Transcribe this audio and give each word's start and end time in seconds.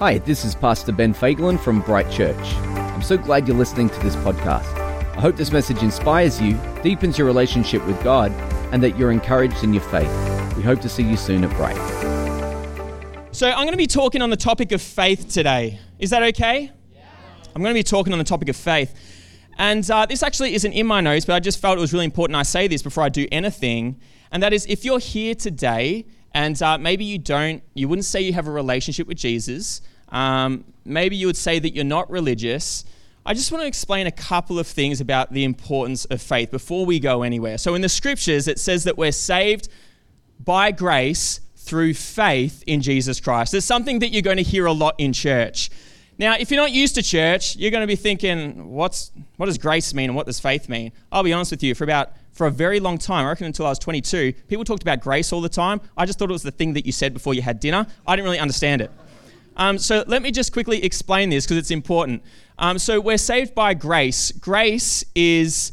Hi, 0.00 0.16
this 0.16 0.46
is 0.46 0.54
Pastor 0.54 0.92
Ben 0.92 1.12
Fagelin 1.12 1.60
from 1.60 1.82
Bright 1.82 2.10
Church. 2.10 2.54
I'm 2.64 3.02
so 3.02 3.18
glad 3.18 3.46
you're 3.46 3.54
listening 3.54 3.90
to 3.90 4.00
this 4.00 4.16
podcast. 4.16 4.64
I 5.14 5.20
hope 5.20 5.36
this 5.36 5.52
message 5.52 5.82
inspires 5.82 6.40
you, 6.40 6.58
deepens 6.82 7.18
your 7.18 7.26
relationship 7.26 7.86
with 7.86 8.02
God, 8.02 8.32
and 8.72 8.82
that 8.82 8.96
you're 8.96 9.10
encouraged 9.10 9.62
in 9.62 9.74
your 9.74 9.82
faith. 9.82 10.08
We 10.56 10.62
hope 10.62 10.80
to 10.80 10.88
see 10.88 11.02
you 11.02 11.18
soon 11.18 11.44
at 11.44 11.50
Bright. 11.50 11.76
So, 13.32 13.50
I'm 13.50 13.66
going 13.66 13.72
to 13.72 13.76
be 13.76 13.86
talking 13.86 14.22
on 14.22 14.30
the 14.30 14.38
topic 14.38 14.72
of 14.72 14.80
faith 14.80 15.28
today. 15.28 15.78
Is 15.98 16.08
that 16.08 16.22
okay? 16.22 16.72
Yeah. 16.94 17.02
I'm 17.54 17.60
going 17.60 17.74
to 17.74 17.78
be 17.78 17.82
talking 17.82 18.14
on 18.14 18.18
the 18.18 18.24
topic 18.24 18.48
of 18.48 18.56
faith. 18.56 18.94
And 19.58 19.88
uh, 19.90 20.06
this 20.06 20.22
actually 20.22 20.54
isn't 20.54 20.72
in 20.72 20.86
my 20.86 21.02
notes, 21.02 21.26
but 21.26 21.34
I 21.34 21.40
just 21.40 21.60
felt 21.60 21.76
it 21.76 21.82
was 21.82 21.92
really 21.92 22.06
important 22.06 22.36
I 22.38 22.44
say 22.44 22.68
this 22.68 22.80
before 22.80 23.04
I 23.04 23.10
do 23.10 23.28
anything. 23.30 24.00
And 24.32 24.42
that 24.42 24.54
is 24.54 24.64
if 24.64 24.82
you're 24.82 24.98
here 24.98 25.34
today 25.34 26.06
and 26.32 26.60
uh, 26.62 26.78
maybe 26.78 27.04
you 27.04 27.18
don't, 27.18 27.62
you 27.74 27.86
wouldn't 27.86 28.06
say 28.06 28.22
you 28.22 28.32
have 28.32 28.46
a 28.46 28.50
relationship 28.50 29.06
with 29.06 29.18
Jesus, 29.18 29.82
um, 30.10 30.64
maybe 30.84 31.16
you 31.16 31.26
would 31.26 31.36
say 31.36 31.58
that 31.58 31.74
you're 31.74 31.84
not 31.84 32.10
religious. 32.10 32.84
I 33.24 33.34
just 33.34 33.52
want 33.52 33.62
to 33.62 33.68
explain 33.68 34.06
a 34.06 34.12
couple 34.12 34.58
of 34.58 34.66
things 34.66 35.00
about 35.00 35.32
the 35.32 35.44
importance 35.44 36.04
of 36.06 36.22
faith 36.22 36.50
before 36.50 36.86
we 36.86 36.98
go 36.98 37.22
anywhere. 37.22 37.58
So, 37.58 37.74
in 37.74 37.82
the 37.82 37.88
scriptures, 37.88 38.48
it 38.48 38.58
says 38.58 38.84
that 38.84 38.96
we're 38.96 39.12
saved 39.12 39.68
by 40.42 40.72
grace 40.72 41.40
through 41.56 41.94
faith 41.94 42.64
in 42.66 42.80
Jesus 42.80 43.20
Christ. 43.20 43.52
There's 43.52 43.64
something 43.64 43.98
that 43.98 44.08
you're 44.08 44.22
going 44.22 44.38
to 44.38 44.42
hear 44.42 44.66
a 44.66 44.72
lot 44.72 44.94
in 44.98 45.12
church. 45.12 45.70
Now, 46.18 46.36
if 46.38 46.50
you're 46.50 46.60
not 46.60 46.72
used 46.72 46.96
to 46.96 47.02
church, 47.02 47.56
you're 47.56 47.70
going 47.70 47.82
to 47.82 47.86
be 47.86 47.96
thinking, 47.96 48.70
what's, 48.70 49.10
what 49.36 49.46
does 49.46 49.56
grace 49.56 49.94
mean 49.94 50.10
and 50.10 50.16
what 50.16 50.26
does 50.26 50.40
faith 50.40 50.68
mean? 50.68 50.92
I'll 51.10 51.22
be 51.22 51.32
honest 51.32 51.50
with 51.50 51.62
you, 51.62 51.74
for 51.74 51.84
about 51.84 52.12
for 52.32 52.46
a 52.46 52.50
very 52.50 52.80
long 52.80 52.98
time, 52.98 53.26
I 53.26 53.30
reckon 53.30 53.46
until 53.46 53.66
I 53.66 53.70
was 53.70 53.78
22, 53.78 54.32
people 54.48 54.64
talked 54.64 54.82
about 54.82 55.00
grace 55.00 55.32
all 55.32 55.40
the 55.40 55.48
time. 55.48 55.80
I 55.96 56.06
just 56.06 56.18
thought 56.18 56.30
it 56.30 56.32
was 56.32 56.42
the 56.42 56.50
thing 56.50 56.74
that 56.74 56.86
you 56.86 56.92
said 56.92 57.12
before 57.12 57.34
you 57.34 57.42
had 57.42 57.60
dinner. 57.60 57.86
I 58.06 58.16
didn't 58.16 58.24
really 58.24 58.38
understand 58.38 58.80
it. 58.80 58.90
Um, 59.56 59.78
so 59.78 60.04
let 60.06 60.22
me 60.22 60.30
just 60.30 60.52
quickly 60.52 60.82
explain 60.84 61.30
this 61.30 61.44
because 61.44 61.58
it's 61.58 61.70
important. 61.70 62.22
Um, 62.58 62.78
so 62.78 63.00
we're 63.00 63.18
saved 63.18 63.54
by 63.54 63.74
grace. 63.74 64.32
Grace 64.32 65.04
is 65.14 65.72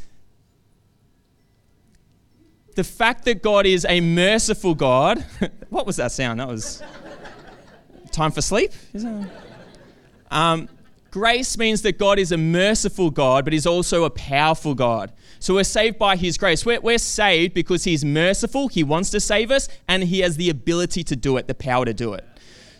the 2.75 2.83
fact 2.83 3.25
that 3.25 3.41
God 3.41 3.65
is 3.65 3.85
a 3.89 3.99
merciful 4.01 4.75
God. 4.75 5.25
what 5.69 5.85
was 5.85 5.97
that 5.97 6.11
sound? 6.11 6.39
That 6.39 6.47
was 6.47 6.83
time 8.11 8.31
for 8.31 8.41
sleep? 8.41 8.71
Um, 10.29 10.69
grace 11.11 11.57
means 11.57 11.81
that 11.83 11.97
God 11.97 12.19
is 12.19 12.31
a 12.31 12.37
merciful 12.37 13.09
God, 13.09 13.45
but 13.45 13.53
He's 13.53 13.65
also 13.65 14.03
a 14.03 14.09
powerful 14.09 14.75
God. 14.75 15.11
So 15.39 15.55
we're 15.55 15.63
saved 15.63 15.97
by 15.97 16.15
His 16.15 16.37
grace. 16.37 16.65
We're, 16.65 16.79
we're 16.79 16.97
saved 16.97 17.53
because 17.53 17.83
He's 17.83 18.03
merciful, 18.03 18.67
He 18.67 18.83
wants 18.83 19.09
to 19.11 19.19
save 19.19 19.51
us, 19.51 19.69
and 19.87 20.03
He 20.03 20.19
has 20.19 20.37
the 20.37 20.49
ability 20.49 21.03
to 21.05 21.15
do 21.15 21.37
it, 21.37 21.47
the 21.47 21.55
power 21.55 21.85
to 21.85 21.93
do 21.93 22.13
it. 22.13 22.25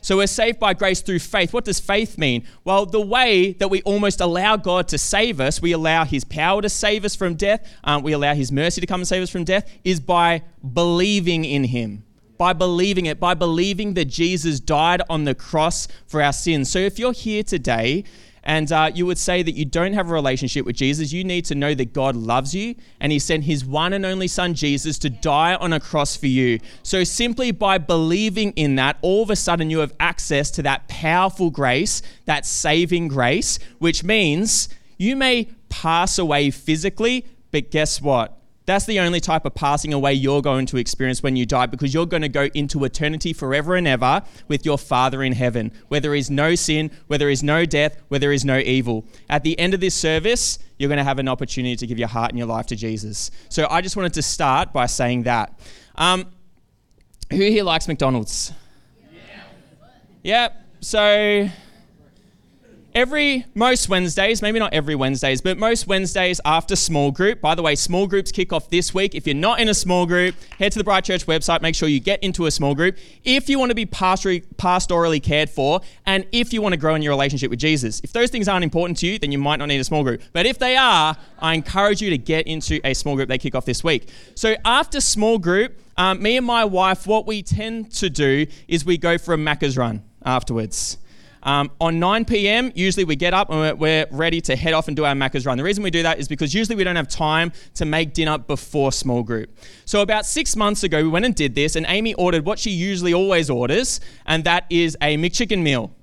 So 0.08 0.16
we're 0.16 0.28
saved 0.28 0.58
by 0.58 0.74
grace 0.74 1.02
through 1.02 1.20
faith. 1.20 1.52
What 1.52 1.66
does 1.66 1.82
faith 1.82 2.18
mean? 2.18 2.48
Well, 2.64 2.86
the 2.86 3.02
way 3.02 3.52
that 3.60 3.68
we 3.68 3.82
almost 3.82 4.22
allow 4.22 4.56
God 4.56 4.88
to 4.88 4.98
save 4.98 5.42
us, 5.42 5.62
we 5.62 5.74
allow 5.74 6.06
His 6.06 6.24
power 6.24 6.62
to 6.62 6.70
save 6.70 7.04
us 7.04 7.14
from 7.14 7.36
death, 7.36 7.70
um, 7.84 8.04
we 8.04 8.14
allow 8.14 8.34
His 8.34 8.50
mercy 8.50 8.80
to 8.80 8.88
come 8.88 9.02
and 9.02 9.08
save 9.10 9.22
us 9.22 9.30
from 9.30 9.44
death, 9.44 9.70
is 9.84 10.00
by 10.00 10.44
believing 10.74 11.44
in 11.44 11.66
Him. 11.66 12.06
By 12.38 12.54
believing 12.54 13.06
it, 13.06 13.20
by 13.20 13.34
believing 13.34 13.96
that 13.96 14.06
Jesus 14.06 14.62
died 14.62 15.02
on 15.10 15.26
the 15.26 15.36
cross 15.36 15.90
for 16.06 16.22
our 16.22 16.32
sins. 16.32 16.72
So 16.72 16.80
if 16.80 16.98
you're 16.98 17.12
here 17.12 17.44
today 17.44 18.06
and 18.48 18.72
uh, 18.72 18.90
you 18.96 19.06
would 19.06 19.18
say 19.18 19.44
that 19.44 19.52
you 19.52 19.66
don't 19.66 19.92
have 19.92 20.10
a 20.10 20.14
relationship 20.14 20.66
with 20.66 20.78
Jesus, 20.78 21.12
you 21.12 21.26
need 21.26 21.44
to 21.46 21.54
know 21.54 21.76
that 21.76 21.92
God 21.92 22.16
loves 22.16 22.56
you 22.56 22.76
and 23.02 23.12
He 23.12 23.20
sent 23.20 23.44
His 23.44 23.66
one 23.66 23.92
and 23.92 24.06
only 24.06 24.30
Son, 24.30 24.54
Jesus, 24.54 24.98
to 25.00 25.10
die 25.10 25.56
on 25.56 25.74
a 25.74 25.82
cross 25.82 26.16
for 26.16 26.28
you. 26.28 26.60
So, 26.82 27.04
simply 27.04 27.52
by 27.52 27.78
believing 27.78 28.54
in 28.54 28.76
that, 28.76 28.98
all 29.02 29.22
of 29.22 29.30
a 29.30 29.36
sudden 29.36 29.70
you 29.70 29.80
have 29.80 29.94
access 30.00 30.50
to 30.52 30.64
that 30.64 30.88
powerful 30.88 31.52
grace, 31.52 32.02
that 32.24 32.46
saving 32.46 33.10
grace, 33.10 33.60
which 33.80 34.06
means 34.06 34.70
you 34.98 35.18
may 35.18 35.50
pass 35.68 36.18
away 36.18 36.50
physically, 36.50 37.26
but 37.52 37.70
guess 37.70 38.02
what? 38.02 38.38
That's 38.68 38.86
the 38.86 39.00
only 39.00 39.22
type 39.22 39.46
of 39.46 39.56
passing 39.56 39.94
away 39.94 40.14
you're 40.14 40.42
going 40.42 40.66
to 40.68 40.78
experience 40.78 41.24
when 41.24 41.38
you 41.38 41.46
die 41.46 41.68
because 41.68 41.94
you're 41.94 42.06
going 42.06 42.22
to 42.22 42.30
go 42.30 42.50
into 42.54 42.84
eternity 42.84 43.32
forever 43.32 43.76
and 43.76 43.88
ever 43.88 44.22
with 44.50 44.66
your 44.66 44.78
Father 44.78 45.24
in 45.24 45.32
heaven, 45.32 45.72
where 45.88 46.02
there 46.02 46.14
is 46.14 46.30
no 46.30 46.54
sin, 46.54 46.92
where 47.08 47.18
there 47.18 47.30
is 47.30 47.42
no 47.42 47.66
death, 47.66 47.98
where 48.10 48.20
there 48.20 48.34
is 48.34 48.44
no 48.44 48.58
evil. 48.58 49.06
At 49.30 49.44
the 49.44 49.58
end 49.58 49.74
of 49.74 49.80
this 49.80 49.96
service, 49.96 50.60
you're 50.78 50.90
going 50.90 50.98
to 50.98 51.06
have 51.06 51.18
an 51.18 51.30
opportunity 51.30 51.78
to 51.78 51.88
give 51.88 51.98
your 51.98 52.10
heart 52.10 52.32
and 52.32 52.38
your 52.38 52.48
life 52.48 52.66
to 52.68 52.76
Jesus. 52.76 53.32
So 53.48 53.68
I 53.70 53.80
just 53.80 53.96
wanted 53.96 54.14
to 54.16 54.22
start 54.22 54.74
by 54.74 54.86
saying 54.86 55.24
that. 55.24 55.58
Um, 55.96 56.26
who 57.30 57.38
here 57.38 57.64
likes 57.64 57.88
McDonald's? 57.88 58.52
Yeah. 59.14 59.20
yeah. 60.24 60.50
So 60.82 61.50
every 62.98 63.46
most 63.54 63.90
Wednesdays, 63.90 64.42
maybe 64.42 64.58
not 64.58 64.74
every 64.74 64.96
Wednesdays, 64.96 65.40
but 65.40 65.56
most 65.56 65.86
Wednesdays 65.86 66.42
after 66.44 66.76
small 66.76 67.12
group. 67.12 67.40
By 67.40 67.54
the 67.54 67.62
way, 67.62 67.76
small 67.76 68.08
groups 68.08 68.32
kick 68.32 68.52
off 68.52 68.72
this 68.72 68.92
week. 68.92 69.14
If 69.14 69.28
you're 69.28 69.36
not 69.36 69.60
in 69.60 69.70
a 69.70 69.74
small 69.76 70.08
group, 70.08 70.34
head 70.58 70.72
to 70.72 70.80
the 70.80 70.84
Bright 70.84 71.04
Church 71.04 71.28
website. 71.28 71.62
Make 71.62 71.76
sure 71.76 71.88
you 71.88 72.00
get 72.00 72.24
into 72.24 72.48
a 72.48 72.52
small 72.52 72.74
group. 72.74 72.98
If 73.24 73.50
you 73.50 73.60
want 73.60 73.70
to 73.70 73.76
be 73.76 73.86
pastorally, 73.86 75.22
cared 75.22 75.52
for, 75.52 75.82
and 76.08 76.26
if 76.32 76.52
you 76.52 76.64
want 76.64 76.74
to 76.74 76.78
grow 76.78 76.96
in 76.96 77.04
your 77.04 77.12
relationship 77.12 77.52
with 77.52 77.60
Jesus, 77.60 78.02
if 78.04 78.14
those 78.14 78.32
things 78.32 78.48
aren't 78.48 78.64
important 78.64 78.98
to 78.98 79.06
you, 79.08 79.20
then 79.20 79.32
you 79.32 79.38
might 79.38 79.58
not 79.58 79.68
need 79.68 79.80
a 79.80 79.84
small 79.84 80.04
group. 80.04 80.24
But 80.34 80.48
if 80.48 80.58
they 80.58 80.76
are, 80.76 81.16
I 81.38 81.54
encourage 81.54 82.02
you 82.02 82.10
to 82.10 82.18
get 82.18 82.48
into 82.48 82.82
a 82.84 82.96
small 82.96 83.16
group. 83.16 83.30
They 83.30 83.38
kick 83.38 83.54
off 83.54 83.66
this 83.66 83.84
week. 83.84 84.10
So 84.34 84.56
after 84.66 85.02
small 85.02 85.38
group, 85.38 85.80
um, 85.98 86.20
me 86.20 86.36
and 86.36 86.46
my 86.48 86.66
wife, 86.66 87.06
what 87.06 87.28
we 87.28 87.44
tend 87.44 87.92
to 87.98 88.10
do 88.10 88.48
is 88.68 88.86
we 88.86 88.98
go 88.98 89.20
for 89.20 89.36
a 89.36 89.38
Macca's 89.38 89.78
run 89.78 90.02
afterwards. 90.26 90.98
Um, 91.48 91.72
on 91.80 91.98
9 91.98 92.26
p.m., 92.26 92.74
usually 92.76 93.06
we 93.06 93.16
get 93.16 93.34
up 93.34 93.50
and 93.50 93.58
we're, 93.58 93.76
we're, 93.76 94.06
ready 94.12 94.42
to 94.42 94.56
head 94.58 94.74
off 94.74 94.90
and 94.90 94.98
do 94.98 95.06
our 95.06 95.14
Macca's 95.14 95.46
run. 95.46 95.58
The 95.58 95.64
reason 95.64 95.82
we 95.82 95.90
do 95.90 96.04
that 96.04 96.20
is 96.20 96.28
because 96.28 96.54
usually 96.54 96.76
we 96.76 96.84
don't 96.84 96.98
have 96.98 97.08
time 97.08 97.54
to 97.76 97.86
make 97.86 98.14
dinner 98.14 98.38
before 98.38 98.92
small 98.92 99.24
group. 99.24 99.58
So 99.86 100.02
about 100.02 100.26
six 100.26 100.58
months 100.58 100.84
ago, 100.84 101.02
we 101.02 101.08
went 101.08 101.24
and 101.24 101.34
did 101.34 101.56
this, 101.56 101.78
and 101.78 101.86
Amy 101.88 102.14
ordered 102.16 102.46
what 102.46 102.60
she 102.60 102.72
usually 102.72 103.14
always 103.14 103.50
orders, 103.50 104.02
and 104.26 104.44
that 104.44 104.66
is 104.70 104.98
a 105.02 105.16
McChicken 105.16 105.62
meal. 105.62 105.96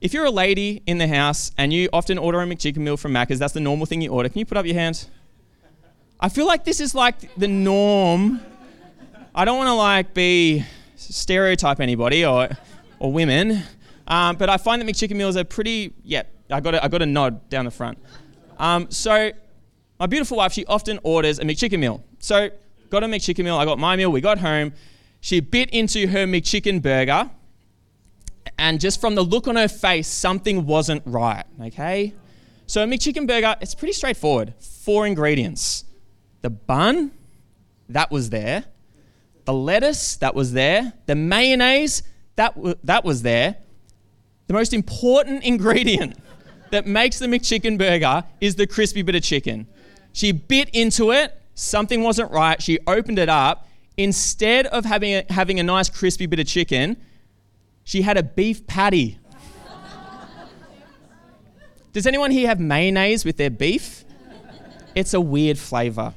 If 0.00 0.12
you're 0.12 0.24
a 0.24 0.32
lady 0.32 0.82
in 0.84 0.98
the 0.98 1.06
house 1.06 1.52
and 1.56 1.72
you 1.72 1.88
often 1.92 2.18
order 2.18 2.40
a 2.40 2.44
McChicken 2.44 2.78
meal 2.78 2.96
from 2.96 3.12
Macca's, 3.12 3.38
that's 3.38 3.54
the 3.54 3.60
normal 3.60 3.86
thing 3.86 4.00
you 4.00 4.10
order. 4.10 4.28
Can 4.28 4.40
you 4.40 4.46
put 4.46 4.58
up 4.58 4.66
your 4.66 4.74
hand? 4.74 5.08
I 6.18 6.28
feel 6.28 6.46
like 6.46 6.64
this 6.64 6.80
is 6.80 6.92
like 6.92 7.36
the 7.36 7.46
norm. 7.46 8.40
I 9.32 9.44
don't 9.44 9.58
want 9.58 9.68
to 9.68 9.74
like 9.74 10.12
be 10.12 10.64
stereotype 10.96 11.78
anybody 11.78 12.24
or 12.24 12.48
or 12.98 13.12
women, 13.12 13.62
um, 14.06 14.36
but 14.36 14.48
I 14.48 14.56
find 14.56 14.80
that 14.80 14.86
McChicken 14.86 15.16
meals 15.16 15.36
are 15.36 15.44
pretty, 15.44 15.92
yeah, 16.02 16.22
I 16.50 16.60
got 16.60 16.74
a, 16.74 16.84
I 16.84 16.88
got 16.88 17.02
a 17.02 17.06
nod 17.06 17.48
down 17.48 17.64
the 17.64 17.70
front. 17.70 17.98
Um, 18.58 18.90
so 18.90 19.30
my 19.98 20.06
beautiful 20.06 20.36
wife, 20.36 20.52
she 20.52 20.64
often 20.66 20.98
orders 21.02 21.38
a 21.38 21.42
McChicken 21.42 21.78
meal. 21.78 22.04
So 22.18 22.50
got 22.90 23.02
a 23.02 23.06
McChicken 23.06 23.44
meal, 23.44 23.56
I 23.56 23.64
got 23.64 23.78
my 23.78 23.96
meal, 23.96 24.10
we 24.10 24.20
got 24.20 24.38
home. 24.38 24.72
She 25.20 25.40
bit 25.40 25.70
into 25.70 26.06
her 26.06 26.26
McChicken 26.26 26.80
burger, 26.82 27.30
and 28.58 28.80
just 28.80 29.00
from 29.00 29.14
the 29.14 29.22
look 29.22 29.48
on 29.48 29.56
her 29.56 29.68
face, 29.68 30.06
something 30.06 30.66
wasn't 30.66 31.02
right, 31.04 31.44
okay? 31.60 32.14
So 32.66 32.82
a 32.82 32.86
McChicken 32.86 33.26
burger, 33.26 33.56
it's 33.60 33.74
pretty 33.74 33.92
straightforward. 33.92 34.54
Four 34.60 35.06
ingredients. 35.06 35.84
The 36.42 36.50
bun, 36.50 37.10
that 37.88 38.10
was 38.10 38.30
there. 38.30 38.64
The 39.44 39.52
lettuce, 39.52 40.16
that 40.16 40.34
was 40.34 40.52
there. 40.52 40.92
The 41.06 41.14
mayonnaise, 41.14 42.02
that, 42.36 42.54
w- 42.56 42.76
that 42.84 43.04
was 43.04 43.22
there. 43.22 43.56
The 44.46 44.54
most 44.54 44.72
important 44.72 45.44
ingredient 45.44 46.16
that 46.70 46.86
makes 46.86 47.18
the 47.18 47.26
McChicken 47.26 47.78
burger 47.78 48.24
is 48.40 48.54
the 48.54 48.66
crispy 48.66 49.02
bit 49.02 49.14
of 49.14 49.22
chicken. 49.22 49.66
She 50.12 50.32
bit 50.32 50.68
into 50.70 51.10
it, 51.10 51.40
something 51.54 52.02
wasn't 52.02 52.30
right, 52.30 52.62
she 52.62 52.78
opened 52.86 53.18
it 53.18 53.28
up. 53.28 53.68
Instead 53.96 54.66
of 54.66 54.84
having 54.84 55.14
a, 55.14 55.24
having 55.30 55.58
a 55.58 55.62
nice 55.62 55.88
crispy 55.88 56.26
bit 56.26 56.38
of 56.38 56.46
chicken, 56.46 56.96
she 57.84 58.02
had 58.02 58.16
a 58.16 58.22
beef 58.22 58.66
patty. 58.66 59.18
Does 61.92 62.06
anyone 62.06 62.30
here 62.30 62.46
have 62.46 62.60
mayonnaise 62.60 63.24
with 63.24 63.38
their 63.38 63.50
beef? 63.50 64.04
It's 64.94 65.14
a 65.14 65.20
weird 65.20 65.58
flavor. 65.58 66.14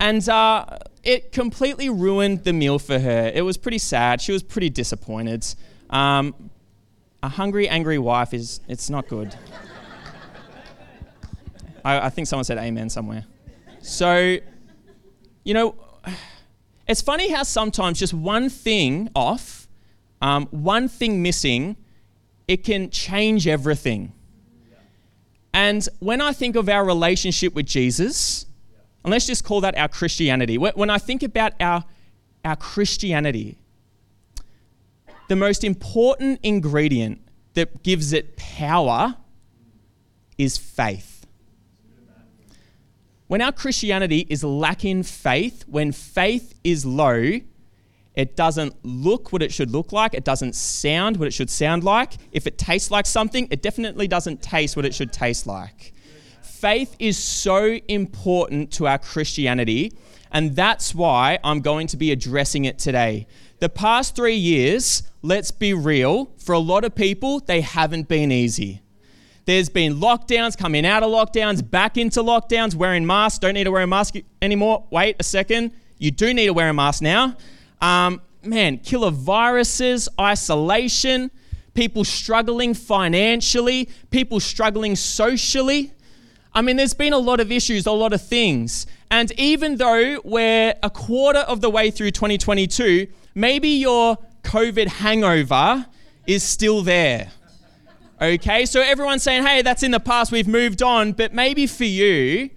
And 0.00 0.26
uh, 0.28 0.78
it 1.02 1.32
completely 1.32 1.90
ruined 1.90 2.44
the 2.44 2.52
meal 2.52 2.78
for 2.78 2.98
her. 2.98 3.30
It 3.34 3.42
was 3.42 3.56
pretty 3.56 3.78
sad. 3.78 4.20
She 4.20 4.32
was 4.32 4.42
pretty 4.42 4.70
disappointed. 4.70 5.46
Um, 5.90 6.50
a 7.22 7.28
hungry, 7.28 7.68
angry 7.68 7.98
wife 7.98 8.32
is 8.32 8.60
it's 8.68 8.88
not 8.90 9.08
good. 9.08 9.34
I, 11.84 12.06
I, 12.06 12.10
think 12.10 12.26
someone 12.26 12.44
said 12.44 12.58
amen 12.58 12.90
somewhere. 12.90 13.24
So, 13.80 14.38
you 15.44 15.54
know, 15.54 15.74
it's 16.86 17.02
funny 17.02 17.30
how 17.30 17.42
sometimes 17.42 17.98
just 17.98 18.14
one 18.14 18.48
thing 18.48 19.10
off, 19.14 19.68
um, 20.20 20.46
one 20.50 20.88
thing 20.88 21.22
missing, 21.22 21.76
it 22.46 22.64
can 22.64 22.90
change 22.90 23.46
everything. 23.46 24.12
And 25.52 25.86
when 25.98 26.20
I 26.20 26.32
think 26.32 26.56
of 26.56 26.68
our 26.68 26.84
relationship 26.84 27.54
with 27.54 27.66
Jesus, 27.66 28.46
and 29.04 29.10
let's 29.10 29.26
just 29.26 29.44
call 29.44 29.60
that 29.62 29.76
our 29.76 29.88
Christianity, 29.88 30.56
when 30.58 30.90
I 30.90 30.98
think 30.98 31.22
about 31.22 31.52
our, 31.60 31.84
our 32.44 32.56
Christianity, 32.56 33.57
the 35.28 35.36
most 35.36 35.62
important 35.64 36.40
ingredient, 36.42 37.22
that 37.54 37.82
gives 37.82 38.12
it 38.12 38.36
power 38.36 39.16
is 40.36 40.56
faith. 40.56 41.26
When 43.26 43.42
our 43.42 43.52
Christianity 43.52 44.26
is 44.30 44.44
lacking 44.44 45.02
faith, 45.02 45.64
when 45.66 45.92
faith 45.92 46.54
is 46.62 46.86
low, 46.86 47.40
it 48.14 48.36
doesn't 48.36 48.74
look 48.84 49.32
what 49.32 49.42
it 49.42 49.52
should 49.52 49.70
look 49.70 49.92
like. 49.92 50.14
It 50.14 50.24
doesn't 50.24 50.54
sound 50.54 51.16
what 51.16 51.28
it 51.28 51.32
should 51.32 51.50
sound 51.50 51.84
like. 51.84 52.14
If 52.32 52.46
it 52.46 52.58
tastes 52.58 52.90
like 52.90 53.06
something, 53.06 53.48
it 53.50 53.60
definitely 53.60 54.08
doesn't 54.08 54.40
taste 54.40 54.76
what 54.76 54.84
it 54.84 54.94
should 54.94 55.12
taste 55.12 55.46
like. 55.46 55.92
Faith 56.40 56.96
is 56.98 57.18
so 57.18 57.78
important 57.88 58.72
to 58.72 58.86
our 58.86 58.98
Christianity, 58.98 59.92
and 60.30 60.54
that's 60.54 60.94
why 60.94 61.38
I'm 61.42 61.60
going 61.60 61.86
to 61.88 61.96
be 61.96 62.12
addressing 62.12 62.64
it 62.64 62.78
today. 62.78 63.26
The 63.60 63.68
past 63.68 64.14
three 64.14 64.36
years, 64.36 65.02
let's 65.22 65.50
be 65.50 65.74
real, 65.74 66.30
for 66.38 66.52
a 66.52 66.58
lot 66.58 66.84
of 66.84 66.94
people, 66.94 67.40
they 67.40 67.60
haven't 67.60 68.08
been 68.08 68.30
easy. 68.30 68.82
There's 69.46 69.68
been 69.68 69.94
lockdowns, 69.96 70.56
coming 70.56 70.84
out 70.84 71.02
of 71.02 71.10
lockdowns, 71.10 71.68
back 71.68 71.96
into 71.96 72.22
lockdowns, 72.22 72.74
wearing 72.74 73.06
masks, 73.06 73.38
don't 73.38 73.54
need 73.54 73.64
to 73.64 73.70
wear 73.70 73.82
a 73.82 73.86
mask 73.86 74.14
anymore. 74.42 74.86
Wait 74.90 75.16
a 75.18 75.24
second, 75.24 75.72
you 75.96 76.10
do 76.10 76.34
need 76.34 76.46
to 76.46 76.52
wear 76.52 76.68
a 76.68 76.74
mask 76.74 77.02
now. 77.02 77.36
Um, 77.80 78.20
man, 78.42 78.78
killer 78.78 79.10
viruses, 79.10 80.08
isolation, 80.20 81.30
people 81.74 82.04
struggling 82.04 82.74
financially, 82.74 83.88
people 84.10 84.40
struggling 84.40 84.96
socially. 84.96 85.92
I 86.54 86.62
mean, 86.62 86.76
there's 86.76 86.94
been 86.94 87.12
a 87.12 87.18
lot 87.18 87.40
of 87.40 87.52
issues, 87.52 87.86
a 87.86 87.92
lot 87.92 88.12
of 88.12 88.22
things. 88.22 88.86
And 89.10 89.30
even 89.38 89.76
though 89.76 90.20
we're 90.24 90.74
a 90.82 90.90
quarter 90.90 91.40
of 91.40 91.60
the 91.60 91.70
way 91.70 91.90
through 91.90 92.10
2022, 92.10 93.06
maybe 93.34 93.68
your 93.68 94.18
COVID 94.42 94.88
hangover 94.88 95.86
is 96.26 96.42
still 96.42 96.82
there. 96.82 97.30
Okay, 98.20 98.66
so 98.66 98.80
everyone's 98.80 99.22
saying, 99.22 99.44
hey, 99.44 99.62
that's 99.62 99.82
in 99.82 99.92
the 99.92 100.00
past, 100.00 100.32
we've 100.32 100.48
moved 100.48 100.82
on, 100.82 101.12
but 101.12 101.32
maybe 101.32 101.68
for 101.68 101.84
you, 101.84 102.50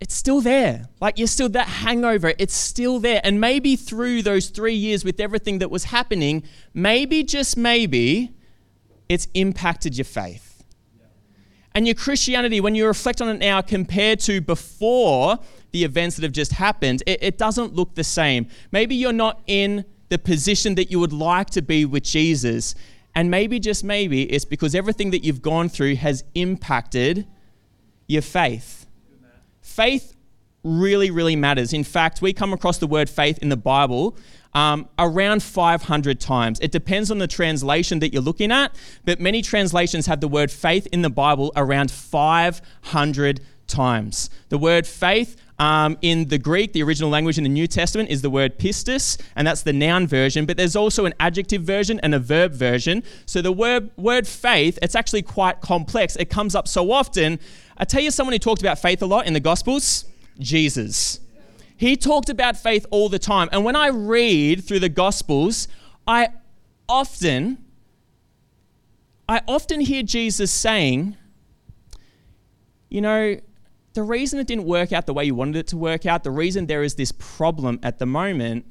it's 0.00 0.14
still 0.14 0.40
there. 0.40 0.88
Like 1.00 1.18
you're 1.18 1.28
still 1.28 1.48
that 1.50 1.68
hangover, 1.68 2.32
it's 2.38 2.54
still 2.54 2.98
there. 2.98 3.20
And 3.22 3.40
maybe 3.40 3.76
through 3.76 4.22
those 4.22 4.48
three 4.48 4.74
years 4.74 5.04
with 5.04 5.20
everything 5.20 5.60
that 5.60 5.70
was 5.70 5.84
happening, 5.84 6.42
maybe, 6.74 7.22
just 7.22 7.56
maybe, 7.56 8.34
it's 9.08 9.28
impacted 9.34 9.96
your 9.96 10.06
faith. 10.06 10.49
And 11.74 11.86
your 11.86 11.94
Christianity, 11.94 12.60
when 12.60 12.74
you 12.74 12.86
reflect 12.86 13.20
on 13.20 13.28
it 13.28 13.38
now 13.38 13.60
compared 13.60 14.20
to 14.20 14.40
before 14.40 15.38
the 15.70 15.84
events 15.84 16.16
that 16.16 16.22
have 16.22 16.32
just 16.32 16.52
happened, 16.52 17.02
it, 17.06 17.22
it 17.22 17.38
doesn't 17.38 17.74
look 17.74 17.94
the 17.94 18.04
same. 18.04 18.48
Maybe 18.72 18.96
you're 18.96 19.12
not 19.12 19.40
in 19.46 19.84
the 20.08 20.18
position 20.18 20.74
that 20.74 20.90
you 20.90 20.98
would 20.98 21.12
like 21.12 21.50
to 21.50 21.62
be 21.62 21.84
with 21.84 22.02
Jesus. 22.02 22.74
And 23.14 23.30
maybe, 23.30 23.60
just 23.60 23.84
maybe, 23.84 24.22
it's 24.24 24.44
because 24.44 24.74
everything 24.74 25.10
that 25.10 25.24
you've 25.24 25.42
gone 25.42 25.68
through 25.68 25.96
has 25.96 26.24
impacted 26.34 27.26
your 28.08 28.22
faith. 28.22 28.86
Faith 29.60 30.16
really, 30.62 31.10
really 31.10 31.36
matters. 31.36 31.72
In 31.72 31.84
fact, 31.84 32.20
we 32.20 32.32
come 32.32 32.52
across 32.52 32.78
the 32.78 32.86
word 32.86 33.08
faith 33.08 33.38
in 33.38 33.48
the 33.48 33.56
Bible 33.56 34.16
um, 34.54 34.88
around 34.98 35.42
500 35.42 36.20
times. 36.20 36.58
It 36.60 36.72
depends 36.72 37.10
on 37.10 37.18
the 37.18 37.28
translation 37.28 38.00
that 38.00 38.12
you're 38.12 38.22
looking 38.22 38.50
at, 38.50 38.74
but 39.04 39.20
many 39.20 39.42
translations 39.42 40.06
have 40.06 40.20
the 40.20 40.28
word 40.28 40.50
faith 40.50 40.86
in 40.92 41.02
the 41.02 41.10
Bible 41.10 41.52
around 41.56 41.90
500 41.90 43.40
times. 43.66 44.30
The 44.48 44.58
word 44.58 44.86
faith 44.86 45.36
um, 45.60 45.98
in 46.02 46.28
the 46.28 46.38
Greek, 46.38 46.72
the 46.72 46.82
original 46.82 47.10
language 47.10 47.38
in 47.38 47.44
the 47.44 47.50
New 47.50 47.66
Testament, 47.66 48.08
is 48.08 48.22
the 48.22 48.30
word 48.30 48.58
pistis, 48.58 49.20
and 49.36 49.46
that's 49.46 49.62
the 49.62 49.72
noun 49.72 50.06
version, 50.06 50.46
but 50.46 50.56
there's 50.56 50.74
also 50.74 51.04
an 51.04 51.14
adjective 51.20 51.62
version 51.62 52.00
and 52.00 52.14
a 52.14 52.18
verb 52.18 52.52
version. 52.52 53.02
So 53.26 53.42
the 53.42 53.52
word, 53.52 53.90
word 53.96 54.26
faith, 54.26 54.78
it's 54.82 54.94
actually 54.94 55.22
quite 55.22 55.60
complex. 55.60 56.16
It 56.16 56.30
comes 56.30 56.54
up 56.54 56.66
so 56.66 56.90
often. 56.90 57.38
I 57.76 57.84
tell 57.84 58.00
you 58.00 58.10
someone 58.10 58.32
who 58.32 58.38
talked 58.38 58.62
about 58.62 58.78
faith 58.78 59.02
a 59.02 59.06
lot 59.06 59.26
in 59.26 59.32
the 59.34 59.40
Gospels 59.40 60.06
Jesus. 60.40 61.20
He 61.76 61.96
talked 61.96 62.28
about 62.28 62.56
faith 62.56 62.84
all 62.90 63.08
the 63.08 63.18
time. 63.18 63.48
And 63.52 63.64
when 63.64 63.76
I 63.76 63.88
read 63.88 64.64
through 64.64 64.80
the 64.80 64.88
Gospels, 64.88 65.68
I 66.06 66.30
often 66.88 67.64
I 69.28 69.42
often 69.46 69.80
hear 69.80 70.02
Jesus 70.02 70.50
saying, 70.50 71.16
you 72.88 73.00
know, 73.00 73.38
the 73.92 74.02
reason 74.02 74.40
it 74.40 74.48
didn't 74.48 74.64
work 74.64 74.92
out 74.92 75.06
the 75.06 75.14
way 75.14 75.24
you 75.24 75.36
wanted 75.36 75.54
it 75.56 75.66
to 75.68 75.76
work 75.76 76.04
out, 76.04 76.24
the 76.24 76.32
reason 76.32 76.66
there 76.66 76.82
is 76.82 76.96
this 76.96 77.12
problem 77.12 77.78
at 77.84 78.00
the 78.00 78.06
moment, 78.06 78.66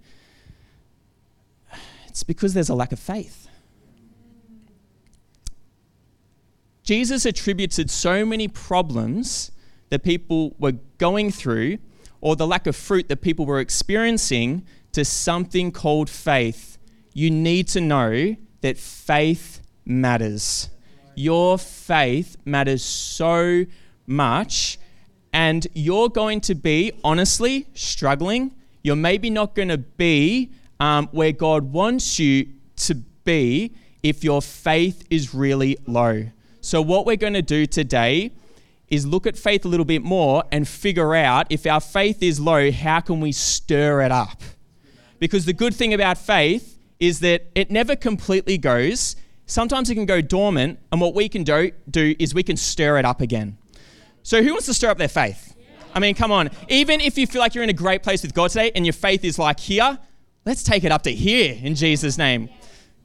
it's 2.09 2.23
because 2.23 2.53
there's 2.53 2.67
a 2.67 2.75
lack 2.75 2.91
of 2.91 2.99
faith. 2.99 3.47
Jesus 6.83 7.25
attributed 7.25 7.89
so 7.89 8.25
many 8.25 8.47
problems 8.47 9.51
that 9.89 10.03
people 10.03 10.55
were 10.59 10.73
going 10.97 11.31
through, 11.31 11.77
or 12.21 12.35
the 12.35 12.47
lack 12.47 12.67
of 12.67 12.75
fruit 12.75 13.07
that 13.09 13.21
people 13.21 13.45
were 13.45 13.59
experiencing, 13.59 14.65
to 14.91 15.05
something 15.05 15.71
called 15.71 16.09
faith. 16.09 16.77
You 17.13 17.31
need 17.31 17.67
to 17.69 17.81
know 17.81 18.35
that 18.61 18.77
faith 18.77 19.61
matters. 19.85 20.69
Your 21.15 21.57
faith 21.57 22.37
matters 22.45 22.83
so 22.83 23.65
much 24.07 24.79
and 25.33 25.67
you're 25.73 26.09
going 26.09 26.41
to 26.41 26.55
be, 26.55 26.91
honestly, 27.03 27.67
struggling. 27.73 28.55
You're 28.83 28.95
maybe 28.95 29.29
not 29.29 29.55
going 29.55 29.67
to 29.67 29.77
be 29.77 30.51
um, 30.79 31.07
where 31.11 31.31
God 31.31 31.71
wants 31.71 32.19
you 32.19 32.47
to 32.77 32.95
be 32.95 33.73
if 34.01 34.23
your 34.23 34.41
faith 34.41 35.05
is 35.09 35.33
really 35.33 35.77
low. 35.85 36.27
So, 36.61 36.81
what 36.81 37.05
we're 37.05 37.17
going 37.17 37.33
to 37.33 37.41
do 37.41 37.65
today 37.65 38.31
is 38.89 39.05
look 39.05 39.27
at 39.27 39.37
faith 39.37 39.65
a 39.65 39.67
little 39.67 39.85
bit 39.85 40.03
more 40.03 40.43
and 40.51 40.67
figure 40.67 41.15
out 41.15 41.47
if 41.49 41.65
our 41.65 41.79
faith 41.79 42.21
is 42.23 42.39
low, 42.39 42.71
how 42.71 42.99
can 42.99 43.19
we 43.19 43.31
stir 43.31 44.01
it 44.01 44.11
up? 44.11 44.41
Because 45.19 45.45
the 45.45 45.53
good 45.53 45.73
thing 45.73 45.93
about 45.93 46.17
faith 46.17 46.79
is 46.99 47.19
that 47.19 47.47
it 47.55 47.71
never 47.71 47.95
completely 47.95 48.57
goes. 48.57 49.15
Sometimes 49.45 49.89
it 49.89 49.95
can 49.95 50.05
go 50.05 50.21
dormant, 50.21 50.79
and 50.91 51.01
what 51.01 51.15
we 51.15 51.27
can 51.27 51.43
do, 51.43 51.71
do 51.89 52.15
is 52.19 52.33
we 52.33 52.43
can 52.43 52.57
stir 52.57 52.97
it 52.97 53.05
up 53.05 53.21
again. 53.21 53.57
So, 54.21 54.43
who 54.43 54.51
wants 54.51 54.67
to 54.67 54.73
stir 54.73 54.89
up 54.89 54.97
their 54.97 55.07
faith? 55.07 55.55
I 55.93 55.99
mean, 55.99 56.13
come 56.13 56.31
on. 56.31 56.51
Even 56.67 57.01
if 57.01 57.17
you 57.17 57.25
feel 57.25 57.41
like 57.41 57.55
you're 57.55 57.63
in 57.63 57.69
a 57.69 57.73
great 57.73 58.03
place 58.03 58.21
with 58.21 58.33
God 58.33 58.51
today 58.51 58.71
and 58.75 58.85
your 58.85 58.93
faith 58.93 59.23
is 59.23 59.39
like 59.39 59.59
here, 59.59 59.97
let's 60.45 60.61
take 60.63 60.83
it 60.83 60.91
up 60.91 61.01
to 61.03 61.11
here 61.11 61.57
in 61.61 61.73
Jesus' 61.73 62.17
name. 62.17 62.49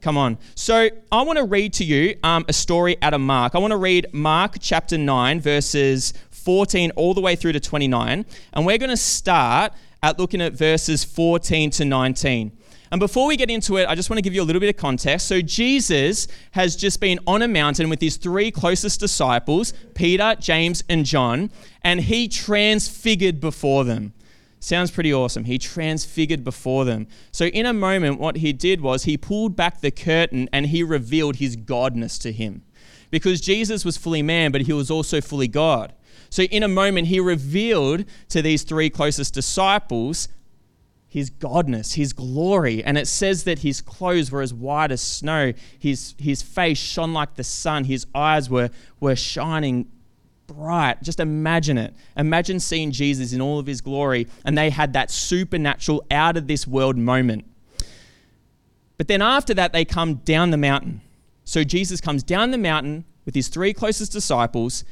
Come 0.05 0.19
on. 0.19 0.37
So, 0.53 0.87
I 1.11 1.23
want 1.23 1.39
to 1.39 1.45
read 1.45 1.73
to 1.73 1.83
you 1.83 2.15
um, 2.21 2.45
a 2.47 2.53
story 2.53 2.95
out 3.01 3.15
of 3.15 3.21
Mark. 3.21 3.55
I 3.55 3.57
want 3.57 3.71
to 3.71 3.77
read 3.77 4.05
Mark 4.13 4.57
chapter 4.59 4.99
9, 4.99 5.41
verses 5.41 6.13
14 6.29 6.91
all 6.91 7.15
the 7.15 7.21
way 7.21 7.35
through 7.35 7.53
to 7.53 7.59
29. 7.59 8.23
And 8.53 8.65
we're 8.67 8.77
going 8.77 8.91
to 8.91 8.97
start 8.97 9.73
at 10.03 10.19
looking 10.19 10.41
at 10.41 10.53
verses 10.53 11.03
14 11.03 11.71
to 11.71 11.85
19. 11.85 12.55
And 12.91 12.99
before 12.99 13.25
we 13.25 13.35
get 13.35 13.49
into 13.49 13.77
it, 13.77 13.89
I 13.89 13.95
just 13.95 14.11
want 14.11 14.19
to 14.19 14.21
give 14.21 14.35
you 14.35 14.43
a 14.43 14.45
little 14.45 14.59
bit 14.59 14.69
of 14.69 14.77
context. 14.77 15.25
So, 15.25 15.41
Jesus 15.41 16.27
has 16.51 16.75
just 16.75 17.01
been 17.01 17.17
on 17.25 17.41
a 17.41 17.47
mountain 17.47 17.89
with 17.89 17.99
his 17.99 18.17
three 18.17 18.51
closest 18.51 18.99
disciples, 18.99 19.73
Peter, 19.95 20.35
James, 20.39 20.83
and 20.87 21.03
John, 21.03 21.49
and 21.81 21.99
he 21.99 22.27
transfigured 22.27 23.39
before 23.39 23.83
them. 23.83 24.13
Sounds 24.65 24.89
pretty 24.89 25.13
awesome. 25.13 25.43
He 25.43 25.59
transfigured 25.59 26.43
before 26.43 26.85
them. 26.85 27.05
So, 27.31 27.45
in 27.45 27.67
a 27.67 27.71
moment, 27.71 28.19
what 28.19 28.37
he 28.37 28.51
did 28.51 28.81
was 28.81 29.03
he 29.03 29.15
pulled 29.15 29.55
back 29.55 29.79
the 29.79 29.91
curtain 29.91 30.49
and 30.51 30.65
he 30.65 30.81
revealed 30.81 31.35
his 31.35 31.55
godness 31.55 32.19
to 32.23 32.31
him. 32.31 32.63
Because 33.11 33.41
Jesus 33.41 33.85
was 33.85 33.95
fully 33.95 34.23
man, 34.23 34.51
but 34.51 34.61
he 34.61 34.73
was 34.73 34.89
also 34.89 35.21
fully 35.21 35.47
God. 35.47 35.93
So, 36.31 36.41
in 36.41 36.63
a 36.63 36.67
moment, 36.67 37.09
he 37.09 37.19
revealed 37.19 38.05
to 38.29 38.41
these 38.41 38.63
three 38.63 38.89
closest 38.89 39.35
disciples 39.35 40.29
his 41.07 41.29
godness, 41.29 41.93
his 41.93 42.11
glory. 42.11 42.83
And 42.83 42.97
it 42.97 43.07
says 43.07 43.43
that 43.43 43.59
his 43.59 43.81
clothes 43.81 44.31
were 44.31 44.41
as 44.41 44.51
white 44.51 44.91
as 44.91 44.99
snow, 44.99 45.53
his, 45.77 46.15
his 46.17 46.41
face 46.41 46.79
shone 46.79 47.13
like 47.13 47.35
the 47.35 47.43
sun, 47.43 47.83
his 47.83 48.07
eyes 48.15 48.49
were, 48.49 48.71
were 48.99 49.15
shining 49.15 49.91
bright. 50.47 51.01
Just 51.01 51.19
imagine 51.19 51.77
it. 51.77 51.93
Imagine 52.17 52.59
seeing 52.59 52.91
Jesus 52.91 53.33
in 53.33 53.41
all 53.41 53.59
of 53.59 53.67
his 53.67 53.81
glory, 53.81 54.27
and 54.43 54.57
they 54.57 54.69
had 54.69 54.93
that 54.93 55.11
supernatural, 55.11 56.05
out 56.11 56.37
of 56.37 56.47
this 56.47 56.67
world 56.67 56.97
moment. 56.97 57.45
But 58.97 59.07
then 59.07 59.21
after 59.21 59.53
that, 59.53 59.73
they 59.73 59.85
come 59.85 60.15
down 60.15 60.51
the 60.51 60.57
mountain. 60.57 61.01
So 61.43 61.63
Jesus 61.63 62.01
comes 62.01 62.23
down 62.23 62.51
the 62.51 62.57
mountain 62.57 63.05
with 63.25 63.35
his 63.35 63.47
three 63.47 63.73
closest 63.73 64.11
disciples, 64.11 64.83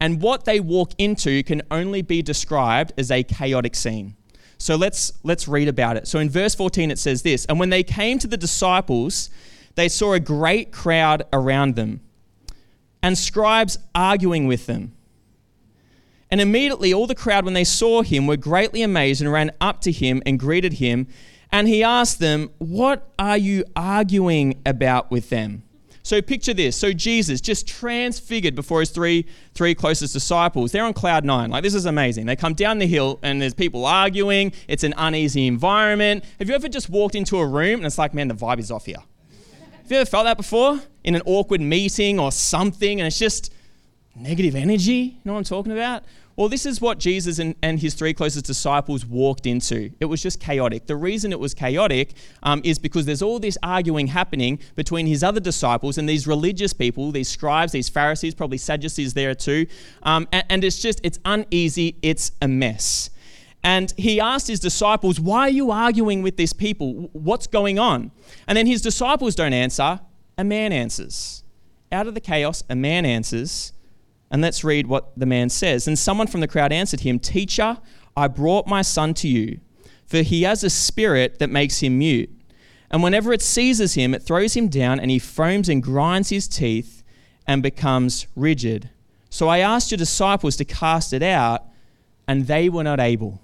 and 0.00 0.20
what 0.20 0.44
they 0.44 0.58
walk 0.58 0.92
into 0.98 1.42
can 1.44 1.62
only 1.70 2.02
be 2.02 2.22
described 2.22 2.92
as 2.98 3.10
a 3.10 3.22
chaotic 3.22 3.74
scene. 3.74 4.16
So 4.58 4.76
let's, 4.76 5.12
let's 5.22 5.48
read 5.48 5.68
about 5.68 5.96
it. 5.96 6.06
So 6.06 6.18
in 6.18 6.30
verse 6.30 6.54
14, 6.54 6.90
it 6.90 6.98
says 6.98 7.22
this 7.22 7.44
And 7.46 7.58
when 7.58 7.70
they 7.70 7.82
came 7.82 8.18
to 8.18 8.26
the 8.26 8.36
disciples, 8.36 9.30
they 9.74 9.88
saw 9.88 10.12
a 10.12 10.20
great 10.20 10.72
crowd 10.72 11.24
around 11.32 11.76
them, 11.76 12.00
and 13.02 13.18
scribes 13.18 13.78
arguing 13.94 14.46
with 14.46 14.66
them. 14.66 14.92
And 16.30 16.40
immediately 16.40 16.94
all 16.94 17.06
the 17.06 17.14
crowd, 17.14 17.44
when 17.44 17.54
they 17.54 17.64
saw 17.64 18.02
him, 18.02 18.26
were 18.26 18.38
greatly 18.38 18.82
amazed 18.82 19.20
and 19.20 19.30
ran 19.30 19.50
up 19.60 19.82
to 19.82 19.92
him 19.92 20.22
and 20.24 20.38
greeted 20.38 20.74
him. 20.74 21.06
And 21.50 21.68
he 21.68 21.82
asked 21.82 22.20
them, 22.20 22.50
What 22.56 23.12
are 23.18 23.36
you 23.36 23.64
arguing 23.76 24.62
about 24.64 25.10
with 25.10 25.28
them? 25.28 25.62
So 26.04 26.20
picture 26.20 26.54
this. 26.54 26.76
So 26.76 26.92
Jesus 26.92 27.40
just 27.40 27.68
transfigured 27.68 28.54
before 28.54 28.80
his 28.80 28.90
three 28.90 29.26
three 29.54 29.74
closest 29.74 30.12
disciples. 30.12 30.72
They're 30.72 30.84
on 30.84 30.94
cloud 30.94 31.24
nine. 31.24 31.50
Like 31.50 31.62
this 31.62 31.74
is 31.74 31.86
amazing. 31.86 32.26
They 32.26 32.34
come 32.34 32.54
down 32.54 32.78
the 32.78 32.86
hill 32.86 33.20
and 33.22 33.40
there's 33.40 33.54
people 33.54 33.84
arguing. 33.84 34.52
It's 34.68 34.84
an 34.84 34.94
uneasy 34.96 35.46
environment. 35.46 36.24
Have 36.38 36.48
you 36.48 36.54
ever 36.54 36.68
just 36.68 36.88
walked 36.88 37.14
into 37.14 37.38
a 37.38 37.46
room 37.46 37.80
and 37.80 37.86
it's 37.86 37.98
like, 37.98 38.14
man, 38.14 38.28
the 38.28 38.34
vibe 38.34 38.58
is 38.58 38.70
off 38.70 38.86
here? 38.86 38.96
Have 39.82 39.90
you 39.90 39.98
ever 39.98 40.06
felt 40.06 40.24
that 40.24 40.36
before? 40.36 40.80
In 41.04 41.14
an 41.14 41.22
awkward 41.26 41.60
meeting 41.60 42.18
or 42.18 42.30
something, 42.32 43.00
and 43.00 43.06
it's 43.06 43.18
just 43.18 43.52
negative 44.14 44.54
energy? 44.54 44.92
You 44.92 45.20
know 45.24 45.32
what 45.32 45.38
I'm 45.38 45.44
talking 45.44 45.72
about? 45.72 46.04
Well, 46.34 46.48
this 46.48 46.64
is 46.64 46.80
what 46.80 46.98
Jesus 46.98 47.38
and, 47.38 47.54
and 47.62 47.78
his 47.78 47.92
three 47.92 48.14
closest 48.14 48.46
disciples 48.46 49.04
walked 49.04 49.46
into. 49.46 49.90
It 50.00 50.06
was 50.06 50.22
just 50.22 50.40
chaotic. 50.40 50.86
The 50.86 50.96
reason 50.96 51.30
it 51.30 51.38
was 51.38 51.52
chaotic 51.52 52.14
um, 52.42 52.62
is 52.64 52.78
because 52.78 53.04
there's 53.04 53.20
all 53.20 53.38
this 53.38 53.58
arguing 53.62 54.06
happening 54.06 54.58
between 54.74 55.06
his 55.06 55.22
other 55.22 55.40
disciples 55.40 55.98
and 55.98 56.08
these 56.08 56.26
religious 56.26 56.72
people, 56.72 57.12
these 57.12 57.28
scribes, 57.28 57.72
these 57.72 57.90
Pharisees, 57.90 58.34
probably 58.34 58.56
Sadducees 58.56 59.12
there 59.12 59.34
too. 59.34 59.66
Um, 60.04 60.26
and, 60.32 60.44
and 60.48 60.64
it's 60.64 60.80
just, 60.80 61.00
it's 61.02 61.18
uneasy, 61.26 61.96
it's 62.00 62.32
a 62.40 62.48
mess. 62.48 63.10
And 63.62 63.92
he 63.96 64.18
asked 64.18 64.48
his 64.48 64.58
disciples, 64.58 65.20
Why 65.20 65.42
are 65.42 65.50
you 65.50 65.70
arguing 65.70 66.22
with 66.22 66.36
these 66.36 66.52
people? 66.52 67.10
What's 67.12 67.46
going 67.46 67.78
on? 67.78 68.10
And 68.48 68.56
then 68.56 68.66
his 68.66 68.80
disciples 68.80 69.34
don't 69.34 69.52
answer. 69.52 70.00
A 70.36 70.44
man 70.44 70.72
answers. 70.72 71.44
Out 71.90 72.06
of 72.06 72.14
the 72.14 72.20
chaos, 72.20 72.64
a 72.68 72.74
man 72.74 73.04
answers. 73.04 73.72
And 74.30 74.40
let's 74.40 74.64
read 74.64 74.86
what 74.86 75.18
the 75.18 75.26
man 75.26 75.50
says. 75.50 75.86
And 75.86 75.98
someone 75.98 76.26
from 76.26 76.40
the 76.40 76.48
crowd 76.48 76.72
answered 76.72 77.00
him, 77.00 77.18
Teacher, 77.18 77.78
I 78.16 78.28
brought 78.28 78.66
my 78.66 78.82
son 78.82 79.14
to 79.14 79.28
you, 79.28 79.60
for 80.06 80.22
he 80.22 80.42
has 80.42 80.64
a 80.64 80.70
spirit 80.70 81.38
that 81.38 81.50
makes 81.50 81.80
him 81.80 81.98
mute. 81.98 82.30
And 82.90 83.02
whenever 83.02 83.32
it 83.32 83.42
seizes 83.42 83.94
him, 83.94 84.14
it 84.14 84.22
throws 84.22 84.54
him 84.54 84.68
down, 84.68 85.00
and 85.00 85.10
he 85.10 85.18
foams 85.18 85.68
and 85.68 85.82
grinds 85.82 86.28
his 86.28 86.48
teeth 86.48 87.02
and 87.46 87.62
becomes 87.62 88.26
rigid. 88.36 88.90
So 89.30 89.48
I 89.48 89.58
asked 89.58 89.90
your 89.90 89.98
disciples 89.98 90.56
to 90.56 90.64
cast 90.64 91.12
it 91.12 91.22
out, 91.22 91.64
and 92.28 92.46
they 92.46 92.68
were 92.68 92.84
not 92.84 93.00
able. 93.00 93.40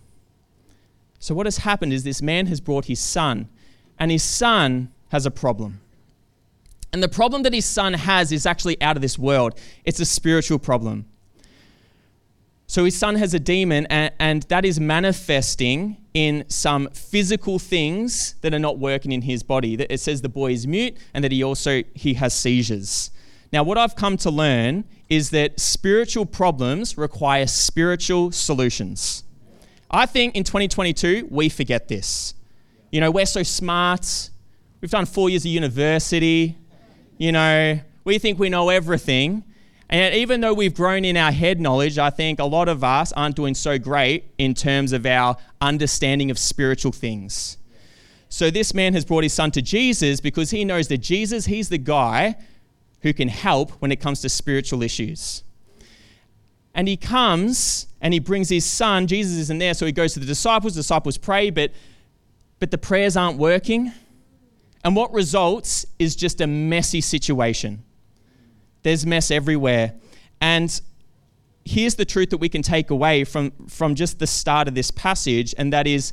So 1.18 1.34
what 1.34 1.46
has 1.46 1.58
happened 1.58 1.92
is 1.92 2.04
this 2.04 2.22
man 2.22 2.46
has 2.46 2.60
brought 2.60 2.84
his 2.84 3.00
son, 3.00 3.48
and 3.98 4.10
his 4.10 4.22
son 4.22 4.92
has 5.08 5.26
a 5.26 5.30
problem. 5.30 5.80
And 6.92 7.02
the 7.02 7.08
problem 7.08 7.42
that 7.42 7.52
his 7.52 7.66
son 7.66 7.94
has 7.94 8.32
is 8.32 8.46
actually 8.46 8.80
out 8.80 8.96
of 8.96 9.02
this 9.02 9.18
world. 9.18 9.58
It's 9.84 10.00
a 10.00 10.04
spiritual 10.04 10.58
problem. 10.58 11.06
So 12.66 12.84
his 12.84 12.98
son 12.98 13.14
has 13.14 13.32
a 13.32 13.40
demon, 13.40 13.86
and, 13.86 14.12
and, 14.18 14.42
that 14.44 14.66
is 14.66 14.78
manifesting 14.78 15.96
in 16.12 16.44
some 16.48 16.88
physical 16.90 17.58
things 17.58 18.34
that 18.42 18.52
are 18.52 18.58
not 18.58 18.78
working 18.78 19.10
in 19.10 19.22
his 19.22 19.42
body. 19.42 19.74
It 19.74 20.00
says 20.00 20.20
the 20.20 20.28
boy 20.28 20.52
is 20.52 20.66
mute, 20.66 20.98
and 21.14 21.24
that 21.24 21.32
he 21.32 21.42
also 21.42 21.82
he 21.94 22.12
has 22.14 22.34
seizures. 22.34 23.10
Now, 23.54 23.62
what 23.62 23.78
I've 23.78 23.96
come 23.96 24.18
to 24.18 24.30
learn 24.30 24.84
is 25.08 25.30
that 25.30 25.58
spiritual 25.58 26.26
problems 26.26 26.98
require 26.98 27.46
spiritual 27.46 28.32
solutions. 28.32 29.24
I 29.90 30.04
think 30.04 30.36
in 30.36 30.44
2022 30.44 31.28
we 31.30 31.48
forget 31.48 31.88
this. 31.88 32.34
You 32.92 33.00
know, 33.00 33.10
we're 33.10 33.24
so 33.24 33.42
smart. 33.42 34.28
We've 34.82 34.90
done 34.90 35.06
four 35.06 35.30
years 35.30 35.46
of 35.46 35.50
university. 35.50 36.58
You 37.18 37.32
know, 37.32 37.80
we 38.04 38.18
think 38.18 38.38
we 38.38 38.48
know 38.48 38.68
everything. 38.68 39.42
And 39.90 40.14
even 40.14 40.40
though 40.40 40.54
we've 40.54 40.74
grown 40.74 41.04
in 41.04 41.16
our 41.16 41.32
head 41.32 41.60
knowledge, 41.60 41.98
I 41.98 42.10
think 42.10 42.38
a 42.38 42.44
lot 42.44 42.68
of 42.68 42.84
us 42.84 43.12
aren't 43.12 43.34
doing 43.34 43.54
so 43.54 43.76
great 43.76 44.30
in 44.38 44.54
terms 44.54 44.92
of 44.92 45.04
our 45.04 45.36
understanding 45.60 46.30
of 46.30 46.38
spiritual 46.38 46.92
things. 46.92 47.56
So, 48.28 48.50
this 48.50 48.72
man 48.72 48.92
has 48.92 49.04
brought 49.04 49.24
his 49.24 49.32
son 49.32 49.50
to 49.52 49.62
Jesus 49.62 50.20
because 50.20 50.50
he 50.50 50.64
knows 50.64 50.88
that 50.88 50.98
Jesus, 50.98 51.46
he's 51.46 51.70
the 51.70 51.78
guy 51.78 52.36
who 53.00 53.12
can 53.12 53.28
help 53.28 53.70
when 53.80 53.90
it 53.90 53.96
comes 53.96 54.20
to 54.20 54.28
spiritual 54.28 54.82
issues. 54.82 55.42
And 56.74 56.86
he 56.86 56.96
comes 56.96 57.86
and 58.00 58.12
he 58.12 58.20
brings 58.20 58.50
his 58.50 58.66
son. 58.66 59.06
Jesus 59.06 59.36
isn't 59.38 59.58
there, 59.58 59.74
so 59.74 59.86
he 59.86 59.92
goes 59.92 60.12
to 60.12 60.20
the 60.20 60.26
disciples. 60.26 60.74
The 60.74 60.80
disciples 60.80 61.16
pray, 61.16 61.50
but, 61.50 61.72
but 62.60 62.70
the 62.70 62.78
prayers 62.78 63.16
aren't 63.16 63.38
working. 63.38 63.92
And 64.84 64.94
what 64.94 65.12
results 65.12 65.86
is 65.98 66.16
just 66.16 66.40
a 66.40 66.46
messy 66.46 67.00
situation. 67.00 67.82
There's 68.82 69.04
mess 69.04 69.30
everywhere. 69.30 69.94
And 70.40 70.80
here's 71.64 71.96
the 71.96 72.04
truth 72.04 72.30
that 72.30 72.38
we 72.38 72.48
can 72.48 72.62
take 72.62 72.90
away 72.90 73.24
from, 73.24 73.50
from 73.68 73.94
just 73.94 74.18
the 74.18 74.26
start 74.26 74.68
of 74.68 74.74
this 74.74 74.90
passage, 74.90 75.54
and 75.58 75.72
that 75.72 75.86
is 75.86 76.12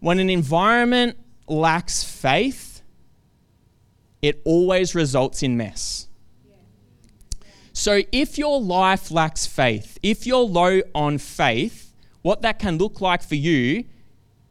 when 0.00 0.18
an 0.18 0.28
environment 0.28 1.16
lacks 1.46 2.02
faith, 2.04 2.82
it 4.20 4.40
always 4.44 4.94
results 4.94 5.42
in 5.42 5.56
mess. 5.56 6.08
So 7.72 8.02
if 8.12 8.38
your 8.38 8.60
life 8.60 9.10
lacks 9.10 9.46
faith, 9.46 9.98
if 10.02 10.26
you're 10.26 10.38
low 10.38 10.80
on 10.94 11.18
faith, 11.18 11.92
what 12.22 12.42
that 12.42 12.58
can 12.58 12.78
look 12.78 13.00
like 13.00 13.22
for 13.22 13.34
you 13.34 13.84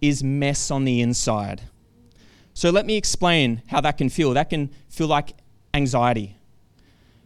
is 0.02 0.24
mess 0.24 0.70
on 0.70 0.84
the 0.84 1.02
inside. 1.02 1.62
So 2.54 2.70
let 2.70 2.86
me 2.86 2.96
explain 2.98 3.62
how 3.68 3.82
that 3.82 3.98
can 3.98 4.10
feel. 4.10 4.34
That 4.34 4.50
can 4.50 4.70
feel 4.90 5.08
like 5.08 5.34
anxiety. 5.74 6.38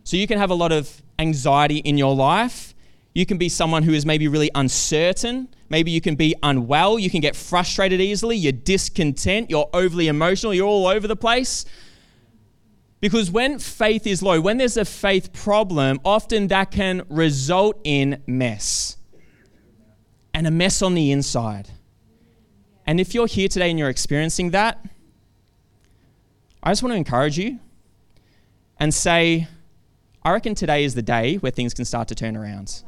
So 0.03 0.15
you 0.15 0.27
can 0.27 0.37
have 0.37 0.49
a 0.49 0.55
lot 0.55 0.71
of 0.71 1.01
anxiety 1.19 1.77
in 1.77 1.97
your 1.97 2.15
life. 2.15 2.73
You 3.13 3.25
can 3.25 3.37
be 3.37 3.49
someone 3.49 3.83
who 3.83 3.93
is 3.93 4.05
maybe 4.05 4.27
really 4.27 4.49
uncertain. 4.55 5.49
Maybe 5.69 5.91
you 5.91 6.01
can 6.01 6.15
be 6.15 6.35
unwell. 6.43 6.97
You 6.97 7.09
can 7.09 7.19
get 7.19 7.35
frustrated 7.35 7.99
easily. 7.99 8.37
You're 8.37 8.51
discontent. 8.51 9.49
You're 9.49 9.69
overly 9.73 10.07
emotional. 10.07 10.53
You're 10.53 10.67
all 10.67 10.87
over 10.87 11.07
the 11.07 11.15
place. 11.15 11.65
Because 12.99 13.29
when 13.29 13.59
faith 13.59 14.07
is 14.07 14.23
low, 14.23 14.39
when 14.39 14.57
there's 14.57 14.77
a 14.77 14.85
faith 14.85 15.33
problem, 15.33 15.99
often 16.05 16.47
that 16.47 16.71
can 16.71 17.03
result 17.09 17.79
in 17.83 18.23
mess 18.25 18.97
and 20.33 20.47
a 20.47 20.51
mess 20.51 20.81
on 20.81 20.93
the 20.95 21.11
inside. 21.11 21.69
And 22.85 22.99
if 22.99 23.13
you're 23.13 23.27
here 23.27 23.49
today 23.49 23.69
and 23.69 23.77
you're 23.77 23.89
experiencing 23.89 24.51
that, 24.51 24.83
I 26.67 26.71
just 26.71 26.83
want 26.83 26.91
to 26.91 26.97
encourage 26.97 27.39
you 27.39 27.59
and 28.77 28.93
say, 28.93 29.47
I 30.21 30.33
reckon 30.33 30.53
today 30.53 30.83
is 30.83 30.95
the 30.95 31.01
day 31.01 31.37
where 31.37 31.49
things 31.49 31.73
can 31.73 31.85
start 31.85 32.09
to 32.09 32.15
turn 32.15 32.35
around. 32.35 32.83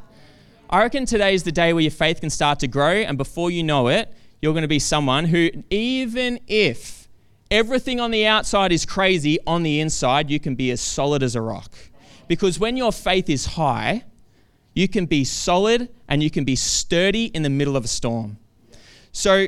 I 0.70 0.80
reckon 0.80 1.06
today 1.06 1.34
is 1.34 1.44
the 1.44 1.54
day 1.54 1.72
where 1.72 1.82
your 1.82 1.90
faith 1.90 2.20
can 2.20 2.30
start 2.30 2.60
to 2.60 2.68
grow, 2.68 2.92
and 2.92 3.18
before 3.18 3.50
you 3.52 3.64
know 3.64 3.88
it, 3.88 4.14
you're 4.42 4.52
going 4.52 4.64
to 4.64 4.68
be 4.68 4.80
someone 4.80 5.24
who, 5.24 5.50
even 5.70 6.42
if 6.46 7.08
everything 7.50 8.02
on 8.02 8.12
the 8.12 8.28
outside 8.28 8.74
is 8.74 8.86
crazy, 8.86 9.40
on 9.48 9.64
the 9.64 9.80
inside, 9.80 10.30
you 10.30 10.42
can 10.42 10.56
be 10.56 10.72
as 10.72 10.82
solid 10.82 11.24
as 11.24 11.38
a 11.38 11.42
rock. 11.42 11.72
Because 12.28 12.60
when 12.60 12.76
your 12.76 12.92
faith 12.92 13.30
is 13.30 13.46
high, 13.46 14.04
you 14.74 14.90
can 14.90 15.06
be 15.06 15.24
solid 15.24 15.88
and 16.10 16.22
you 16.22 16.30
can 16.30 16.44
be 16.44 16.58
sturdy 16.58 17.28
in 17.28 17.44
the 17.44 17.50
middle 17.50 17.78
of 17.78 17.86
a 17.86 17.88
storm. 17.88 18.40
So, 19.14 19.48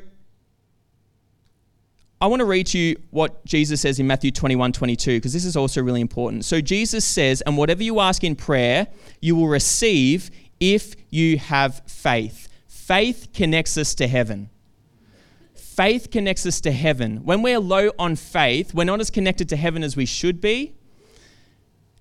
I 2.22 2.28
want 2.28 2.42
to 2.42 2.46
read 2.46 2.68
to 2.68 2.78
you 2.78 3.01
what 3.10 3.44
Jesus 3.46 3.82
says 3.82 4.00
in 4.00 4.06
Matthew 4.06 4.30
21 4.30 4.74
22, 4.74 5.18
because 5.18 5.34
this 5.34 5.44
is 5.44 5.58
also 5.58 5.82
really 5.82 6.01
important. 6.01 6.46
So, 6.46 6.62
Jesus 6.62 7.04
says, 7.04 7.42
And 7.42 7.58
whatever 7.58 7.82
you 7.82 8.00
ask 8.00 8.24
in 8.24 8.36
prayer, 8.36 8.88
you 9.22 9.36
will 9.36 9.48
receive 9.48 10.30
if 10.60 10.94
you 11.10 11.40
have 11.40 11.82
faith. 11.88 12.48
Faith 12.68 13.30
connects 13.34 13.75
us 13.75 13.96
to 13.96 14.08
heaven. 14.08 14.51
Faith 15.56 16.12
connects 16.12 16.46
us 16.46 16.62
to 16.62 16.72
heaven. 16.72 17.24
When 17.24 17.42
we're 17.42 17.60
low 17.60 17.90
on 17.98 18.16
faith, 18.16 18.72
we're 18.75 18.84
not 18.84 19.00
as 19.00 19.10
connected 19.10 19.50
to 19.50 19.56
heaven 19.56 19.82
as 19.84 19.96
we 19.96 20.06
should 20.06 20.40
be 20.40 20.75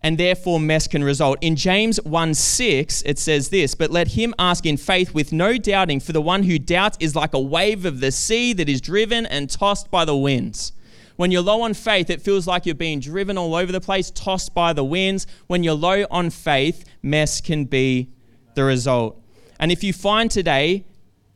and 0.03 0.17
therefore 0.17 0.59
mess 0.59 0.87
can 0.87 1.05
result. 1.05 1.39
In 1.41 1.57
James 1.57 1.99
1 2.03 2.35
6, 2.35 3.03
it 3.03 3.19
says 3.19 3.51
this, 3.51 3.75
but 3.75 3.91
let 3.91 4.09
him 4.09 4.35
ask 4.39 4.65
in 4.65 4.77
faith 4.77 5.15
with 5.15 5.33
no 5.33 5.59
doubting, 5.59 6.01
for 6.01 6.13
the 6.13 6.23
one 6.23 6.45
who 6.45 6.59
doubts 6.59 6.97
is 7.01 7.15
like 7.15 7.35
a 7.35 7.41
wave 7.41 7.85
of 7.85 8.01
the 8.01 8.11
sea 8.11 8.53
that 8.55 8.69
is 8.69 8.81
driven 8.81 9.27
and 9.27 9.51
tossed 9.51 9.91
by 9.91 10.05
the 10.05 10.17
winds. 10.17 10.73
When 11.17 11.31
you're 11.31 11.43
low 11.43 11.61
on 11.63 11.75
faith, 11.75 12.09
it 12.09 12.23
feels 12.23 12.47
like 12.47 12.65
you're 12.65 12.75
being 12.75 12.99
driven 12.99 13.37
all 13.37 13.55
over 13.55 13.71
the 13.71 13.81
place, 13.81 14.11
tossed 14.11 14.55
by 14.55 14.73
the 14.73 14.85
winds. 14.85 15.27
When 15.49 15.63
you're 15.63 15.75
low 15.75 16.07
on 16.11 16.31
faith, 16.31 16.85
mess 17.03 17.43
can 17.43 17.67
be 17.67 18.09
the 18.55 18.65
result. 18.65 19.23
And 19.59 19.71
if 19.71 19.85
you 19.85 19.93
find 19.93 20.31
today 20.31 20.87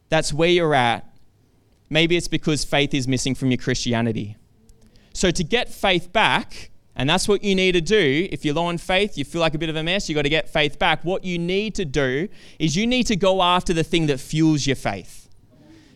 that's 0.08 0.32
where 0.32 0.48
you're 0.48 0.74
at, 0.74 1.06
maybe 1.90 2.16
it's 2.16 2.28
because 2.28 2.64
faith 2.64 2.94
is 2.94 3.06
missing 3.06 3.34
from 3.34 3.50
your 3.50 3.58
Christianity. 3.58 4.36
So 5.12 5.30
to 5.30 5.44
get 5.44 5.68
faith 5.68 6.12
back, 6.12 6.70
and 6.96 7.08
that's 7.10 7.26
what 7.26 7.42
you 7.42 7.54
need 7.54 7.72
to 7.72 7.80
do. 7.80 8.28
If 8.30 8.44
you're 8.44 8.54
low 8.54 8.68
in 8.70 8.78
faith, 8.78 9.18
you 9.18 9.24
feel 9.24 9.40
like 9.40 9.54
a 9.54 9.58
bit 9.58 9.68
of 9.68 9.76
a 9.76 9.82
mess, 9.82 10.08
you've 10.08 10.16
got 10.16 10.22
to 10.22 10.28
get 10.28 10.48
faith 10.48 10.78
back. 10.78 11.04
What 11.04 11.24
you 11.24 11.38
need 11.38 11.74
to 11.76 11.84
do 11.84 12.28
is 12.58 12.76
you 12.76 12.86
need 12.86 13.04
to 13.04 13.16
go 13.16 13.42
after 13.42 13.72
the 13.72 13.84
thing 13.84 14.06
that 14.06 14.20
fuels 14.20 14.66
your 14.66 14.76
faith. 14.76 15.28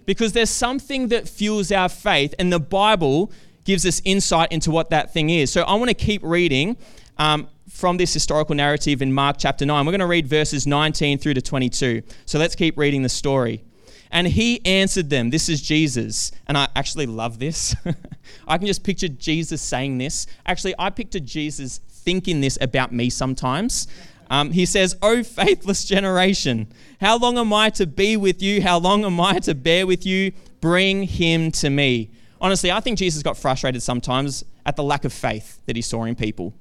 Because 0.07 0.33
there's 0.33 0.50
something 0.50 1.09
that 1.09 1.28
fuels 1.28 1.71
our 1.71 1.88
faith, 1.88 2.35
and 2.38 2.52
the 2.52 2.59
Bible 2.59 3.31
gives 3.64 3.85
us 3.85 4.00
insight 4.05 4.50
into 4.50 4.71
what 4.71 4.90
that 4.90 5.12
thing 5.12 5.31
is. 5.31 5.52
So 5.52 5.62
I 5.62 5.75
want 5.75 5.90
to 5.90 5.95
keep 5.95 6.23
reading 6.25 6.76
um, 7.19 7.49
from 7.69 7.99
this 7.99 8.14
historical 8.14 8.55
narrative 8.55 9.02
in 9.02 9.12
Mark 9.12 9.37
chapter 9.38 9.67
9. 9.67 9.85
We're 9.85 9.93
going 9.93 10.00
to 10.00 10.07
read 10.07 10.26
verses 10.26 10.67
19 10.67 11.19
through 11.19 11.35
to 11.35 11.43
22. 11.43 12.02
So 12.25 12.38
let's 12.38 12.55
keep 12.55 12.78
reading 12.78 13.02
the 13.02 13.09
story. 13.11 13.62
And 14.10 14.26
he 14.26 14.64
answered 14.64 15.10
them, 15.10 15.30
This 15.30 15.48
is 15.48 15.60
Jesus. 15.60 16.32
And 16.46 16.56
I 16.56 16.68
actually 16.74 17.06
love 17.06 17.38
this. 17.38 17.74
I 18.48 18.58
can 18.58 18.66
just 18.66 18.82
picture 18.82 19.08
Jesus 19.08 19.60
saying 19.60 19.98
this. 19.98 20.26
Actually, 20.46 20.74
I 20.78 20.90
picture 20.90 21.20
Jesus 21.20 21.80
thinking 21.88 22.40
this 22.40 22.58
about 22.60 22.92
me 22.92 23.10
sometimes. 23.10 23.86
Um, 24.30 24.52
he 24.52 24.66
says, 24.66 24.96
O 25.02 25.22
faithless 25.22 25.84
generation, 25.84 26.68
how 27.00 27.18
long 27.18 27.38
am 27.38 27.52
I 27.52 27.70
to 27.70 27.86
be 27.86 28.16
with 28.16 28.42
you? 28.42 28.62
How 28.62 28.78
long 28.78 29.04
am 29.04 29.20
I 29.20 29.38
to 29.40 29.54
bear 29.54 29.86
with 29.86 30.04
you? 30.04 30.32
Bring 30.60 31.04
him 31.04 31.50
to 31.52 31.70
me. 31.70 32.10
Honestly, 32.40 32.70
I 32.70 32.80
think 32.80 32.98
Jesus 32.98 33.22
got 33.22 33.36
frustrated 33.36 33.82
sometimes 33.82 34.44
at 34.64 34.76
the 34.76 34.82
lack 34.82 35.04
of 35.04 35.12
faith 35.12 35.60
that 35.66 35.76
he 35.76 35.82
saw 35.82 36.04
in 36.04 36.14
people. 36.14 36.54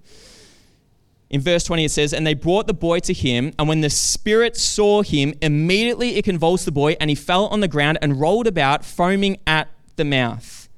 In 1.30 1.42
verse 1.42 1.64
20, 1.66 1.86
it 1.86 1.92
says, 1.92 2.14
And 2.14 2.26
they 2.26 2.34
brought 2.34 2.68
the 2.68 2.74
boy 2.74 3.00
to 3.00 3.14
him, 3.14 3.54
and 3.60 3.68
when 3.68 3.82
the 3.82 3.90
spirit 3.90 4.56
saw 4.56 5.02
him, 5.02 5.34
immediately 5.42 6.16
it 6.16 6.24
convulsed 6.24 6.66
the 6.66 6.72
boy, 6.72 6.96
and 7.02 7.10
he 7.10 7.16
fell 7.16 7.48
on 7.48 7.60
the 7.60 7.68
ground 7.68 7.98
and 8.02 8.20
rolled 8.20 8.48
about, 8.48 8.86
foaming 8.86 9.38
at 9.46 9.68
the 9.98 10.06
mouth. 10.06 10.70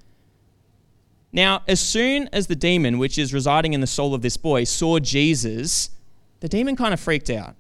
Now, 1.32 1.62
as 1.68 1.80
soon 1.80 2.28
as 2.34 2.48
the 2.48 2.56
demon, 2.56 2.98
which 2.98 3.20
is 3.20 3.34
residing 3.34 3.74
in 3.74 3.82
the 3.82 3.88
soul 3.88 4.16
of 4.16 4.24
this 4.24 4.38
boy, 4.38 4.64
saw 4.64 4.98
Jesus, 4.98 5.92
the 6.40 6.50
demon 6.50 6.76
kind 6.76 6.94
of 6.94 7.00
freaked 7.00 7.30
out. 7.30 7.56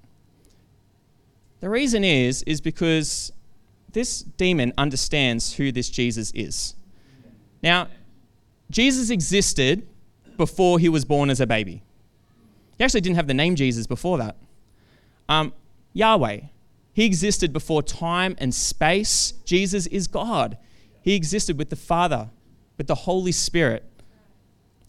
The 1.59 1.69
reason 1.69 2.03
is, 2.03 2.41
is 2.43 2.61
because 2.61 3.31
this 3.91 4.21
demon 4.21 4.73
understands 4.77 5.53
who 5.53 5.71
this 5.71 5.89
Jesus 5.89 6.31
is. 6.33 6.73
Now, 7.61 7.89
Jesus 8.71 9.09
existed 9.11 9.87
before 10.37 10.79
he 10.79 10.89
was 10.89 11.05
born 11.05 11.29
as 11.29 11.39
a 11.39 11.45
baby. 11.45 11.83
He 12.79 12.83
actually 12.85 13.01
didn't 13.01 13.17
have 13.17 13.27
the 13.27 13.35
name 13.35 13.55
Jesus 13.55 13.85
before 13.85 14.17
that. 14.17 14.37
Um, 15.27 15.53
Yahweh, 15.93 16.39
he 16.93 17.05
existed 17.05 17.53
before 17.53 17.83
time 17.83 18.35
and 18.39 18.55
space. 18.55 19.33
Jesus 19.45 19.85
is 19.87 20.07
God. 20.07 20.57
He 21.01 21.13
existed 21.13 21.57
with 21.57 21.69
the 21.69 21.75
Father, 21.75 22.29
with 22.77 22.87
the 22.87 22.95
Holy 22.95 23.33
Spirit, 23.33 23.83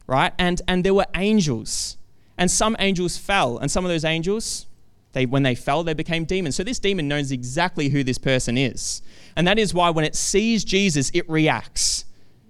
right? 0.07 0.33
And, 0.39 0.63
and 0.67 0.85
there 0.85 0.95
were 0.95 1.07
angels. 1.15 1.99
And 2.39 2.51
some 2.51 2.75
angels 2.79 3.19
fell, 3.19 3.59
and 3.59 3.71
some 3.71 3.85
of 3.85 3.91
those 3.91 4.05
angels, 4.05 4.67
they, 5.13 5.27
when 5.27 5.43
they 5.43 5.55
fell, 5.55 5.83
they 5.83 5.93
became 5.93 6.25
demons. 6.25 6.57
So 6.57 6.63
this 6.63 6.79
demon 6.79 7.09
knows 7.09 7.33
exactly 7.33 7.89
who 7.89 8.03
this 8.03 8.19
person 8.19 8.57
is. 8.57 9.03
And 9.37 9.47
that 9.47 9.59
is 9.59 9.75
why 9.75 9.91
when 9.91 10.05
it 10.05 10.15
sees 10.15 10.65
Jesus, 10.65 11.11
it 11.13 11.29
reacts. 11.29 12.05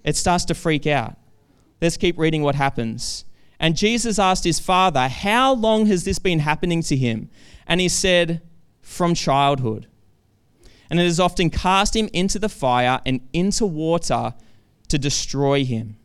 It 0.05 0.17
starts 0.17 0.45
to 0.47 0.55
freak 0.55 0.87
out. 0.87 1.17
Let's 1.81 1.97
keep 1.97 2.19
reading 2.19 2.43
what 2.43 2.55
happens. 2.55 3.25
And 3.61 3.77
Jesus 3.77 4.19
asked 4.19 4.45
his 4.45 4.59
father, 4.59 5.07
How 5.07 5.53
long 5.53 5.87
has 5.87 6.05
this 6.05 6.19
been 6.19 6.39
happening 6.39 6.83
to 6.85 6.97
him? 6.97 7.29
And 7.67 7.81
he 7.81 7.89
said, 7.89 8.41
From 8.81 9.15
childhood. 9.15 9.87
And 10.89 10.99
it 10.99 11.05
has 11.05 11.21
often 11.21 11.51
cast 11.51 11.95
him 11.95 12.09
into 12.13 12.39
the 12.39 12.49
fire 12.49 13.01
and 13.05 13.21
into 13.33 13.67
water 13.67 14.35
to 14.89 14.99
destroy 14.99 15.65
him. 15.65 15.97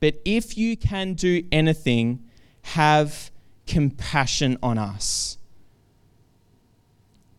But 0.00 0.20
if 0.24 0.56
you 0.56 0.76
can 0.76 1.14
do 1.14 1.44
anything, 1.50 2.24
have 2.62 3.30
compassion 3.66 4.56
on 4.62 4.78
us. 4.78 5.36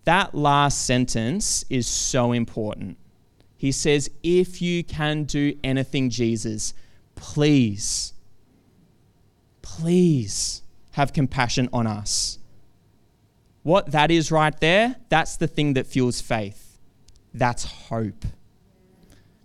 That 0.04 0.36
last 0.36 0.86
sentence 0.86 1.64
is 1.70 1.88
so 1.88 2.34
important. 2.34 2.98
He 3.56 3.72
says, 3.72 4.12
If 4.24 4.62
you 4.62 4.84
can 4.84 5.24
do 5.24 5.58
anything, 5.64 6.10
Jesus, 6.10 6.74
please 7.16 8.14
please 9.64 10.62
have 10.92 11.12
compassion 11.12 11.68
on 11.74 11.88
us. 11.88 12.38
What 13.64 13.92
that 13.92 14.12
is 14.12 14.32
right 14.32 14.58
there, 14.60 14.98
that's 15.10 15.38
the 15.38 15.48
thing 15.48 15.74
that 15.74 15.88
fuels 15.88 16.22
faith. 16.22 16.78
That's 17.34 17.64
hope. 17.64 18.26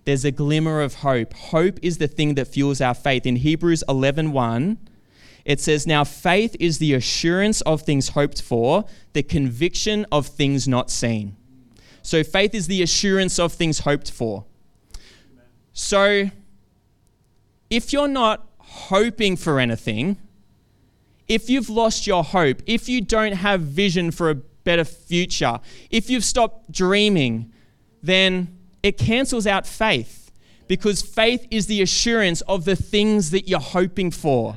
There's 0.04 0.24
a 0.24 0.30
glimmer 0.30 0.82
of 0.82 0.96
hope. 0.96 1.32
Hope 1.32 1.78
is 1.82 1.96
the 1.96 2.08
thing 2.08 2.34
that 2.34 2.48
fuels 2.48 2.80
our 2.82 2.94
faith. 2.94 3.24
In 3.24 3.36
Hebrews 3.36 3.84
11:1, 3.88 4.32
1, 4.32 4.78
it 5.44 5.60
says, 5.60 5.86
Now 5.86 6.04
faith 6.04 6.56
is 6.60 6.78
the 6.78 6.92
assurance 6.92 7.62
of 7.62 7.82
things 7.82 8.10
hoped 8.10 8.42
for, 8.42 8.84
the 9.14 9.22
conviction 9.22 10.04
of 10.12 10.26
things 10.26 10.68
not 10.68 10.90
seen. 10.90 11.36
So 12.02 12.22
faith 12.22 12.54
is 12.54 12.66
the 12.66 12.82
assurance 12.82 13.38
of 13.38 13.52
things 13.54 13.80
hoped 13.80 14.10
for. 14.10 14.44
So 15.72 16.30
if 17.70 17.92
you're 17.92 18.08
not 18.08 18.47
hoping 18.68 19.36
for 19.36 19.58
anything, 19.58 20.18
if 21.26 21.50
you've 21.50 21.68
lost 21.68 22.06
your 22.06 22.24
hope, 22.24 22.62
if 22.66 22.88
you 22.88 23.00
don't 23.00 23.32
have 23.32 23.60
vision 23.60 24.10
for 24.10 24.30
a 24.30 24.34
better 24.34 24.84
future, 24.84 25.60
if 25.90 26.08
you've 26.08 26.24
stopped 26.24 26.70
dreaming, 26.72 27.52
then 28.02 28.56
it 28.82 28.98
cancels 28.98 29.46
out 29.46 29.66
faith 29.66 30.30
because 30.68 31.02
faith 31.02 31.46
is 31.50 31.66
the 31.66 31.82
assurance 31.82 32.40
of 32.42 32.64
the 32.64 32.76
things 32.76 33.30
that 33.30 33.48
you're 33.48 33.60
hoping 33.60 34.10
for. 34.10 34.56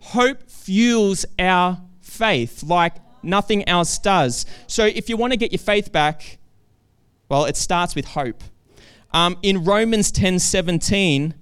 Hope 0.00 0.48
fuels 0.48 1.26
our 1.38 1.80
faith 2.00 2.62
like 2.62 2.94
nothing 3.22 3.68
else 3.68 3.98
does. 3.98 4.46
So 4.66 4.84
if 4.84 5.08
you 5.08 5.16
want 5.16 5.32
to 5.32 5.36
get 5.36 5.52
your 5.52 5.58
faith 5.58 5.90
back, 5.90 6.38
well, 7.28 7.44
it 7.46 7.56
starts 7.56 7.94
with 7.94 8.04
hope. 8.04 8.42
Um, 9.12 9.36
in 9.42 9.64
Romans 9.64 10.12
10 10.12 10.38
17, 10.38 11.34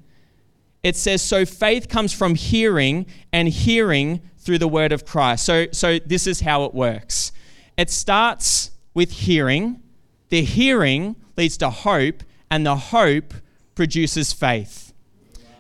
it 0.85 0.95
says, 0.95 1.21
So 1.21 1.45
faith 1.45 1.89
comes 1.89 2.13
from 2.13 2.37
hearing, 2.37 3.07
and 3.33 3.49
hearing 3.49 4.21
through 4.39 4.59
the 4.59 4.69
word 4.69 4.93
of 4.93 5.05
Christ. 5.05 5.45
So, 5.45 5.67
so 5.73 5.99
this 5.99 6.29
is 6.29 6.41
how 6.41 6.65
it 6.65 6.75
works 6.75 7.33
it 7.77 7.91
starts 7.91 8.71
with 8.93 9.11
hearing, 9.11 9.83
the 10.29 10.43
hearing 10.43 11.17
leads 11.37 11.57
to 11.57 11.71
hope, 11.71 12.23
and 12.51 12.65
the 12.65 12.77
hope 12.77 13.35
produces 13.75 14.33
faith. 14.33 14.93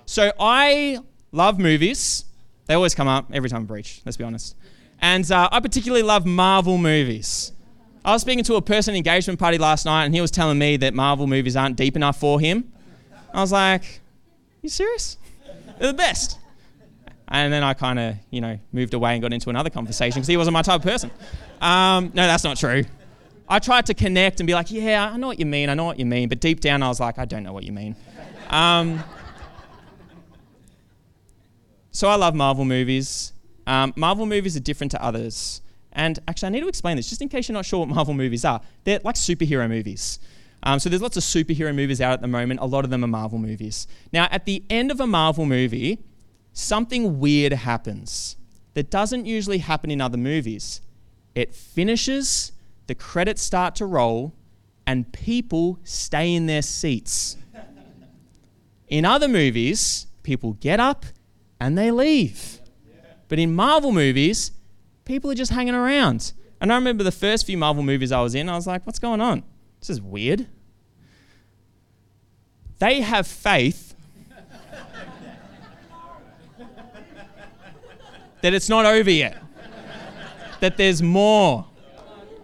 So 0.06 0.32
I 0.38 1.00
love 1.32 1.58
movies. 1.58 2.24
They 2.66 2.74
always 2.74 2.94
come 2.94 3.08
up 3.08 3.30
every 3.32 3.50
time 3.50 3.64
I 3.64 3.66
preach, 3.66 4.00
let's 4.04 4.16
be 4.16 4.22
honest. 4.22 4.54
And 5.00 5.28
uh, 5.32 5.48
I 5.50 5.58
particularly 5.58 6.04
love 6.04 6.24
Marvel 6.24 6.78
movies. 6.78 7.50
I 8.04 8.12
was 8.12 8.22
speaking 8.22 8.44
to 8.44 8.54
a 8.54 8.62
person 8.62 8.92
at 8.92 8.94
an 8.94 8.98
engagement 8.98 9.40
party 9.40 9.58
last 9.58 9.84
night, 9.84 10.04
and 10.04 10.14
he 10.14 10.20
was 10.20 10.30
telling 10.30 10.58
me 10.58 10.76
that 10.76 10.94
Marvel 10.94 11.26
movies 11.26 11.56
aren't 11.56 11.76
deep 11.76 11.96
enough 11.96 12.20
for 12.20 12.38
him. 12.38 12.72
I 13.32 13.40
was 13.40 13.50
like, 13.50 14.00
you 14.64 14.70
serious? 14.70 15.18
They're 15.78 15.92
the 15.92 15.96
best. 15.96 16.38
And 17.28 17.52
then 17.52 17.62
I 17.62 17.74
kind 17.74 17.98
of, 17.98 18.16
you 18.30 18.40
know, 18.40 18.58
moved 18.72 18.94
away 18.94 19.12
and 19.12 19.22
got 19.22 19.32
into 19.32 19.50
another 19.50 19.70
conversation 19.70 20.20
because 20.20 20.28
he 20.28 20.36
wasn't 20.36 20.54
my 20.54 20.62
type 20.62 20.76
of 20.76 20.82
person. 20.82 21.10
Um, 21.60 22.10
no, 22.14 22.26
that's 22.26 22.44
not 22.44 22.56
true. 22.56 22.84
I 23.48 23.58
tried 23.58 23.86
to 23.86 23.94
connect 23.94 24.40
and 24.40 24.46
be 24.46 24.54
like, 24.54 24.70
yeah, 24.70 25.10
I 25.12 25.16
know 25.16 25.26
what 25.26 25.38
you 25.38 25.46
mean, 25.46 25.68
I 25.68 25.74
know 25.74 25.84
what 25.84 25.98
you 25.98 26.06
mean. 26.06 26.28
But 26.28 26.40
deep 26.40 26.60
down, 26.60 26.82
I 26.82 26.88
was 26.88 27.00
like, 27.00 27.18
I 27.18 27.24
don't 27.24 27.42
know 27.42 27.52
what 27.52 27.64
you 27.64 27.72
mean. 27.72 27.94
Um, 28.50 29.02
so 31.90 32.08
I 32.08 32.16
love 32.16 32.34
Marvel 32.34 32.64
movies. 32.64 33.32
Um, 33.66 33.92
Marvel 33.96 34.26
movies 34.26 34.56
are 34.56 34.60
different 34.60 34.90
to 34.92 35.02
others. 35.02 35.60
And 35.92 36.18
actually, 36.26 36.46
I 36.46 36.50
need 36.50 36.60
to 36.60 36.68
explain 36.68 36.96
this 36.96 37.08
just 37.08 37.22
in 37.22 37.28
case 37.28 37.48
you're 37.48 37.54
not 37.54 37.66
sure 37.66 37.80
what 37.80 37.88
Marvel 37.88 38.14
movies 38.14 38.44
are. 38.44 38.60
They're 38.84 39.00
like 39.04 39.14
superhero 39.14 39.68
movies. 39.68 40.18
Um, 40.64 40.80
so 40.80 40.88
there's 40.88 41.02
lots 41.02 41.18
of 41.18 41.22
superhero 41.22 41.74
movies 41.74 42.00
out 42.00 42.14
at 42.14 42.20
the 42.22 42.26
moment. 42.26 42.60
A 42.60 42.66
lot 42.66 42.84
of 42.84 42.90
them 42.90 43.04
are 43.04 43.08
Marvel 43.08 43.38
movies. 43.38 43.86
Now, 44.12 44.28
at 44.30 44.46
the 44.46 44.64
end 44.70 44.90
of 44.90 44.98
a 44.98 45.06
Marvel 45.06 45.44
movie, 45.44 46.02
something 46.54 47.20
weird 47.20 47.52
happens 47.52 48.36
that 48.72 48.90
doesn't 48.90 49.26
usually 49.26 49.58
happen 49.58 49.90
in 49.90 50.00
other 50.00 50.16
movies. 50.16 50.80
It 51.34 51.54
finishes, 51.54 52.52
the 52.86 52.94
credits 52.94 53.42
start 53.42 53.74
to 53.76 53.86
roll, 53.86 54.34
and 54.86 55.12
people 55.12 55.78
stay 55.84 56.34
in 56.34 56.46
their 56.46 56.62
seats. 56.62 57.36
In 58.88 59.04
other 59.04 59.28
movies, 59.28 60.06
people 60.22 60.54
get 60.54 60.80
up 60.80 61.04
and 61.60 61.76
they 61.76 61.90
leave. 61.90 62.60
But 63.28 63.38
in 63.38 63.54
Marvel 63.54 63.92
movies, 63.92 64.50
people 65.04 65.30
are 65.30 65.34
just 65.34 65.52
hanging 65.52 65.74
around. 65.74 66.32
And 66.60 66.72
I 66.72 66.76
remember 66.76 67.04
the 67.04 67.12
first 67.12 67.46
few 67.46 67.58
Marvel 67.58 67.82
movies 67.82 68.12
I 68.12 68.20
was 68.22 68.34
in, 68.34 68.48
I 68.48 68.54
was 68.54 68.66
like, 68.66 68.86
what's 68.86 68.98
going 68.98 69.20
on? 69.20 69.42
This 69.80 69.90
is 69.90 70.00
weird. 70.00 70.46
They 72.78 73.00
have 73.00 73.26
faith 73.26 73.94
that 78.42 78.52
it's 78.52 78.68
not 78.68 78.84
over 78.84 79.10
yet, 79.10 79.42
that 80.60 80.76
there's 80.76 81.02
more. 81.02 81.66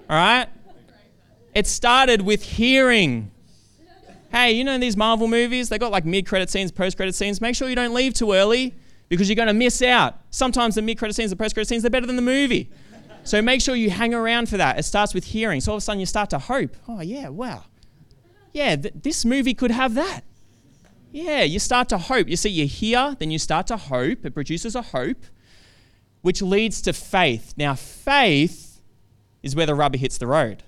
All 0.08 0.16
right? 0.16 0.48
It 1.54 1.66
started 1.66 2.22
with 2.22 2.42
hearing. 2.42 3.30
Hey, 4.32 4.52
you 4.52 4.64
know 4.64 4.78
these 4.78 4.96
Marvel 4.96 5.28
movies? 5.28 5.68
They 5.68 5.78
got 5.78 5.90
like 5.90 6.04
mid 6.04 6.26
credit 6.26 6.48
scenes, 6.48 6.72
post 6.72 6.96
credit 6.96 7.14
scenes. 7.14 7.40
Make 7.40 7.54
sure 7.56 7.68
you 7.68 7.74
don't 7.74 7.92
leave 7.92 8.14
too 8.14 8.32
early 8.32 8.74
because 9.08 9.28
you're 9.28 9.36
going 9.36 9.48
to 9.48 9.54
miss 9.54 9.82
out. 9.82 10.20
Sometimes 10.30 10.76
the 10.76 10.82
mid 10.82 10.98
credit 10.98 11.14
scenes, 11.14 11.30
the 11.30 11.36
post 11.36 11.54
credit 11.54 11.68
scenes, 11.68 11.82
they're 11.82 11.90
better 11.90 12.06
than 12.06 12.16
the 12.16 12.22
movie. 12.22 12.70
So 13.24 13.42
make 13.42 13.60
sure 13.60 13.74
you 13.74 13.90
hang 13.90 14.14
around 14.14 14.48
for 14.48 14.56
that. 14.56 14.78
It 14.78 14.84
starts 14.84 15.12
with 15.12 15.24
hearing. 15.24 15.60
So 15.60 15.72
all 15.72 15.76
of 15.76 15.82
a 15.82 15.84
sudden 15.84 16.00
you 16.00 16.06
start 16.06 16.30
to 16.30 16.38
hope. 16.38 16.76
Oh, 16.88 17.00
yeah, 17.00 17.28
wow. 17.28 17.64
Yeah, 18.52 18.76
th- 18.76 18.94
this 19.02 19.24
movie 19.24 19.54
could 19.54 19.70
have 19.70 19.94
that. 19.94 20.22
Yeah, 21.12 21.42
you 21.42 21.58
start 21.58 21.88
to 21.88 21.98
hope. 21.98 22.28
You 22.28 22.36
see, 22.36 22.50
you 22.50 22.66
hear, 22.66 23.16
then 23.18 23.30
you 23.30 23.38
start 23.38 23.66
to 23.68 23.76
hope. 23.76 24.24
It 24.24 24.34
produces 24.34 24.74
a 24.74 24.82
hope, 24.82 25.24
which 26.22 26.40
leads 26.40 26.80
to 26.82 26.92
faith. 26.92 27.54
Now, 27.56 27.74
faith 27.74 28.80
is 29.42 29.56
where 29.56 29.66
the 29.66 29.74
rubber 29.74 29.98
hits 29.98 30.18
the 30.18 30.26
road. 30.26 30.62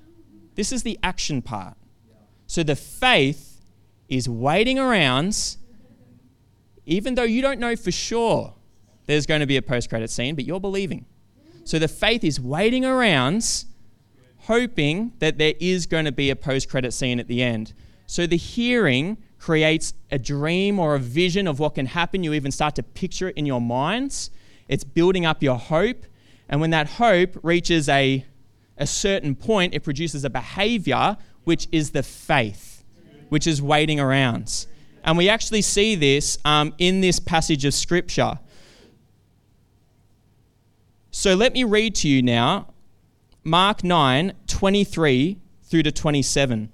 This 0.54 0.72
is 0.72 0.82
the 0.82 0.98
action 1.02 1.42
part. 1.42 1.76
So 2.46 2.62
the 2.62 2.76
faith 2.76 3.60
is 4.08 4.28
waiting 4.28 4.78
around, 4.78 5.56
even 6.84 7.14
though 7.14 7.22
you 7.22 7.40
don't 7.40 7.60
know 7.60 7.76
for 7.76 7.92
sure 7.92 8.54
there's 9.06 9.26
going 9.26 9.40
to 9.40 9.46
be 9.46 9.56
a 9.56 9.62
post 9.62 9.88
credit 9.88 10.10
scene, 10.10 10.34
but 10.34 10.44
you're 10.44 10.60
believing. 10.60 11.06
So 11.64 11.78
the 11.78 11.88
faith 11.88 12.24
is 12.24 12.40
waiting 12.40 12.84
around, 12.84 13.64
hoping 14.42 15.12
that 15.20 15.38
there 15.38 15.54
is 15.60 15.86
going 15.86 16.04
to 16.04 16.12
be 16.12 16.30
a 16.30 16.36
post 16.36 16.68
credit 16.68 16.92
scene 16.92 17.20
at 17.20 17.28
the 17.28 17.42
end. 17.42 17.72
So 18.06 18.26
the 18.26 18.36
hearing 18.36 19.18
creates 19.38 19.94
a 20.10 20.18
dream 20.18 20.78
or 20.78 20.94
a 20.94 20.98
vision 20.98 21.46
of 21.46 21.58
what 21.58 21.76
can 21.76 21.86
happen. 21.86 22.24
You 22.24 22.32
even 22.32 22.50
start 22.50 22.74
to 22.76 22.82
picture 22.82 23.28
it 23.28 23.36
in 23.36 23.46
your 23.46 23.60
minds. 23.60 24.30
It's 24.68 24.84
building 24.84 25.24
up 25.24 25.42
your 25.42 25.58
hope. 25.58 26.04
And 26.48 26.60
when 26.60 26.70
that 26.70 26.88
hope 26.88 27.38
reaches 27.42 27.88
a, 27.88 28.24
a 28.76 28.86
certain 28.86 29.34
point, 29.34 29.74
it 29.74 29.84
produces 29.84 30.24
a 30.24 30.30
behavior 30.30 31.16
which 31.44 31.68
is 31.72 31.90
the 31.90 32.02
faith, 32.02 32.84
which 33.28 33.46
is 33.46 33.62
waiting 33.62 34.00
around. 34.00 34.66
And 35.04 35.16
we 35.16 35.28
actually 35.28 35.62
see 35.62 35.94
this 35.94 36.38
um, 36.44 36.74
in 36.78 37.00
this 37.00 37.18
passage 37.18 37.64
of 37.64 37.74
Scripture. 37.74 38.38
So 41.10 41.34
let 41.34 41.52
me 41.52 41.64
read 41.64 41.94
to 41.96 42.08
you 42.08 42.22
now 42.22 42.72
Mark 43.44 43.82
9 43.82 44.32
23 44.46 45.38
through 45.64 45.82
to 45.82 45.92
27. 45.92 46.68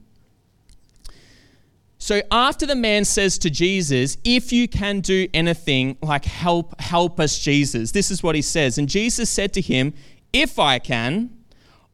So 1.99 2.23
after 2.31 2.67
the 2.67 2.77
man 2.77 3.05
says 3.05 3.39
to 3.39 3.51
Jesus, 3.51 4.19
"If 4.23 4.53
you 4.53 4.69
can 4.69 5.01
do 5.01 5.29
anything, 5.35 5.97
like 6.03 6.27
help 6.27 6.81
help 6.81 7.19
us, 7.19 7.39
Jesus." 7.39 7.93
This 7.93 8.11
is 8.11 8.23
what 8.23 8.35
he 8.35 8.43
says. 8.43 8.79
And 8.79 8.89
Jesus 8.89 9.31
said 9.31 9.53
to 9.55 9.61
him, 9.61 9.95
"If 10.33 10.59
I 10.59 10.79
can, 10.79 11.31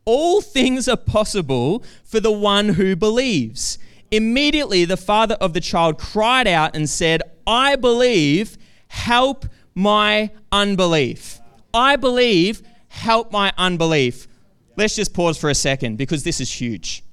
all 0.04 0.40
things 0.40 0.88
are 0.88 0.96
possible 0.96 1.84
for 2.04 2.20
the 2.20 2.32
one 2.32 2.70
who 2.70 2.96
believes." 2.96 3.78
Immediately 4.10 4.84
the 4.84 4.96
father 4.96 5.36
of 5.36 5.54
the 5.54 5.60
child 5.60 5.98
cried 5.98 6.46
out 6.46 6.76
and 6.76 6.90
said, 6.90 7.22
"I 7.46 7.76
believe, 7.76 8.58
help 8.88 9.46
my 9.74 10.30
unbelief." 10.52 11.40
I 11.72 11.96
believe, 11.96 12.62
help 12.88 13.32
my 13.32 13.52
unbelief. 13.56 14.28
Let's 14.76 14.96
just 14.96 15.14
pause 15.14 15.38
for 15.38 15.50
a 15.50 15.54
second 15.54 15.96
because 15.96 16.24
this 16.24 16.40
is 16.40 16.50
huge. 16.50 17.04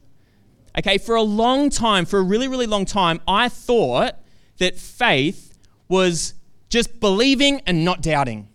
Okay, 0.77 0.97
for 0.97 1.15
a 1.15 1.21
long 1.21 1.69
time, 1.69 2.05
for 2.05 2.19
a 2.19 2.23
really, 2.23 2.47
really 2.47 2.67
long 2.67 2.85
time, 2.85 3.19
I 3.27 3.49
thought 3.49 4.15
that 4.57 4.77
faith 4.77 5.57
was 5.87 6.33
just 6.69 6.99
believing 6.99 7.61
and 7.67 7.83
not 7.83 8.01
doubting. 8.01 8.47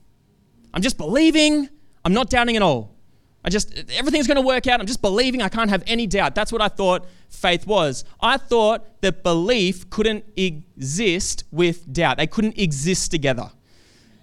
I'm 0.73 0.83
just 0.83 0.97
believing, 0.97 1.69
I'm 2.05 2.15
not 2.15 2.31
doubting 2.31 2.57
at 2.57 2.63
all. 2.63 2.97
I 3.45 3.49
just, 3.49 3.73
everything's 3.93 4.27
going 4.27 4.37
to 4.37 4.47
work 4.47 4.67
out. 4.67 4.81
I'm 4.81 4.87
just 4.87 5.03
believing. 5.03 5.41
I 5.41 5.49
can't 5.49 5.71
have 5.71 5.85
any 5.87 6.07
doubt. 6.07 6.35
That's 6.35 6.51
what 6.51 6.61
I 6.61 6.69
thought 6.69 7.07
faith 7.29 7.67
was. 7.67 8.05
I 8.21 8.39
thought 8.39 9.01
that 9.03 9.23
belief 9.23 9.89
couldn't 9.89 10.25
exist 10.37 11.45
with 11.53 11.93
doubt, 11.93 12.17
they 12.17 12.27
couldn't 12.27 12.59
exist 12.59 13.11
together. 13.11 13.51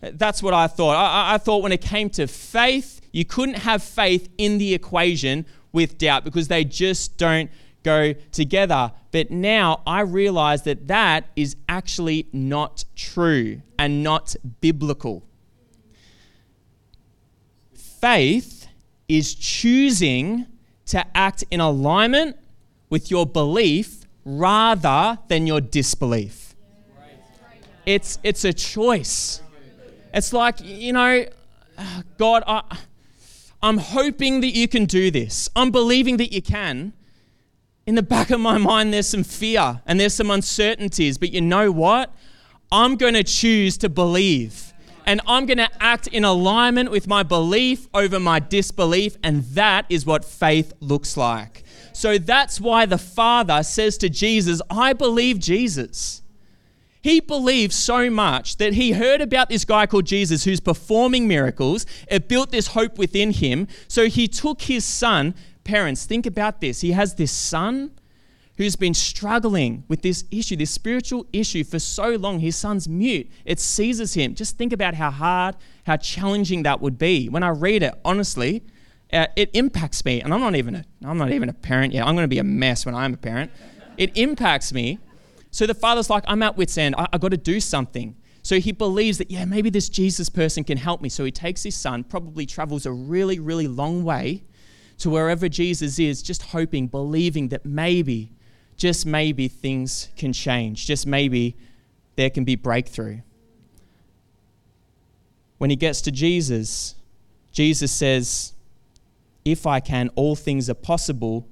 That's 0.02 0.44
what 0.44 0.54
I 0.54 0.68
thought. 0.68 0.98
I, 0.98 1.36
I, 1.36 1.38
thought 1.38 1.64
when 1.64 1.72
it 1.72 1.80
came 1.80 2.10
to 2.12 2.28
faith, 2.28 3.00
you 3.14 3.24
couldn't 3.24 3.60
have 3.60 3.82
faith 3.82 4.28
in 4.38 4.58
the 4.58 4.74
equation 4.74 5.46
with 5.72 5.98
doubt 5.98 6.26
because 6.26 6.50
they 6.50 6.66
just 6.66 7.18
don't 7.18 7.50
go 7.84 8.14
together. 8.32 8.92
But 9.12 9.30
now 9.30 9.82
I 9.86 10.02
realize 10.02 10.64
that 10.64 10.88
that 10.88 11.26
is 11.36 11.56
actually 11.70 12.28
not 12.34 12.84
true 12.96 13.62
and 13.78 14.04
not 14.04 14.36
biblical. 14.62 15.24
Faith 17.76 18.68
is 19.08 19.36
choosing 19.36 20.48
to 20.88 21.06
act 21.16 21.44
in 21.52 21.60
alignment 21.60 22.38
with 22.90 23.12
your 23.12 23.26
belief 23.26 24.06
rather 24.26 25.20
than 25.28 25.46
your 25.46 25.62
disbelief. 25.62 26.56
It's, 27.86 28.18
it's 28.24 28.44
a 28.46 28.54
choice. 28.54 29.42
It's 30.14 30.34
like, 30.34 30.56
you 30.62 30.94
know, 30.94 31.26
God, 32.18 32.44
I, 32.48 32.64
I'm 33.64 33.80
hoping 33.80 34.42
that 34.42 34.50
you 34.50 34.68
can 34.68 34.86
do 34.86 35.10
this. 35.10 35.50
I'm 35.56 35.72
believing 35.72 36.18
that 36.18 36.32
you 36.32 36.42
can 36.42 36.94
in 37.86 37.96
the 37.96 38.04
back 38.04 38.30
of 38.30 38.40
my 38.40 38.58
mind, 38.58 38.94
there's 38.94 39.10
some 39.10 39.24
fear 39.24 39.82
and 39.86 40.00
there's 40.00 40.14
some 40.14 40.32
uncertainties, 40.32 41.18
but 41.18 41.34
you 41.34 41.42
know 41.42 41.72
what? 41.72 42.14
I'm 42.72 42.96
going 42.96 43.14
to 43.14 43.24
choose 43.24 43.78
to 43.80 43.90
believe. 43.90 44.74
And 45.06 45.20
I'm 45.28 45.46
going 45.46 45.58
to 45.58 45.70
act 45.82 46.08
in 46.08 46.24
alignment 46.24 46.90
with 46.90 47.08
my 47.08 47.24
belief 47.24 47.90
over 47.94 48.22
my 48.22 48.40
disbelief. 48.40 49.18
And 49.22 49.44
that 49.48 49.86
is 49.90 50.06
what 50.06 50.24
faith 50.24 50.72
looks 50.80 51.18
like. 51.18 51.64
So 51.92 52.18
that's 52.18 52.62
why 52.62 52.86
the 52.86 52.98
Father 52.98 53.64
says 53.64 53.98
to 53.98 54.10
Jesus, 54.10 54.62
I 54.70 54.94
believe 54.94 55.40
Jesus. 55.40 56.23
He 57.04 57.20
believed 57.20 57.74
so 57.74 58.10
much 58.10 58.56
that 58.58 58.74
he 58.74 58.94
heard 58.94 59.20
about 59.20 59.50
this 59.50 59.66
guy 59.66 59.86
called 59.86 60.06
Jesus 60.06 60.46
who's 60.46 60.62
performing 60.62 61.28
miracles. 61.28 61.86
It 62.08 62.30
built 62.30 62.52
this 62.52 62.68
hope 62.68 62.98
within 62.98 63.32
him. 63.32 63.68
So 63.90 64.08
he 64.08 64.30
took 64.30 64.62
his 64.62 64.86
son, 64.86 65.36
Parents, 65.66 66.06
think 66.06 66.26
about 66.26 66.62
this. 66.62 66.80
He 66.82 66.92
has 66.92 67.16
this 67.16 67.32
son 67.32 67.92
who's 68.58 68.78
been 68.78 68.94
struggling 68.94 69.84
with 69.90 70.02
this 70.02 70.24
issue, 70.32 70.56
this 70.56 70.72
spiritual 70.72 71.26
issue 71.34 71.66
for 71.66 71.80
so 71.80 72.12
long. 72.12 72.40
His 72.40 72.56
son's 72.56 72.88
mute. 72.88 73.30
It 73.44 73.60
seizes 73.60 74.14
him. 74.14 74.34
Just 74.34 74.58
think 74.58 74.72
about 74.72 74.94
how 74.94 75.12
hard, 75.12 75.56
how 75.86 75.98
challenging 75.98 76.64
that 76.64 76.80
would 76.80 76.98
be. 76.98 77.28
When 77.28 77.44
I 77.44 77.50
read 77.50 77.84
it, 77.84 77.94
honestly, 78.06 78.64
uh, 79.12 79.28
it 79.36 79.50
impacts 79.54 80.06
me. 80.06 80.22
And 80.22 80.34
I'm 80.34 80.40
not 80.40 80.56
even 80.56 80.76
a, 80.76 80.86
I'm 81.04 81.18
not 81.18 81.32
even 81.32 81.50
a 81.50 81.54
parent 81.54 81.94
yet. 81.94 82.06
I'm 82.06 82.16
going 82.16 82.26
to 82.26 82.30
be 82.30 82.40
a 82.40 82.44
mess 82.44 82.86
when 82.86 82.96
I'm 82.96 83.14
a 83.14 83.18
parent. 83.18 83.52
It 83.98 84.18
impacts 84.18 84.72
me. 84.72 85.00
So 85.54 85.68
the 85.68 85.76
father's 85.76 86.10
like, 86.10 86.24
I'm 86.28 86.42
at 86.42 86.58
wit's 86.58 86.80
end. 86.80 86.96
I, 86.98 87.08
I 87.14 87.20
got 87.20 87.30
to 87.30 87.38
do 87.38 87.60
something. 87.60 88.16
So 88.42 88.60
he 88.60 88.72
believes 88.72 89.20
that, 89.20 89.30
yeah, 89.30 89.46
maybe 89.46 89.70
this 89.70 89.88
Jesus 89.88 90.28
person 90.28 90.64
can 90.64 90.80
help 90.80 91.00
me. 91.00 91.10
So 91.10 91.24
he 91.24 91.32
takes 91.32 91.62
his 91.62 91.76
son, 91.76 92.04
probably 92.04 92.48
travels 92.48 92.88
a 92.88 92.92
really, 92.92 93.40
really 93.40 93.68
long 93.68 94.04
way 94.04 94.44
to 94.98 95.12
wherever 95.12 95.48
Jesus 95.48 96.00
is, 96.00 96.24
just 96.24 96.42
hoping, 96.42 96.88
believing 96.88 97.50
that 97.50 97.66
maybe, 97.66 98.32
just 98.78 99.06
maybe 99.06 99.48
things 99.48 100.10
can 100.18 100.34
change. 100.34 100.88
Just 100.88 101.06
maybe 101.06 101.56
there 102.16 102.32
can 102.32 102.46
be 102.46 102.56
breakthrough. 102.56 103.20
When 105.60 105.70
he 105.70 105.76
gets 105.76 106.02
to 106.02 106.12
Jesus, 106.12 106.96
Jesus 107.52 107.92
says, 107.92 108.54
If 109.46 109.68
I 109.68 109.80
can, 109.80 110.10
all 110.16 110.36
things 110.36 110.68
are 110.68 110.74
possible. 110.74 111.48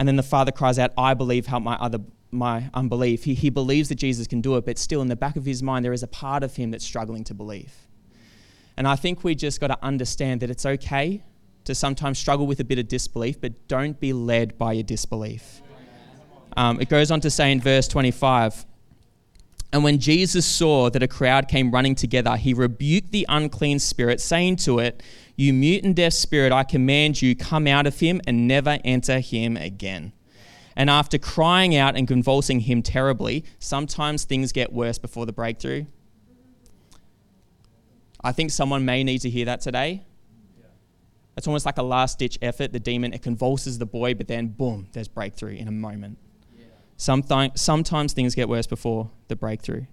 And 0.00 0.08
then 0.08 0.16
the 0.16 0.22
father 0.22 0.50
cries 0.50 0.78
out, 0.78 0.92
I 0.96 1.12
believe, 1.12 1.46
help 1.46 1.62
my 1.62 1.74
other 1.74 1.98
my 2.30 2.70
unbelief. 2.72 3.24
He, 3.24 3.34
he 3.34 3.50
believes 3.50 3.90
that 3.90 3.96
Jesus 3.96 4.26
can 4.26 4.40
do 4.40 4.56
it, 4.56 4.64
but 4.64 4.78
still 4.78 5.02
in 5.02 5.08
the 5.08 5.16
back 5.16 5.36
of 5.36 5.44
his 5.44 5.62
mind, 5.62 5.84
there 5.84 5.92
is 5.92 6.02
a 6.02 6.08
part 6.08 6.42
of 6.42 6.56
him 6.56 6.70
that's 6.70 6.86
struggling 6.86 7.22
to 7.24 7.34
believe. 7.34 7.74
And 8.78 8.88
I 8.88 8.96
think 8.96 9.24
we 9.24 9.34
just 9.34 9.60
got 9.60 9.66
to 9.66 9.78
understand 9.82 10.40
that 10.40 10.48
it's 10.48 10.64
okay 10.64 11.22
to 11.64 11.74
sometimes 11.74 12.18
struggle 12.18 12.46
with 12.46 12.60
a 12.60 12.64
bit 12.64 12.78
of 12.78 12.88
disbelief, 12.88 13.42
but 13.42 13.68
don't 13.68 14.00
be 14.00 14.14
led 14.14 14.56
by 14.56 14.72
your 14.72 14.84
disbelief. 14.84 15.60
Um, 16.56 16.80
it 16.80 16.88
goes 16.88 17.10
on 17.10 17.20
to 17.20 17.30
say 17.30 17.52
in 17.52 17.60
verse 17.60 17.86
25, 17.86 18.64
and 19.72 19.84
when 19.84 19.98
Jesus 19.98 20.44
saw 20.44 20.90
that 20.90 21.02
a 21.02 21.08
crowd 21.08 21.46
came 21.46 21.70
running 21.70 21.94
together, 21.94 22.36
he 22.36 22.54
rebuked 22.54 23.12
the 23.12 23.24
unclean 23.28 23.78
spirit, 23.78 24.20
saying 24.20 24.56
to 24.56 24.80
it, 24.80 25.02
You 25.36 25.52
mute 25.52 25.84
and 25.84 25.94
deaf 25.94 26.12
spirit, 26.12 26.52
I 26.52 26.64
command 26.64 27.22
you, 27.22 27.36
come 27.36 27.68
out 27.68 27.86
of 27.86 28.00
him 28.00 28.20
and 28.26 28.48
never 28.48 28.78
enter 28.84 29.20
him 29.20 29.56
again. 29.56 30.12
And 30.74 30.90
after 30.90 31.18
crying 31.18 31.76
out 31.76 31.96
and 31.96 32.08
convulsing 32.08 32.60
him 32.60 32.82
terribly, 32.82 33.44
sometimes 33.58 34.24
things 34.24 34.50
get 34.50 34.72
worse 34.72 34.98
before 34.98 35.26
the 35.26 35.32
breakthrough. 35.32 35.86
I 38.22 38.32
think 38.32 38.50
someone 38.50 38.84
may 38.84 39.04
need 39.04 39.20
to 39.20 39.30
hear 39.30 39.44
that 39.44 39.60
today. 39.60 40.04
It's 41.36 41.46
almost 41.46 41.64
like 41.64 41.78
a 41.78 41.82
last 41.82 42.18
ditch 42.18 42.38
effort. 42.42 42.72
The 42.72 42.80
demon, 42.80 43.12
it 43.12 43.22
convulses 43.22 43.78
the 43.78 43.86
boy, 43.86 44.14
but 44.14 44.26
then 44.26 44.48
boom, 44.48 44.88
there's 44.92 45.08
breakthrough 45.08 45.54
in 45.54 45.68
a 45.68 45.72
moment. 45.72 46.18
Sometimes 47.00 48.12
things 48.12 48.34
get 48.34 48.48
worse 48.48 48.66
before 48.66 49.10
the 49.28 49.36
breakthrough. 49.36 49.86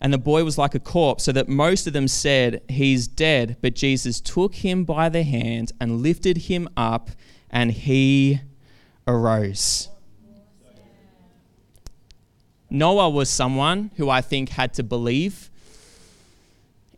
And 0.00 0.12
the 0.12 0.18
boy 0.18 0.44
was 0.44 0.56
like 0.56 0.76
a 0.76 0.78
corpse, 0.78 1.24
so 1.24 1.32
that 1.32 1.48
most 1.48 1.88
of 1.88 1.92
them 1.92 2.06
said, 2.06 2.62
He's 2.68 3.08
dead. 3.08 3.56
But 3.60 3.74
Jesus 3.74 4.20
took 4.20 4.54
him 4.54 4.84
by 4.84 5.08
the 5.08 5.24
hand 5.24 5.72
and 5.80 6.02
lifted 6.02 6.36
him 6.36 6.68
up, 6.76 7.10
and 7.50 7.72
he 7.72 8.40
arose. 9.08 9.88
Noah 12.70 13.10
was 13.10 13.28
someone 13.28 13.90
who 13.96 14.08
I 14.08 14.20
think 14.20 14.50
had 14.50 14.74
to 14.74 14.82
believe 14.82 15.50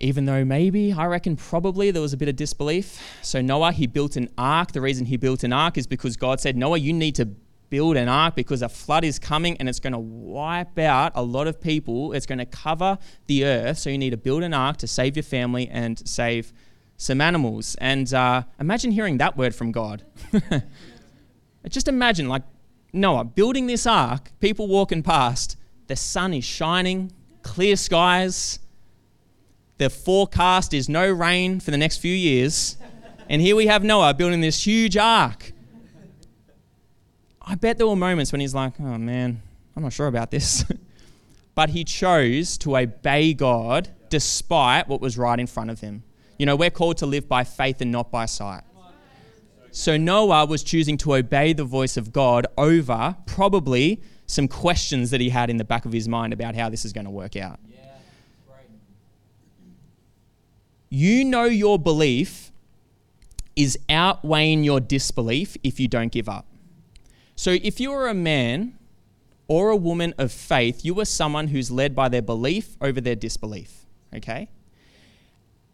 even 0.01 0.25
though 0.25 0.47
maybe, 0.47 0.93
I 0.95 1.05
reckon 1.07 1.37
probably 1.37 1.91
there 1.91 2.01
was 2.01 2.15
a 2.15 2.17
bit 2.17 2.29
of 2.29 2.35
disbelief. 2.35 3.19
So 3.21 3.43
Noah, 3.43 3.73
he 3.73 3.87
built 3.87 4.17
an 4.17 4.31
ark. 4.39 4.73
The 4.73 4.81
reason 4.81 5.05
he 5.05 5.19
built 5.19 5.45
an 5.45 5.53
ark 5.53 5.77
is 5.77 5.87
because 5.87 6.17
God 6.17 6.41
said, 6.41 6.57
Noah, 6.57 6.79
you 6.79 6.95
need 6.95 7.15
to 7.17 7.29
build 7.71 7.97
an 7.97 8.09
ark 8.09 8.35
because 8.35 8.63
a 8.63 8.69
flood 8.69 9.05
is 9.05 9.19
coming 9.19 9.57
and 9.59 9.69
it's 9.69 9.81
going 9.81 9.93
to 9.93 9.99
wipe 9.99 10.79
out 10.79 11.13
a 11.15 11.23
lot 11.23 11.47
of 11.47 11.61
people. 11.61 12.13
It's 12.13 12.27
going 12.27 12.39
to 12.39 12.45
cover 12.45 12.99
the 13.27 13.45
earth. 13.45 13.79
So 13.79 13.89
you 13.89 13.97
need 13.97 14.11
to 14.11 14.17
build 14.17 14.43
an 14.43 14.53
ark 14.53 14.77
to 14.79 14.87
save 14.87 15.17
your 15.17 15.23
family 15.23 15.69
and 15.69 16.07
save 16.07 16.53
some 16.97 17.21
animals. 17.21 17.77
And 17.81 18.13
uh, 18.13 18.43
imagine 18.59 18.91
hearing 18.91 19.19
that 19.19 19.37
word 19.37 19.55
from 19.55 19.73
God. 19.73 20.05
Just 21.69 21.89
imagine, 21.89 22.29
like 22.29 22.43
Noah 22.93 23.25
building 23.25 23.67
this 23.67 23.87
ark, 23.87 24.33
people 24.41 24.67
walking 24.67 25.03
past, 25.03 25.57
the 25.87 25.97
sun 25.97 26.35
is 26.35 26.45
shining, 26.45 27.13
clear 27.43 27.77
skies, 27.77 28.59
the 29.79 29.89
forecast 29.89 30.75
is 30.75 30.89
no 30.89 31.11
rain 31.11 31.61
for 31.61 31.71
the 31.71 31.79
next 31.79 31.99
few 31.99 32.15
years. 32.15 32.77
And 33.29 33.41
here 33.41 33.57
we 33.57 33.67
have 33.69 33.85
Noah 33.85 34.13
building 34.13 34.41
this 34.41 34.67
huge 34.67 34.97
ark. 34.97 35.53
I 37.51 37.57
bet 37.57 37.79
there 37.79 37.87
were 37.89 37.97
moments 37.97 38.31
when 38.31 38.41
he's 38.41 38.55
like, 38.55 38.75
oh 38.79 38.97
man, 38.97 39.43
I'm 39.75 39.83
not 39.83 39.93
sure 39.93 40.07
about 40.07 40.31
this. 40.31 40.65
but 41.57 41.71
he 41.71 41.83
chose 41.83 42.57
to 42.59 42.77
obey 42.77 43.35
God 43.35 43.89
despite 44.09 44.87
what 44.87 45.01
was 45.01 45.19
right 45.19 45.39
in 45.39 45.49
front 45.49 45.69
of 45.69 45.81
him. 45.81 46.05
You 46.39 46.47
know, 46.47 46.55
we're 46.55 46.71
called 46.71 46.99
to 46.99 47.07
live 47.07 47.29
by 47.29 47.43
faith 47.43 47.81
and 47.81 47.91
not 47.91 48.13
by 48.13 48.27
sight. 48.27 48.63
So 49.73 49.97
Noah 49.97 50.47
was 50.47 50.63
choosing 50.63 50.97
to 50.99 51.17
obey 51.17 51.53
the 51.53 51.65
voice 51.65 51.97
of 51.97 52.13
God 52.13 52.47
over 52.57 53.17
probably 53.27 54.01
some 54.27 54.47
questions 54.47 55.11
that 55.11 55.21
he 55.21 55.31
had 55.31 55.51
in 55.51 55.57
the 55.57 55.65
back 55.65 55.85
of 55.85 55.93
his 55.93 56.07
mind 56.07 56.33
about 56.33 56.55
how 56.55 56.69
this 56.69 56.85
is 56.85 56.93
going 56.93 57.05
to 57.05 57.11
work 57.11 57.35
out. 57.35 57.59
You 60.89 61.25
know 61.25 61.47
your 61.47 61.81
belief 61.81 62.53
is 63.57 63.77
outweighing 63.89 64.63
your 64.63 64.79
disbelief 64.79 65.57
if 65.65 65.81
you 65.81 65.89
don't 65.89 66.13
give 66.13 66.29
up. 66.29 66.47
So 67.41 67.57
if 67.63 67.81
you 67.81 67.91
are 67.93 68.07
a 68.07 68.13
man 68.13 68.77
or 69.49 69.71
a 69.71 69.77
woman 69.77 70.13
of 70.19 70.31
faith, 70.31 70.85
you 70.85 71.01
are 71.01 71.07
someone 71.07 71.49
who's 71.49 71.71
led 71.71 71.95
by 71.95 72.11
their 72.11 72.21
belief 72.21 72.77
over 72.83 73.01
their 73.01 73.15
disbelief. 73.15 73.87
Okay? 74.15 74.51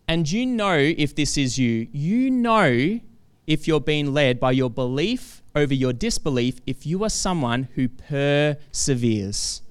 And 0.06 0.30
you 0.30 0.46
know 0.46 0.76
if 0.76 1.16
this 1.16 1.36
is 1.36 1.58
you, 1.58 1.88
you 1.90 2.30
know 2.30 3.00
if 3.48 3.66
you're 3.66 3.80
being 3.80 4.14
led 4.14 4.38
by 4.38 4.52
your 4.52 4.70
belief 4.70 5.42
over 5.56 5.74
your 5.74 5.92
disbelief 5.92 6.60
if 6.68 6.86
you 6.86 7.02
are 7.02 7.10
someone 7.10 7.66
who 7.74 7.88
perseveres. 7.88 9.62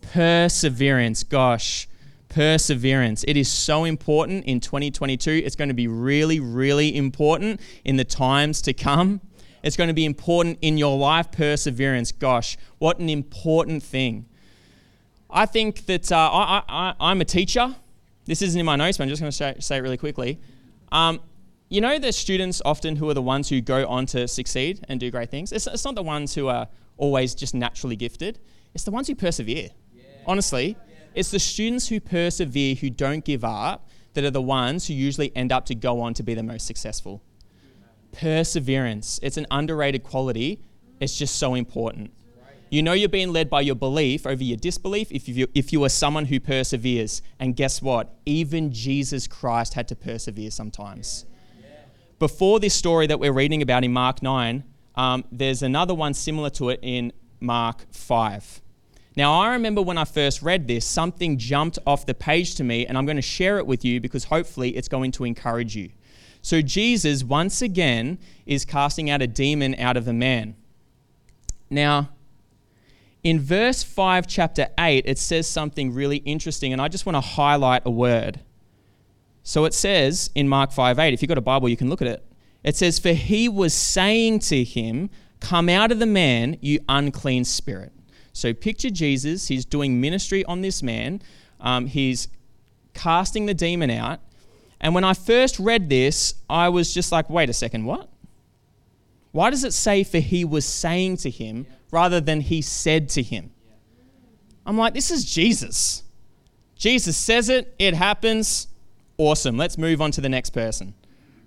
Perseverance, 0.00 1.22
gosh, 1.22 1.86
perseverance. 2.30 3.26
It 3.28 3.36
is 3.36 3.50
so 3.50 3.84
important 3.84 4.46
in 4.46 4.58
2022. 4.58 5.42
It's 5.44 5.54
going 5.54 5.68
to 5.68 5.74
be 5.74 5.86
really, 5.86 6.40
really 6.40 6.96
important 6.96 7.60
in 7.84 7.98
the 7.98 8.04
times 8.04 8.62
to 8.62 8.72
come. 8.72 9.20
It's 9.62 9.76
going 9.76 9.88
to 9.88 9.94
be 9.94 10.04
important 10.04 10.58
in 10.62 10.78
your 10.78 10.96
life, 10.96 11.30
perseverance. 11.30 12.12
Gosh, 12.12 12.56
what 12.78 12.98
an 12.98 13.08
important 13.08 13.82
thing. 13.82 14.26
I 15.28 15.46
think 15.46 15.86
that 15.86 16.10
uh, 16.10 16.62
I, 16.68 16.94
am 17.00 17.20
a 17.20 17.24
teacher. 17.24 17.74
This 18.24 18.42
isn't 18.42 18.58
in 18.58 18.66
my 18.66 18.76
notes, 18.76 18.98
but 18.98 19.04
I'm 19.04 19.08
just 19.08 19.20
going 19.20 19.30
to 19.30 19.36
say, 19.36 19.54
say 19.60 19.76
it 19.76 19.80
really 19.80 19.96
quickly. 19.96 20.40
Um, 20.90 21.20
you 21.68 21.80
know 21.80 21.98
the 21.98 22.12
students 22.12 22.60
often 22.64 22.96
who 22.96 23.08
are 23.10 23.14
the 23.14 23.22
ones 23.22 23.48
who 23.48 23.60
go 23.60 23.86
on 23.86 24.06
to 24.06 24.26
succeed 24.26 24.84
and 24.88 24.98
do 24.98 25.10
great 25.10 25.30
things? 25.30 25.52
It's, 25.52 25.68
it's 25.68 25.84
not 25.84 25.94
the 25.94 26.02
ones 26.02 26.34
who 26.34 26.48
are 26.48 26.66
always 26.96 27.34
just 27.34 27.54
naturally 27.54 27.96
gifted, 27.96 28.38
it's 28.74 28.84
the 28.84 28.90
ones 28.90 29.08
who 29.08 29.14
persevere. 29.14 29.70
Yeah. 29.94 30.02
Honestly, 30.26 30.68
yeah. 30.68 31.04
it's 31.14 31.30
the 31.30 31.38
students 31.38 31.88
who 31.88 32.00
persevere, 32.00 32.74
who 32.74 32.90
don't 32.90 33.24
give 33.24 33.44
up, 33.44 33.88
that 34.14 34.24
are 34.24 34.30
the 34.30 34.42
ones 34.42 34.88
who 34.88 34.94
usually 34.94 35.34
end 35.36 35.52
up 35.52 35.66
to 35.66 35.74
go 35.74 36.00
on 36.00 36.14
to 36.14 36.22
be 36.22 36.34
the 36.34 36.42
most 36.42 36.66
successful. 36.66 37.22
Perseverance, 38.12 39.20
it's 39.22 39.36
an 39.36 39.46
underrated 39.50 40.02
quality. 40.02 40.62
It's 41.00 41.16
just 41.16 41.36
so 41.36 41.54
important. 41.54 42.12
You 42.68 42.82
know 42.82 42.92
you're 42.92 43.08
being 43.08 43.32
led 43.32 43.50
by 43.50 43.62
your 43.62 43.74
belief 43.74 44.26
over 44.26 44.44
your 44.44 44.56
disbelief 44.56 45.10
if 45.10 45.28
you, 45.28 45.48
if 45.54 45.72
you 45.72 45.82
are 45.84 45.88
someone 45.88 46.26
who 46.26 46.38
perseveres. 46.38 47.20
And 47.40 47.56
guess 47.56 47.82
what? 47.82 48.14
Even 48.26 48.72
Jesus 48.72 49.26
Christ 49.26 49.74
had 49.74 49.88
to 49.88 49.96
persevere 49.96 50.52
sometimes 50.52 51.24
before 52.20 52.60
this 52.60 52.74
story 52.74 53.06
that 53.08 53.18
we're 53.18 53.32
reading 53.32 53.62
about 53.62 53.82
in 53.82 53.92
Mark 53.92 54.22
9, 54.22 54.62
um, 54.94 55.24
there's 55.32 55.62
another 55.62 55.94
one 55.94 56.12
similar 56.12 56.50
to 56.50 56.68
it 56.68 56.78
in 56.82 57.12
Mark 57.40 57.86
5. 57.92 58.60
Now, 59.16 59.40
I 59.40 59.54
remember 59.54 59.80
when 59.80 59.96
I 59.96 60.04
first 60.04 60.42
read 60.42 60.68
this, 60.68 60.86
something 60.86 61.38
jumped 61.38 61.78
off 61.86 62.04
the 62.04 62.14
page 62.14 62.54
to 62.56 62.64
me, 62.64 62.86
and 62.86 62.96
I'm 62.96 63.06
going 63.06 63.16
to 63.16 63.22
share 63.22 63.56
it 63.56 63.66
with 63.66 63.86
you 63.86 64.00
because 64.00 64.24
hopefully 64.24 64.76
it's 64.76 64.86
going 64.86 65.12
to 65.12 65.24
encourage 65.24 65.74
you. 65.74 65.90
So, 66.42 66.62
Jesus, 66.62 67.22
once 67.22 67.60
again, 67.62 68.18
is 68.46 68.64
casting 68.64 69.10
out 69.10 69.22
a 69.22 69.26
demon 69.26 69.74
out 69.78 69.96
of 69.96 70.08
a 70.08 70.12
man. 70.12 70.56
Now, 71.68 72.10
in 73.22 73.38
verse 73.38 73.82
5, 73.82 74.26
chapter 74.26 74.68
8, 74.78 75.04
it 75.06 75.18
says 75.18 75.46
something 75.46 75.92
really 75.92 76.18
interesting, 76.18 76.72
and 76.72 76.80
I 76.80 76.88
just 76.88 77.04
want 77.04 77.16
to 77.16 77.20
highlight 77.20 77.82
a 77.84 77.90
word. 77.90 78.40
So 79.42 79.64
it 79.64 79.74
says 79.74 80.30
in 80.34 80.48
Mark 80.48 80.72
5 80.72 80.98
8, 80.98 81.12
if 81.12 81.22
you've 81.22 81.28
got 81.28 81.38
a 81.38 81.42
Bible, 81.42 81.68
you 81.68 81.76
can 81.76 81.88
look 81.88 82.02
at 82.02 82.08
it. 82.08 82.24
It 82.64 82.76
says, 82.76 82.98
For 82.98 83.12
he 83.12 83.48
was 83.48 83.74
saying 83.74 84.40
to 84.40 84.64
him, 84.64 85.10
Come 85.40 85.68
out 85.68 85.90
of 85.90 85.98
the 85.98 86.06
man, 86.06 86.58
you 86.60 86.80
unclean 86.88 87.44
spirit. 87.44 87.92
So 88.32 88.52
picture 88.52 88.90
Jesus, 88.90 89.48
he's 89.48 89.64
doing 89.64 90.00
ministry 90.00 90.44
on 90.44 90.60
this 90.60 90.82
man, 90.82 91.22
um, 91.60 91.86
he's 91.86 92.28
casting 92.94 93.46
the 93.46 93.54
demon 93.54 93.90
out. 93.90 94.20
And 94.80 94.94
when 94.94 95.04
I 95.04 95.14
first 95.14 95.58
read 95.58 95.88
this, 95.88 96.34
I 96.48 96.68
was 96.70 96.92
just 96.92 97.12
like, 97.12 97.28
wait 97.28 97.50
a 97.50 97.52
second, 97.52 97.84
what? 97.84 98.08
Why 99.32 99.50
does 99.50 99.64
it 99.64 99.72
say, 99.72 100.02
for 100.04 100.18
he 100.18 100.44
was 100.44 100.64
saying 100.64 101.18
to 101.18 101.30
him, 101.30 101.66
rather 101.90 102.20
than 102.20 102.40
he 102.40 102.62
said 102.62 103.08
to 103.10 103.22
him? 103.22 103.50
I'm 104.66 104.76
like, 104.76 104.94
this 104.94 105.10
is 105.10 105.24
Jesus. 105.24 106.02
Jesus 106.76 107.16
says 107.16 107.48
it, 107.48 107.74
it 107.78 107.94
happens. 107.94 108.68
Awesome. 109.18 109.56
Let's 109.56 109.76
move 109.76 110.00
on 110.00 110.10
to 110.12 110.20
the 110.20 110.28
next 110.28 110.50
person. 110.50 110.94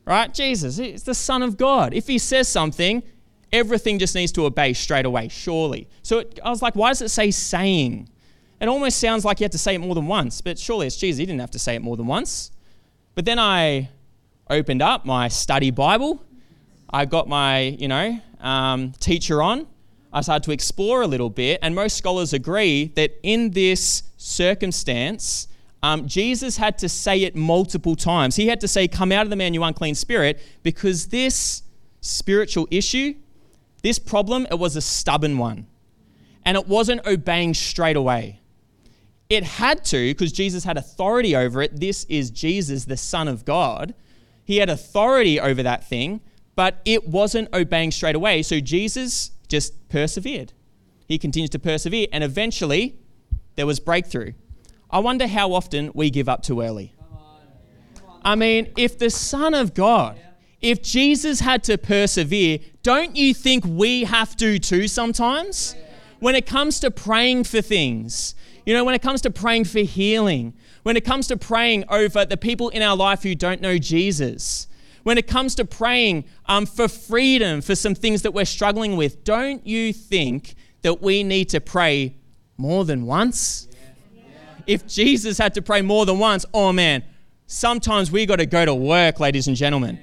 Right? 0.05 0.33
Jesus, 0.33 0.77
he's 0.77 1.03
the 1.03 1.15
Son 1.15 1.41
of 1.41 1.57
God. 1.57 1.93
If 1.93 2.07
he 2.07 2.17
says 2.17 2.47
something, 2.47 3.01
everything 3.51 3.99
just 3.99 4.15
needs 4.15 4.31
to 4.33 4.45
obey 4.45 4.73
straight 4.73 5.05
away, 5.05 5.29
surely. 5.29 5.87
So 6.03 6.19
it, 6.19 6.39
I 6.43 6.49
was 6.49 6.61
like, 6.61 6.75
why 6.75 6.89
does 6.89 7.01
it 7.01 7.09
say 7.09 7.31
saying? 7.31 8.09
It 8.61 8.67
almost 8.67 8.99
sounds 8.99 9.25
like 9.25 9.39
you 9.39 9.45
had 9.45 9.51
to 9.53 9.57
say 9.57 9.75
it 9.75 9.79
more 9.79 9.95
than 9.95 10.07
once, 10.07 10.41
but 10.41 10.59
surely 10.59 10.87
it's 10.87 10.97
Jesus. 10.97 11.19
He 11.19 11.25
didn't 11.25 11.41
have 11.41 11.51
to 11.51 11.59
say 11.59 11.75
it 11.75 11.81
more 11.81 11.97
than 11.97 12.05
once. 12.05 12.51
But 13.15 13.25
then 13.25 13.39
I 13.39 13.89
opened 14.49 14.81
up 14.81 15.05
my 15.05 15.27
study 15.27 15.71
Bible. 15.71 16.23
I 16.89 17.05
got 17.05 17.27
my, 17.27 17.59
you 17.59 17.87
know, 17.87 18.19
um, 18.39 18.91
teacher 18.99 19.41
on. 19.41 19.67
I 20.11 20.21
started 20.21 20.43
to 20.43 20.51
explore 20.51 21.01
a 21.01 21.07
little 21.07 21.29
bit, 21.29 21.59
and 21.63 21.73
most 21.73 21.97
scholars 21.97 22.33
agree 22.33 22.91
that 22.95 23.11
in 23.23 23.51
this 23.51 24.03
circumstance, 24.17 25.47
um, 25.81 26.07
Jesus 26.07 26.55
had 26.55 26.77
to 26.79 26.89
say 26.89 27.23
it 27.23 27.35
multiple 27.35 27.95
times. 27.95 28.35
He 28.35 28.47
had 28.47 28.61
to 28.61 28.67
say, 28.67 28.87
Come 28.87 29.11
out 29.11 29.25
of 29.25 29.31
the 29.31 29.35
man, 29.35 29.53
you 29.53 29.63
unclean 29.63 29.95
spirit, 29.95 30.41
because 30.61 31.07
this 31.07 31.63
spiritual 32.01 32.67
issue, 32.69 33.15
this 33.81 33.97
problem, 33.97 34.45
it 34.51 34.59
was 34.59 34.75
a 34.75 34.81
stubborn 34.81 35.37
one. 35.37 35.67
And 36.45 36.57
it 36.57 36.67
wasn't 36.67 37.05
obeying 37.07 37.53
straight 37.53 37.95
away. 37.95 38.41
It 39.33 39.43
had 39.43 39.83
to, 39.85 40.11
because 40.11 40.31
Jesus 40.31 40.63
had 40.63 40.77
authority 40.77 41.35
over 41.35 41.63
it. 41.63 41.79
This 41.79 42.03
is 42.05 42.29
Jesus, 42.29 42.85
the 42.85 42.97
Son 42.97 43.27
of 43.27 43.45
God. 43.45 43.95
He 44.45 44.57
had 44.57 44.69
authority 44.69 45.39
over 45.39 45.63
that 45.63 45.89
thing, 45.89 46.21
but 46.55 46.81
it 46.85 47.07
wasn't 47.07 47.51
obeying 47.51 47.89
straight 47.89 48.15
away. 48.15 48.43
So 48.43 48.59
Jesus 48.59 49.31
just 49.47 49.89
persevered. 49.89 50.53
He 51.07 51.17
continues 51.17 51.49
to 51.49 51.59
persevere, 51.59 52.05
and 52.13 52.23
eventually 52.23 52.99
there 53.55 53.65
was 53.65 53.79
breakthrough. 53.79 54.33
I 54.91 54.99
wonder 54.99 55.25
how 55.25 55.53
often 55.53 55.89
we 55.95 56.11
give 56.11 56.29
up 56.29 56.43
too 56.43 56.61
early. 56.61 56.93
I 58.23 58.35
mean, 58.35 58.71
if 58.77 58.99
the 58.99 59.09
Son 59.09 59.55
of 59.55 59.73
God, 59.73 60.19
if 60.61 60.83
Jesus 60.83 61.39
had 61.39 61.63
to 61.63 61.79
persevere, 61.79 62.59
don't 62.83 63.15
you 63.15 63.33
think 63.33 63.65
we 63.65 64.03
have 64.03 64.37
to 64.37 64.59
too 64.59 64.87
sometimes? 64.87 65.75
When 66.19 66.35
it 66.35 66.45
comes 66.45 66.79
to 66.81 66.91
praying 66.91 67.45
for 67.45 67.61
things, 67.61 68.35
you 68.65 68.73
know, 68.73 68.83
when 68.83 68.95
it 68.95 69.01
comes 69.01 69.21
to 69.21 69.31
praying 69.31 69.65
for 69.65 69.79
healing, 69.79 70.53
when 70.83 70.97
it 70.97 71.03
comes 71.05 71.27
to 71.27 71.37
praying 71.37 71.85
over 71.89 72.25
the 72.25 72.37
people 72.37 72.69
in 72.69 72.81
our 72.81 72.95
life 72.95 73.23
who 73.23 73.35
don't 73.35 73.61
know 73.61 73.77
Jesus, 73.77 74.67
when 75.03 75.17
it 75.17 75.27
comes 75.27 75.55
to 75.55 75.65
praying 75.65 76.25
um, 76.45 76.65
for 76.65 76.87
freedom 76.87 77.61
for 77.61 77.75
some 77.75 77.93
things 77.95 78.21
that 78.21 78.31
we're 78.31 78.45
struggling 78.45 78.95
with, 78.95 79.23
don't 79.23 79.65
you 79.67 79.91
think 79.91 80.55
that 80.81 81.01
we 81.01 81.23
need 81.23 81.49
to 81.49 81.59
pray 81.59 82.15
more 82.57 82.85
than 82.85 83.05
once? 83.05 83.67
if 84.67 84.87
Jesus 84.87 85.37
had 85.37 85.53
to 85.55 85.61
pray 85.61 85.81
more 85.81 86.05
than 86.05 86.19
once, 86.19 86.45
oh 86.53 86.71
man, 86.71 87.03
sometimes 87.47 88.11
we 88.11 88.25
got 88.25 88.37
to 88.37 88.45
go 88.45 88.65
to 88.65 88.73
work, 88.73 89.19
ladies 89.19 89.47
and 89.47 89.57
gentlemen. 89.57 89.99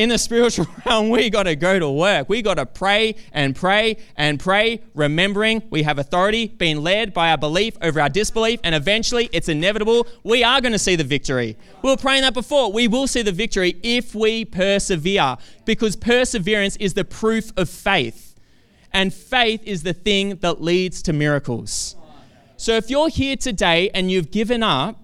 In 0.00 0.08
the 0.08 0.16
spiritual 0.16 0.66
realm, 0.86 1.10
we 1.10 1.28
got 1.28 1.42
to 1.42 1.54
go 1.54 1.78
to 1.78 1.90
work. 1.90 2.26
We 2.26 2.40
got 2.40 2.54
to 2.54 2.64
pray 2.64 3.16
and 3.34 3.54
pray 3.54 3.98
and 4.16 4.40
pray, 4.40 4.80
remembering 4.94 5.62
we 5.68 5.82
have 5.82 5.98
authority, 5.98 6.46
being 6.46 6.80
led 6.80 7.12
by 7.12 7.30
our 7.30 7.36
belief 7.36 7.76
over 7.82 8.00
our 8.00 8.08
disbelief, 8.08 8.60
and 8.64 8.74
eventually 8.74 9.28
it's 9.30 9.50
inevitable. 9.50 10.06
We 10.22 10.42
are 10.42 10.62
going 10.62 10.72
to 10.72 10.78
see 10.78 10.96
the 10.96 11.04
victory. 11.04 11.58
We 11.82 11.90
were 11.90 11.98
praying 11.98 12.22
that 12.22 12.32
before. 12.32 12.72
We 12.72 12.88
will 12.88 13.08
see 13.08 13.20
the 13.20 13.30
victory 13.30 13.76
if 13.82 14.14
we 14.14 14.46
persevere, 14.46 15.36
because 15.66 15.96
perseverance 15.96 16.76
is 16.76 16.94
the 16.94 17.04
proof 17.04 17.52
of 17.58 17.68
faith, 17.68 18.36
and 18.94 19.12
faith 19.12 19.62
is 19.64 19.82
the 19.82 19.92
thing 19.92 20.36
that 20.36 20.62
leads 20.62 21.02
to 21.02 21.12
miracles. 21.12 21.94
So 22.56 22.72
if 22.72 22.88
you're 22.88 23.10
here 23.10 23.36
today 23.36 23.90
and 23.92 24.10
you've 24.10 24.30
given 24.30 24.62
up, 24.62 24.96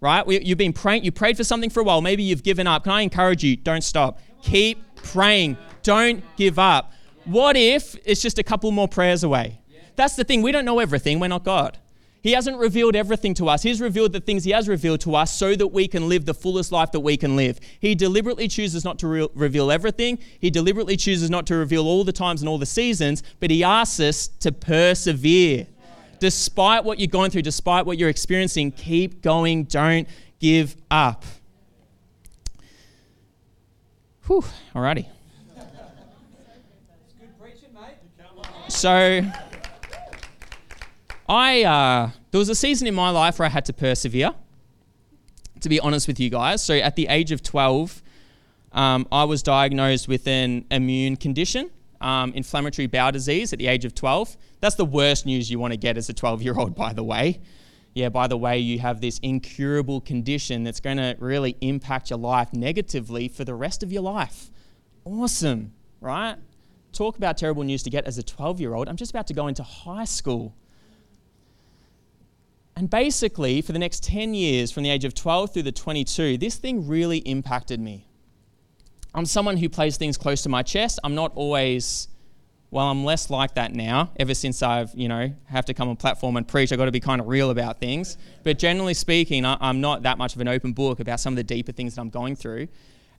right? 0.00 0.24
You've 0.28 0.58
been 0.58 0.72
praying, 0.72 1.04
you 1.04 1.12
prayed 1.12 1.36
for 1.36 1.44
something 1.44 1.70
for 1.70 1.80
a 1.80 1.84
while, 1.84 2.00
maybe 2.00 2.22
you've 2.22 2.44
given 2.44 2.66
up. 2.66 2.84
Can 2.84 2.92
I 2.92 3.00
encourage 3.00 3.42
you? 3.42 3.56
Don't 3.56 3.82
stop. 3.82 4.20
Keep 4.42 4.96
praying. 4.96 5.56
Don't 5.82 6.22
give 6.36 6.58
up. 6.58 6.92
What 7.24 7.56
if 7.56 7.96
it's 8.04 8.22
just 8.22 8.38
a 8.38 8.42
couple 8.42 8.70
more 8.70 8.88
prayers 8.88 9.22
away? 9.24 9.60
That's 9.96 10.16
the 10.16 10.24
thing. 10.24 10.42
We 10.42 10.52
don't 10.52 10.64
know 10.64 10.78
everything. 10.78 11.20
We're 11.20 11.28
not 11.28 11.44
God. 11.44 11.78
He 12.22 12.32
hasn't 12.32 12.58
revealed 12.58 12.96
everything 12.96 13.34
to 13.34 13.48
us. 13.48 13.62
He's 13.62 13.80
revealed 13.80 14.12
the 14.12 14.20
things 14.20 14.44
He 14.44 14.50
has 14.50 14.68
revealed 14.68 15.00
to 15.02 15.14
us 15.14 15.36
so 15.36 15.54
that 15.54 15.68
we 15.68 15.86
can 15.86 16.08
live 16.08 16.24
the 16.24 16.34
fullest 16.34 16.72
life 16.72 16.90
that 16.92 17.00
we 17.00 17.16
can 17.16 17.36
live. 17.36 17.60
He 17.80 17.94
deliberately 17.94 18.48
chooses 18.48 18.84
not 18.84 18.98
to 19.00 19.08
re- 19.08 19.28
reveal 19.34 19.70
everything. 19.70 20.18
He 20.40 20.50
deliberately 20.50 20.96
chooses 20.96 21.30
not 21.30 21.46
to 21.46 21.56
reveal 21.56 21.86
all 21.86 22.04
the 22.04 22.12
times 22.12 22.42
and 22.42 22.48
all 22.48 22.58
the 22.58 22.66
seasons, 22.66 23.22
but 23.40 23.50
He 23.50 23.62
asks 23.62 24.00
us 24.00 24.28
to 24.40 24.52
persevere. 24.52 25.66
Despite 26.18 26.84
what 26.84 26.98
you're 26.98 27.06
going 27.06 27.30
through, 27.30 27.42
despite 27.42 27.86
what 27.86 27.98
you're 27.98 28.08
experiencing, 28.08 28.72
keep 28.72 29.22
going. 29.22 29.64
Don't 29.64 30.08
give 30.40 30.76
up. 30.90 31.24
Whew, 34.28 34.44
alrighty. 34.74 35.06
So, 38.68 39.22
I 41.26 41.62
uh, 41.62 42.10
there 42.30 42.38
was 42.38 42.50
a 42.50 42.54
season 42.54 42.86
in 42.86 42.94
my 42.94 43.08
life 43.08 43.38
where 43.38 43.46
I 43.46 43.48
had 43.48 43.64
to 43.64 43.72
persevere. 43.72 44.34
To 45.62 45.68
be 45.70 45.80
honest 45.80 46.06
with 46.06 46.20
you 46.20 46.30
guys, 46.30 46.62
so 46.62 46.74
at 46.74 46.94
the 46.94 47.08
age 47.08 47.32
of 47.32 47.42
12, 47.42 48.02
um, 48.72 49.08
I 49.10 49.24
was 49.24 49.42
diagnosed 49.42 50.06
with 50.06 50.28
an 50.28 50.66
immune 50.70 51.16
condition, 51.16 51.70
um, 52.00 52.32
inflammatory 52.34 52.86
bowel 52.86 53.10
disease, 53.10 53.52
at 53.52 53.58
the 53.58 53.66
age 53.66 53.84
of 53.84 53.92
12. 53.92 54.36
That's 54.60 54.76
the 54.76 54.84
worst 54.84 55.26
news 55.26 55.50
you 55.50 55.58
want 55.58 55.72
to 55.72 55.76
get 55.76 55.96
as 55.96 56.08
a 56.08 56.12
12 56.12 56.42
year 56.42 56.56
old, 56.56 56.76
by 56.76 56.92
the 56.92 57.02
way. 57.02 57.40
Yeah, 57.94 58.10
by 58.10 58.26
the 58.26 58.36
way, 58.36 58.58
you 58.58 58.78
have 58.78 59.00
this 59.00 59.18
incurable 59.20 60.00
condition 60.00 60.62
that's 60.62 60.80
going 60.80 60.98
to 60.98 61.16
really 61.18 61.56
impact 61.60 62.10
your 62.10 62.18
life 62.18 62.52
negatively 62.52 63.28
for 63.28 63.44
the 63.44 63.54
rest 63.54 63.82
of 63.82 63.92
your 63.92 64.02
life. 64.02 64.50
Awesome, 65.04 65.72
right? 66.00 66.36
Talk 66.92 67.16
about 67.16 67.36
terrible 67.36 67.64
news 67.64 67.82
to 67.84 67.90
get 67.90 68.06
as 68.06 68.18
a 68.18 68.22
12 68.22 68.60
year 68.60 68.74
old. 68.74 68.88
I'm 68.88 68.96
just 68.96 69.10
about 69.10 69.26
to 69.28 69.34
go 69.34 69.48
into 69.48 69.62
high 69.62 70.04
school. 70.04 70.54
And 72.76 72.88
basically, 72.88 73.60
for 73.60 73.72
the 73.72 73.78
next 73.80 74.04
10 74.04 74.34
years, 74.34 74.70
from 74.70 74.84
the 74.84 74.90
age 74.90 75.04
of 75.04 75.12
12 75.12 75.52
through 75.52 75.64
the 75.64 75.72
22, 75.72 76.38
this 76.38 76.56
thing 76.56 76.86
really 76.86 77.18
impacted 77.18 77.80
me. 77.80 78.06
I'm 79.14 79.26
someone 79.26 79.56
who 79.56 79.68
plays 79.68 79.96
things 79.96 80.16
close 80.16 80.42
to 80.42 80.48
my 80.48 80.62
chest. 80.62 81.00
I'm 81.02 81.16
not 81.16 81.32
always, 81.34 82.06
well, 82.70 82.86
I'm 82.86 83.04
less 83.04 83.30
like 83.30 83.54
that 83.54 83.74
now. 83.74 84.10
Ever 84.16 84.34
since 84.34 84.62
I've, 84.62 84.92
you 84.94 85.08
know, 85.08 85.32
have 85.46 85.64
to 85.66 85.74
come 85.74 85.88
on 85.88 85.96
platform 85.96 86.36
and 86.36 86.46
preach, 86.46 86.70
I've 86.70 86.78
got 86.78 86.84
to 86.84 86.92
be 86.92 87.00
kind 87.00 87.20
of 87.20 87.26
real 87.26 87.50
about 87.50 87.80
things. 87.80 88.18
But 88.42 88.58
generally 88.58 88.94
speaking, 88.94 89.46
I'm 89.46 89.80
not 89.80 90.02
that 90.02 90.18
much 90.18 90.34
of 90.34 90.40
an 90.40 90.48
open 90.48 90.72
book 90.72 91.00
about 91.00 91.20
some 91.20 91.32
of 91.32 91.36
the 91.36 91.44
deeper 91.44 91.72
things 91.72 91.94
that 91.94 92.00
I'm 92.00 92.10
going 92.10 92.36
through. 92.36 92.68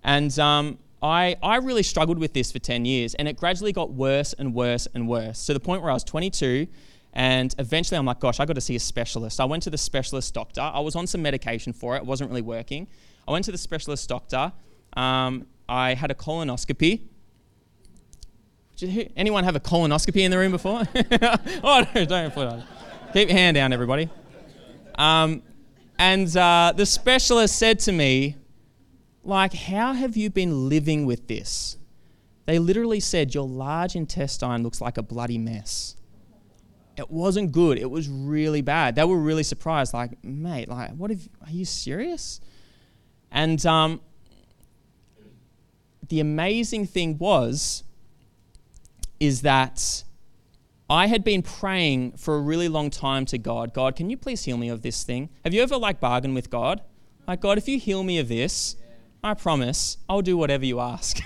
And 0.04 0.38
um, 0.38 0.78
I, 1.02 1.36
I 1.42 1.58
really 1.58 1.84
struggled 1.84 2.20
with 2.20 2.34
this 2.34 2.52
for 2.52 2.60
10 2.60 2.86
years, 2.86 3.16
and 3.16 3.28
it 3.28 3.38
gradually 3.38 3.74
got 3.74 3.92
worse 3.92 4.34
and 4.34 4.54
worse 4.54 4.88
and 4.94 5.08
worse 5.08 5.46
to 5.48 5.54
the 5.54 5.60
point 5.60 5.82
where 5.82 5.92
I 5.92 5.96
was 5.96 6.04
22 6.04 6.68
and 7.14 7.56
eventually 7.58 7.98
I'm 7.98 8.06
like, 8.06 8.20
gosh, 8.20 8.40
I 8.40 8.46
got 8.46 8.54
to 8.54 8.62
see 8.62 8.76
a 8.76 8.80
specialist. 8.80 9.40
I 9.40 9.46
went 9.46 9.64
to 9.64 9.70
the 9.70 9.78
specialist 9.78 10.34
doctor. 10.34 10.62
I 10.62 10.80
was 10.80 10.96
on 10.96 11.08
some 11.08 11.22
medication 11.22 11.74
for 11.74 11.96
it, 11.96 12.00
it 12.00 12.06
wasn't 12.06 12.30
really 12.30 12.42
working. 12.42 12.88
I 13.28 13.32
went 13.32 13.46
to 13.46 13.52
the 13.52 13.58
specialist 13.58 14.08
doctor. 14.08 14.52
Um, 14.94 15.48
I 15.68 15.94
had 15.94 16.12
a 16.12 16.14
colonoscopy. 16.14 17.02
Anyone 18.84 19.44
have 19.44 19.56
a 19.56 19.60
colonoscopy 19.60 20.22
in 20.22 20.32
the 20.32 20.38
room 20.38 20.52
before? 20.52 20.84
oh, 21.64 21.86
no, 21.96 22.06
don't 22.06 22.34
put 22.34 22.48
it 22.48 22.64
Keep 23.14 23.30
your 23.30 23.38
hand 23.38 23.56
down, 23.56 23.74
everybody. 23.74 24.10
Um, 24.96 25.42
and 25.98 26.36
uh, 26.38 26.74
the 26.76 26.86
specialist 26.86 27.58
said 27.58 27.80
to 27.80 27.92
me, 27.92 28.36
like, 29.24 29.54
how 29.54 29.94
have 29.94 30.16
you 30.16 30.30
been 30.30 30.70
living 30.70 31.06
with 31.06 31.28
this? 31.28 31.78
They 32.46 32.60
literally 32.60 33.00
said, 33.00 33.34
your 33.34 33.48
large 33.48 33.96
intestine 33.96 34.64
looks 34.64 34.82
like 34.82 34.98
a 34.98 35.04
bloody 35.04 35.38
mess 35.38 35.96
it 37.00 37.10
wasn't 37.10 37.54
good. 37.54 37.78
It 37.78 37.90
was 37.90 38.10
really 38.10 38.62
bad. 38.62 38.96
They 38.96 39.04
were 39.06 39.18
really 39.18 39.44
surprised, 39.44 39.94
like, 39.94 40.22
mate, 40.24 40.68
like, 40.68 40.92
what 40.92 41.12
if, 41.12 41.30
are 41.46 41.52
you 41.52 41.64
serious? 41.64 42.42
And 43.32 43.66
um, 43.66 44.02
the 46.10 46.20
amazing 46.20 46.88
thing 46.88 47.18
was, 47.18 47.84
is 49.20 49.42
that 49.42 50.04
I 50.90 51.08
had 51.08 51.24
been 51.24 51.44
praying 51.44 52.14
for 52.14 52.36
a 52.36 52.42
really 52.42 52.68
long 52.68 52.90
time 52.90 53.26
to 53.28 53.38
God, 53.38 53.74
God, 53.74 53.96
can 53.96 54.10
you 54.10 54.18
please 54.18 54.44
heal 54.44 54.58
me 54.58 54.70
of 54.70 54.82
this 54.82 55.04
thing? 55.04 55.30
Have 55.44 55.54
you 55.54 55.62
ever 55.62 55.78
like 55.78 56.00
bargained 56.00 56.36
with 56.36 56.50
God? 56.50 56.82
Like, 57.28 57.42
God, 57.42 57.60
if 57.60 57.68
you 57.68 57.78
heal 57.78 58.02
me 58.02 58.18
of 58.18 58.28
this, 58.28 58.76
I 59.24 59.34
promise 59.34 59.98
I'll 60.08 60.22
do 60.22 60.38
whatever 60.38 60.66
you 60.66 60.80
ask. 60.80 61.20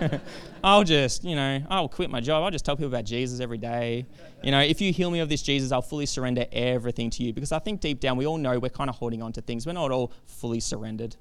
I'll 0.64 0.84
just, 0.84 1.24
you 1.24 1.36
know, 1.36 1.62
I'll 1.70 1.88
quit 1.88 2.10
my 2.10 2.20
job. 2.20 2.42
I'll 2.42 2.50
just 2.50 2.64
tell 2.64 2.76
people 2.76 2.88
about 2.88 3.04
Jesus 3.04 3.40
every 3.40 3.58
day. 3.58 4.04
You 4.42 4.50
know, 4.50 4.60
if 4.60 4.80
you 4.80 4.92
heal 4.92 5.10
me 5.10 5.20
of 5.20 5.28
this 5.28 5.40
Jesus, 5.40 5.70
I'll 5.70 5.80
fully 5.80 6.04
surrender 6.04 6.46
everything 6.52 7.10
to 7.10 7.22
you. 7.22 7.32
Because 7.32 7.52
I 7.52 7.60
think 7.60 7.80
deep 7.80 8.00
down 8.00 8.16
we 8.16 8.26
all 8.26 8.38
know 8.38 8.58
we're 8.58 8.68
kind 8.68 8.90
of 8.90 8.96
holding 8.96 9.22
on 9.22 9.32
to 9.34 9.40
things. 9.40 9.66
We're 9.66 9.72
not 9.72 9.92
all 9.92 10.12
fully 10.26 10.60
surrendered. 10.60 11.16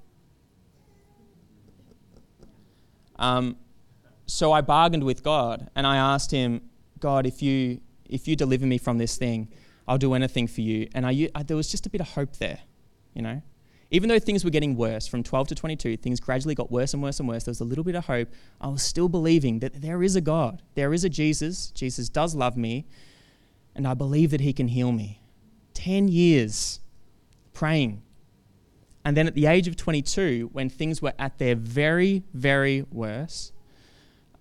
Um, 3.17 3.58
so 4.28 4.52
I 4.52 4.62
bargained 4.62 5.04
with 5.04 5.24
God 5.24 5.70
and 5.76 5.88
I 5.88 5.96
asked 5.96 6.32
him, 6.32 6.62
God, 7.00 7.26
if 7.26 7.42
you 7.42 7.82
if 8.06 8.28
you 8.28 8.36
deliver 8.36 8.66
me 8.66 8.78
from 8.78 8.98
this 8.98 9.18
thing, 9.18 9.50
I'll 9.88 9.98
do 9.98 10.13
anything 10.13 10.48
for 10.48 10.62
you. 10.62 10.88
And 10.94 11.06
I, 11.06 11.30
I, 11.36 11.44
there 11.44 11.58
was 11.58 11.70
just 11.70 11.86
a 11.86 11.90
bit 11.90 12.02
of 12.02 12.10
hope 12.10 12.38
there, 12.38 12.60
you 13.13 13.22
know. 13.22 13.42
Even 13.90 14.10
though 14.10 14.20
things 14.20 14.44
were 14.44 14.50
getting 14.50 14.76
worse 14.76 15.08
from 15.08 15.24
12 15.24 15.48
to 15.50 15.56
22, 15.56 15.98
things 15.98 16.20
gradually 16.20 16.56
got 16.56 16.72
worse 16.72 16.94
and 16.94 17.02
worse 17.02 17.20
and 17.20 17.28
worse. 17.28 17.46
There 17.46 17.52
was 17.52 17.62
a 17.62 17.66
little 17.66 17.86
bit 17.86 17.96
of 17.96 18.06
hope. 18.06 18.30
I 18.60 18.68
was 18.68 18.84
still 18.84 19.08
believing 19.08 19.60
that 19.60 19.82
there 19.82 20.04
is 20.04 20.16
a 20.16 20.22
God, 20.22 20.62
there 20.76 20.94
is 20.94 21.04
a 21.04 21.10
Jesus. 21.10 21.72
Jesus 21.72 22.10
does 22.10 22.36
love 22.36 22.58
me, 22.58 22.86
and 23.76 23.88
I 23.88 23.94
believe 23.94 24.32
that 24.32 24.42
He 24.42 24.52
can 24.52 24.68
heal 24.68 24.92
me. 24.92 25.22
10 25.74 26.10
years 26.10 26.82
praying. 27.54 28.02
And 29.06 29.16
then 29.16 29.26
at 29.26 29.36
the 29.36 29.46
age 29.46 29.70
of 29.70 29.78
22, 29.78 30.50
when 30.52 30.70
things 30.70 31.02
were 31.02 31.13
at 31.18 31.38
their 31.38 31.56
very, 31.56 32.24
very 32.34 32.86
worst, 32.92 33.54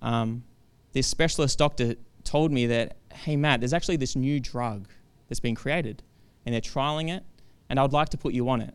um, 0.06 0.44
this 0.92 1.06
specialist 1.06 1.58
doctor 1.58 1.96
told 2.24 2.50
me 2.50 2.66
that, 2.66 2.96
hey, 3.12 3.36
Matt, 3.36 3.60
there's 3.60 3.74
actually 3.74 3.96
this 3.96 4.16
new 4.16 4.40
drug 4.40 4.88
that's 5.28 5.40
been 5.40 5.54
created, 5.54 6.02
and 6.44 6.54
they're 6.54 6.60
trialing 6.62 7.14
it, 7.14 7.24
and 7.68 7.78
I 7.78 7.82
would 7.82 7.92
like 7.92 8.08
to 8.10 8.16
put 8.16 8.32
you 8.32 8.48
on 8.48 8.62
it 8.62 8.74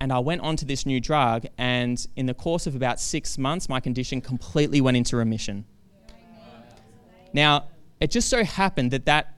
and 0.00 0.12
I 0.12 0.18
went 0.18 0.40
onto 0.40 0.64
this 0.64 0.86
new 0.86 0.98
drug, 0.98 1.44
and 1.58 2.04
in 2.16 2.24
the 2.24 2.32
course 2.32 2.66
of 2.66 2.74
about 2.74 2.98
six 2.98 3.36
months, 3.36 3.68
my 3.68 3.80
condition 3.80 4.22
completely 4.22 4.80
went 4.80 4.96
into 4.96 5.16
remission. 5.16 5.66
Now, 7.34 7.68
it 8.00 8.10
just 8.10 8.30
so 8.30 8.42
happened 8.42 8.92
that 8.92 9.04
that 9.04 9.36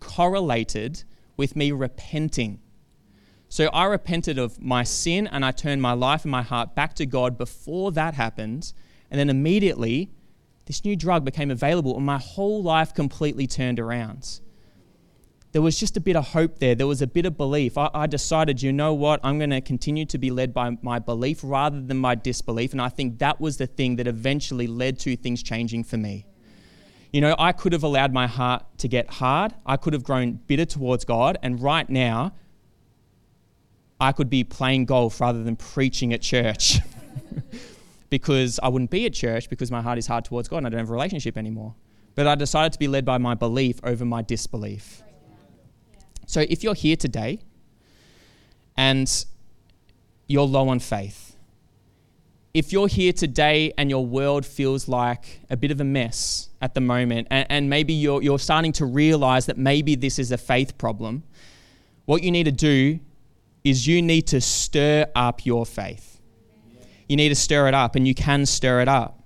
correlated 0.00 1.04
with 1.36 1.54
me 1.54 1.70
repenting. 1.70 2.60
So 3.54 3.66
I 3.66 3.84
repented 3.84 4.36
of 4.36 4.60
my 4.60 4.82
sin 4.82 5.28
and 5.28 5.44
I 5.44 5.52
turned 5.52 5.80
my 5.80 5.92
life 5.92 6.24
and 6.24 6.32
my 6.32 6.42
heart 6.42 6.74
back 6.74 6.94
to 6.94 7.06
God 7.06 7.38
before 7.38 7.92
that 7.92 8.14
happened. 8.14 8.72
And 9.12 9.20
then 9.20 9.30
immediately, 9.30 10.10
this 10.64 10.84
new 10.84 10.96
drug 10.96 11.24
became 11.24 11.52
available, 11.52 11.96
and 11.96 12.04
my 12.04 12.18
whole 12.18 12.64
life 12.64 12.92
completely 12.92 13.46
turned 13.46 13.78
around 13.78 14.40
there 15.52 15.62
was 15.62 15.78
just 15.78 15.96
a 15.96 16.00
bit 16.00 16.16
of 16.16 16.26
hope 16.30 16.58
there. 16.58 16.74
There 16.74 16.88
was 16.88 17.00
a 17.00 17.06
bit 17.06 17.26
of 17.26 17.36
belief. 17.36 17.78
I, 17.78 17.88
I 17.94 18.08
decided, 18.08 18.60
you 18.60 18.72
know 18.72 18.92
what? 18.92 19.20
I'm 19.22 19.38
going 19.38 19.50
to 19.50 19.60
continue 19.60 20.04
to 20.06 20.18
be 20.18 20.32
led 20.32 20.52
by 20.52 20.76
my 20.82 20.98
belief 20.98 21.42
rather 21.44 21.80
than 21.80 21.96
my 21.98 22.16
disbelief. 22.16 22.72
And 22.72 22.82
I 22.82 22.88
think 22.88 23.20
that 23.20 23.40
was 23.40 23.56
the 23.56 23.68
thing 23.68 23.94
that 23.96 24.08
eventually 24.08 24.66
led 24.66 24.98
to 24.98 25.16
things 25.16 25.44
changing 25.44 25.84
for 25.84 25.96
me. 25.96 26.26
You 27.12 27.20
know, 27.20 27.36
I 27.38 27.52
could 27.52 27.72
have 27.72 27.84
allowed 27.84 28.12
my 28.12 28.26
heart 28.26 28.64
to 28.78 28.88
get 28.88 29.08
hard. 29.08 29.54
I 29.64 29.76
could 29.76 29.92
have 29.92 30.02
grown 30.02 30.40
bitter 30.48 30.64
towards 30.64 31.04
God. 31.04 31.38
And 31.40 31.62
right 31.62 31.88
now, 31.88 32.32
I 34.04 34.12
could 34.12 34.28
be 34.28 34.44
playing 34.44 34.84
golf 34.84 35.18
rather 35.18 35.42
than 35.42 35.56
preaching 35.56 36.12
at 36.12 36.20
church. 36.20 36.78
because 38.10 38.60
I 38.62 38.68
wouldn't 38.68 38.90
be 38.90 39.06
at 39.06 39.14
church 39.14 39.48
because 39.48 39.70
my 39.70 39.80
heart 39.80 39.96
is 39.96 40.06
hard 40.06 40.26
towards 40.26 40.46
God 40.46 40.58
and 40.58 40.66
I 40.66 40.70
don't 40.70 40.80
have 40.80 40.90
a 40.90 40.92
relationship 40.92 41.38
anymore. 41.38 41.74
But 42.14 42.26
I 42.26 42.34
decided 42.34 42.72
to 42.74 42.78
be 42.78 42.86
led 42.86 43.06
by 43.06 43.16
my 43.16 43.34
belief 43.34 43.80
over 43.82 44.04
my 44.04 44.20
disbelief. 44.20 45.02
So 46.26 46.40
if 46.40 46.62
you're 46.62 46.74
here 46.74 46.96
today 46.96 47.40
and 48.76 49.08
you're 50.28 50.46
low 50.46 50.68
on 50.68 50.80
faith, 50.80 51.34
if 52.52 52.72
you're 52.72 52.88
here 52.88 53.12
today 53.12 53.72
and 53.78 53.88
your 53.88 54.04
world 54.04 54.44
feels 54.44 54.86
like 54.86 55.40
a 55.48 55.56
bit 55.56 55.70
of 55.70 55.80
a 55.80 55.84
mess 55.84 56.50
at 56.60 56.74
the 56.74 56.80
moment, 56.82 57.26
and, 57.30 57.46
and 57.48 57.70
maybe 57.70 57.94
you're, 57.94 58.22
you're 58.22 58.38
starting 58.38 58.72
to 58.72 58.84
realize 58.84 59.46
that 59.46 59.56
maybe 59.56 59.94
this 59.96 60.18
is 60.18 60.30
a 60.30 60.38
faith 60.38 60.76
problem, 60.76 61.24
what 62.04 62.22
you 62.22 62.30
need 62.30 62.44
to 62.44 62.52
do 62.52 63.00
is 63.64 63.86
you 63.86 64.02
need 64.02 64.26
to 64.28 64.40
stir 64.40 65.06
up 65.14 65.44
your 65.46 65.64
faith. 65.64 66.20
You 67.08 67.16
need 67.16 67.30
to 67.30 67.34
stir 67.34 67.66
it 67.66 67.74
up, 67.74 67.96
and 67.96 68.06
you 68.06 68.14
can 68.14 68.46
stir 68.46 68.80
it 68.80 68.88
up. 68.88 69.22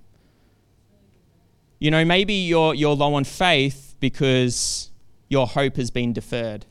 You 1.79 1.91
know, 1.91 2.03
maybe 2.03 2.33
you're, 2.33 2.73
you're 2.73 2.95
low 2.95 3.13
on 3.13 3.23
faith 3.23 3.95
because 3.99 4.91
your 5.29 5.47
hope 5.47 5.75
has 5.77 5.91
been 5.91 6.11
deferred. 6.13 6.65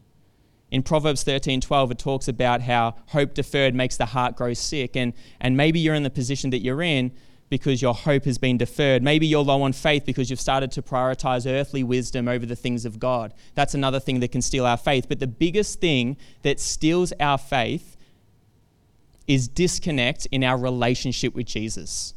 In 0.71 0.83
Proverbs 0.83 1.23
13 1.23 1.63
12, 1.63 1.93
it 1.93 1.99
talks 1.99 2.29
about 2.29 2.61
how 2.61 2.95
hope 3.09 3.33
deferred 3.33 3.75
makes 3.75 3.97
the 3.97 4.07
heart 4.07 4.37
grow 4.37 4.53
sick. 4.53 4.97
And, 4.97 5.15
and 5.41 5.57
maybe 5.57 5.81
you're 5.81 5.95
in 5.95 6.03
the 6.03 6.11
position 6.11 6.51
that 6.51 6.59
you're 6.59 6.83
in 6.83 7.13
because 7.49 7.81
your 7.81 7.95
hope 7.95 8.25
has 8.25 8.39
been 8.39 8.59
deferred. 8.59 9.03
Maybe 9.03 9.27
you're 9.27 9.43
low 9.43 9.63
on 9.63 9.73
faith 9.73 10.05
because 10.05 10.31
you've 10.31 10.41
started 10.41 10.71
to 10.73 10.83
prioritize 10.83 11.51
earthly 11.51 11.83
wisdom 11.83 12.29
over 12.29 12.45
the 12.45 12.57
things 12.57 12.85
of 12.85 12.99
God. 12.99 13.33
That's 13.55 13.75
another 13.75 14.01
thing 14.01 14.21
that 14.21 14.33
can 14.33 14.43
steal 14.43 14.67
our 14.67 14.77
faith. 14.77 15.07
But 15.09 15.19
the 15.19 15.27
biggest 15.27 15.81
thing 15.81 16.17
that 16.43 16.61
steals 16.61 17.13
our 17.21 17.39
faith 17.39 17.97
is 19.27 19.49
disconnect 19.49 20.27
in 20.27 20.45
our 20.45 20.59
relationship 20.59 21.35
with 21.35 21.47
Jesus. 21.47 22.15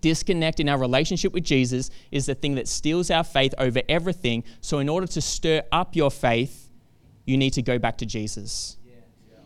Disconnect 0.00 0.60
in 0.60 0.68
our 0.68 0.78
relationship 0.78 1.32
with 1.32 1.44
Jesus 1.44 1.90
is 2.10 2.26
the 2.26 2.34
thing 2.34 2.54
that 2.54 2.66
steals 2.66 3.10
our 3.10 3.24
faith 3.24 3.52
over 3.58 3.82
everything. 3.88 4.44
So, 4.62 4.78
in 4.78 4.88
order 4.88 5.06
to 5.08 5.20
stir 5.20 5.62
up 5.70 5.94
your 5.94 6.10
faith, 6.10 6.70
you 7.26 7.36
need 7.36 7.50
to 7.50 7.62
go 7.62 7.78
back 7.78 7.98
to 7.98 8.06
Jesus. 8.06 8.78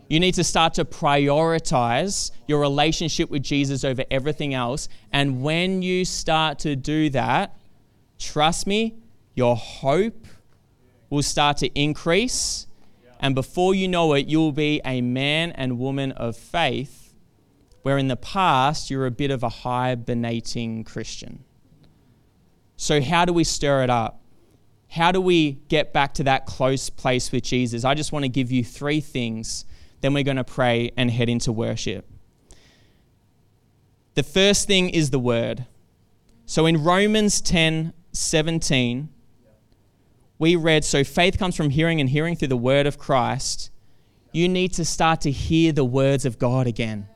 You 0.07 0.19
need 0.19 0.35
to 0.35 0.43
start 0.43 0.75
to 0.75 0.85
prioritize 0.85 2.31
your 2.47 2.59
relationship 2.59 3.29
with 3.29 3.41
Jesus 3.41 3.83
over 3.83 4.03
everything 4.11 4.53
else. 4.53 4.87
And 5.11 5.41
when 5.41 5.81
you 5.81 6.05
start 6.05 6.59
to 6.59 6.75
do 6.75 7.09
that, 7.11 7.57
trust 8.19 8.67
me, 8.67 8.95
your 9.33 9.55
hope 9.55 10.27
will 11.09 11.23
start 11.23 11.57
to 11.57 11.67
increase. 11.79 12.67
And 13.19 13.33
before 13.33 13.73
you 13.73 13.87
know 13.87 14.13
it, 14.13 14.27
you'll 14.27 14.51
be 14.51 14.79
a 14.85 15.01
man 15.01 15.51
and 15.53 15.79
woman 15.79 16.11
of 16.11 16.37
faith, 16.37 17.13
where 17.81 17.97
in 17.97 18.07
the 18.07 18.15
past 18.15 18.91
you're 18.91 19.07
a 19.07 19.11
bit 19.11 19.31
of 19.31 19.41
a 19.41 19.49
hibernating 19.49 20.83
Christian. 20.83 21.43
So, 22.77 23.01
how 23.01 23.25
do 23.25 23.33
we 23.33 23.43
stir 23.43 23.83
it 23.83 23.89
up? 23.89 24.21
How 24.89 25.11
do 25.11 25.19
we 25.19 25.53
get 25.69 25.93
back 25.93 26.13
to 26.15 26.23
that 26.23 26.45
close 26.45 26.89
place 26.89 27.31
with 27.31 27.43
Jesus? 27.43 27.83
I 27.83 27.95
just 27.95 28.11
want 28.11 28.23
to 28.23 28.29
give 28.29 28.51
you 28.51 28.63
three 28.63 29.01
things 29.01 29.65
then 30.05 30.13
we're 30.13 30.23
going 30.23 30.37
to 30.37 30.43
pray 30.43 30.91
and 30.95 31.09
head 31.09 31.29
into 31.29 31.51
worship. 31.51 32.07
The 34.13 34.21
first 34.21 34.67
thing 34.67 34.91
is 34.91 35.09
the 35.09 35.17
word. 35.17 35.65
So 36.45 36.67
in 36.67 36.83
Romans 36.83 37.41
10 37.41 37.91
17, 38.11 39.09
we 40.37 40.55
read, 40.55 40.85
So 40.85 41.03
faith 41.03 41.39
comes 41.39 41.55
from 41.55 41.71
hearing, 41.71 41.99
and 41.99 42.07
hearing 42.09 42.35
through 42.35 42.49
the 42.49 42.55
word 42.55 42.85
of 42.85 42.99
Christ. 42.99 43.71
You 44.31 44.47
need 44.47 44.73
to 44.73 44.85
start 44.85 45.21
to 45.21 45.31
hear 45.31 45.71
the 45.71 45.83
words 45.83 46.23
of 46.23 46.37
God 46.37 46.67
again. 46.67 47.07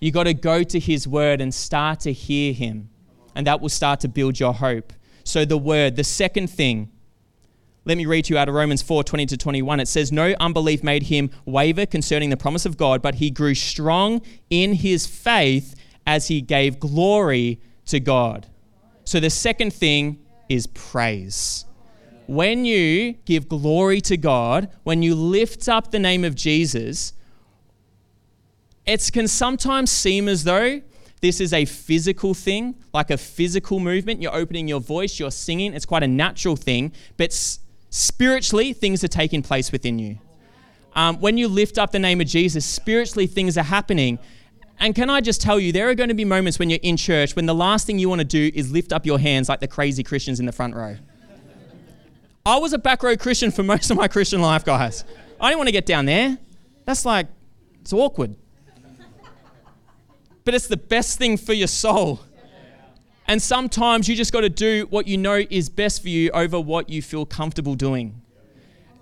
You 0.00 0.12
got 0.12 0.24
to 0.24 0.34
go 0.34 0.62
to 0.62 0.78
his 0.78 1.08
word 1.08 1.40
and 1.40 1.52
start 1.52 2.00
to 2.00 2.12
hear 2.12 2.52
him, 2.52 2.90
and 3.34 3.44
that 3.48 3.60
will 3.60 3.68
start 3.68 3.98
to 4.00 4.08
build 4.08 4.38
your 4.38 4.54
hope. 4.54 4.92
So, 5.24 5.44
the 5.44 5.58
word. 5.58 5.96
The 5.96 6.04
second 6.04 6.48
thing 6.48 6.92
let 7.88 7.96
me 7.96 8.04
read 8.04 8.26
to 8.26 8.34
you 8.34 8.38
out 8.38 8.50
of 8.50 8.54
Romans 8.54 8.82
4 8.82 9.02
20 9.02 9.24
to 9.26 9.36
21. 9.38 9.80
It 9.80 9.88
says, 9.88 10.12
No 10.12 10.34
unbelief 10.38 10.84
made 10.84 11.04
him 11.04 11.30
waver 11.46 11.86
concerning 11.86 12.28
the 12.28 12.36
promise 12.36 12.66
of 12.66 12.76
God, 12.76 13.00
but 13.00 13.14
he 13.14 13.30
grew 13.30 13.54
strong 13.54 14.20
in 14.50 14.74
his 14.74 15.06
faith 15.06 15.74
as 16.06 16.28
he 16.28 16.42
gave 16.42 16.78
glory 16.78 17.58
to 17.86 17.98
God. 17.98 18.46
So 19.04 19.20
the 19.20 19.30
second 19.30 19.72
thing 19.72 20.18
is 20.50 20.66
praise. 20.66 21.64
When 22.26 22.66
you 22.66 23.14
give 23.24 23.48
glory 23.48 24.02
to 24.02 24.18
God, 24.18 24.68
when 24.82 25.02
you 25.02 25.14
lift 25.14 25.66
up 25.66 25.90
the 25.90 25.98
name 25.98 26.24
of 26.24 26.34
Jesus, 26.34 27.14
it 28.84 29.10
can 29.14 29.26
sometimes 29.26 29.90
seem 29.90 30.28
as 30.28 30.44
though 30.44 30.82
this 31.22 31.40
is 31.40 31.54
a 31.54 31.64
physical 31.64 32.34
thing, 32.34 32.74
like 32.92 33.10
a 33.10 33.16
physical 33.16 33.80
movement. 33.80 34.20
You're 34.20 34.34
opening 34.34 34.68
your 34.68 34.80
voice, 34.80 35.18
you're 35.18 35.30
singing. 35.30 35.72
It's 35.72 35.86
quite 35.86 36.02
a 36.02 36.08
natural 36.08 36.54
thing, 36.54 36.92
but 37.16 37.32
Spiritually, 37.90 38.72
things 38.72 39.02
are 39.02 39.08
taking 39.08 39.42
place 39.42 39.72
within 39.72 39.98
you. 39.98 40.18
Um, 40.94 41.20
when 41.20 41.38
you 41.38 41.48
lift 41.48 41.78
up 41.78 41.92
the 41.92 41.98
name 41.98 42.20
of 42.20 42.26
Jesus, 42.26 42.66
spiritually, 42.66 43.26
things 43.26 43.56
are 43.56 43.62
happening. 43.62 44.18
And 44.80 44.94
can 44.94 45.10
I 45.10 45.20
just 45.20 45.40
tell 45.40 45.58
you, 45.58 45.72
there 45.72 45.88
are 45.88 45.94
going 45.94 46.08
to 46.08 46.14
be 46.14 46.24
moments 46.24 46.58
when 46.58 46.70
you're 46.70 46.80
in 46.82 46.96
church 46.96 47.34
when 47.36 47.46
the 47.46 47.54
last 47.54 47.86
thing 47.86 47.98
you 47.98 48.08
want 48.08 48.20
to 48.20 48.24
do 48.24 48.50
is 48.54 48.70
lift 48.70 48.92
up 48.92 49.06
your 49.06 49.18
hands 49.18 49.48
like 49.48 49.60
the 49.60 49.68
crazy 49.68 50.02
Christians 50.02 50.40
in 50.40 50.46
the 50.46 50.52
front 50.52 50.74
row. 50.74 50.96
I 52.44 52.58
was 52.58 52.72
a 52.72 52.78
back 52.78 53.02
row 53.02 53.16
Christian 53.16 53.50
for 53.50 53.62
most 53.74 53.90
of 53.90 53.96
my 53.96 54.08
Christian 54.08 54.40
life, 54.40 54.64
guys. 54.64 55.04
I 55.40 55.48
didn't 55.48 55.58
want 55.58 55.68
to 55.68 55.72
get 55.72 55.86
down 55.86 56.06
there. 56.06 56.38
That's 56.84 57.04
like, 57.04 57.26
it's 57.80 57.92
awkward. 57.92 58.36
But 60.44 60.54
it's 60.54 60.66
the 60.66 60.78
best 60.78 61.18
thing 61.18 61.36
for 61.36 61.52
your 61.52 61.68
soul. 61.68 62.20
And 63.28 63.40
sometimes 63.40 64.08
you 64.08 64.16
just 64.16 64.32
got 64.32 64.40
to 64.40 64.48
do 64.48 64.86
what 64.88 65.06
you 65.06 65.18
know 65.18 65.44
is 65.50 65.68
best 65.68 66.00
for 66.00 66.08
you 66.08 66.30
over 66.30 66.58
what 66.58 66.88
you 66.88 67.02
feel 67.02 67.26
comfortable 67.26 67.74
doing. 67.74 68.22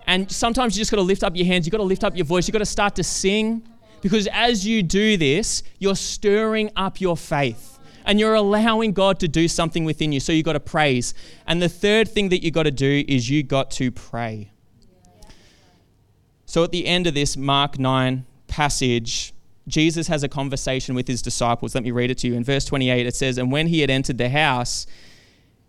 And 0.05 0.29
sometimes 0.29 0.75
you 0.75 0.81
just 0.81 0.91
got 0.91 0.97
to 0.97 1.03
lift 1.03 1.23
up 1.23 1.35
your 1.35 1.45
hands, 1.45 1.65
you 1.65 1.71
got 1.71 1.77
to 1.77 1.83
lift 1.83 2.03
up 2.03 2.15
your 2.15 2.25
voice, 2.25 2.47
you 2.47 2.51
got 2.51 2.59
to 2.59 2.65
start 2.65 2.95
to 2.95 3.03
sing. 3.03 3.67
Because 4.01 4.27
as 4.27 4.67
you 4.67 4.83
do 4.83 5.17
this, 5.17 5.63
you're 5.79 5.95
stirring 5.95 6.69
up 6.75 7.01
your 7.01 7.17
faith 7.17 7.79
and 8.05 8.19
you're 8.19 8.35
allowing 8.35 8.93
God 8.93 9.19
to 9.21 9.27
do 9.27 9.47
something 9.47 9.85
within 9.85 10.11
you. 10.11 10.19
So 10.19 10.31
you 10.31 10.43
got 10.43 10.53
to 10.53 10.59
praise. 10.59 11.13
And 11.45 11.61
the 11.61 11.69
third 11.69 12.07
thing 12.07 12.29
that 12.29 12.43
you 12.43 12.51
got 12.51 12.63
to 12.63 12.71
do 12.71 13.03
is 13.07 13.29
you 13.29 13.43
got 13.43 13.71
to 13.71 13.91
pray. 13.91 14.51
So 16.45 16.63
at 16.63 16.71
the 16.71 16.85
end 16.85 17.07
of 17.07 17.13
this 17.13 17.35
Mark 17.35 17.79
9 17.79 18.25
passage, 18.47 19.33
Jesus 19.67 20.07
has 20.07 20.23
a 20.23 20.29
conversation 20.29 20.95
with 20.95 21.07
his 21.07 21.21
disciples. 21.21 21.75
Let 21.75 21.83
me 21.83 21.91
read 21.91 22.09
it 22.09 22.17
to 22.19 22.27
you. 22.27 22.35
In 22.35 22.43
verse 22.43 22.65
28, 22.65 23.05
it 23.05 23.15
says, 23.15 23.37
And 23.37 23.51
when 23.51 23.67
he 23.67 23.81
had 23.81 23.89
entered 23.89 24.17
the 24.17 24.29
house, 24.29 24.87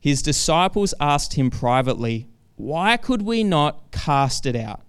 his 0.00 0.22
disciples 0.22 0.94
asked 1.00 1.34
him 1.34 1.50
privately, 1.50 2.28
Why 2.56 2.96
could 2.96 3.22
we 3.22 3.42
not 3.42 3.90
cast 3.90 4.46
it 4.46 4.54
out? 4.54 4.80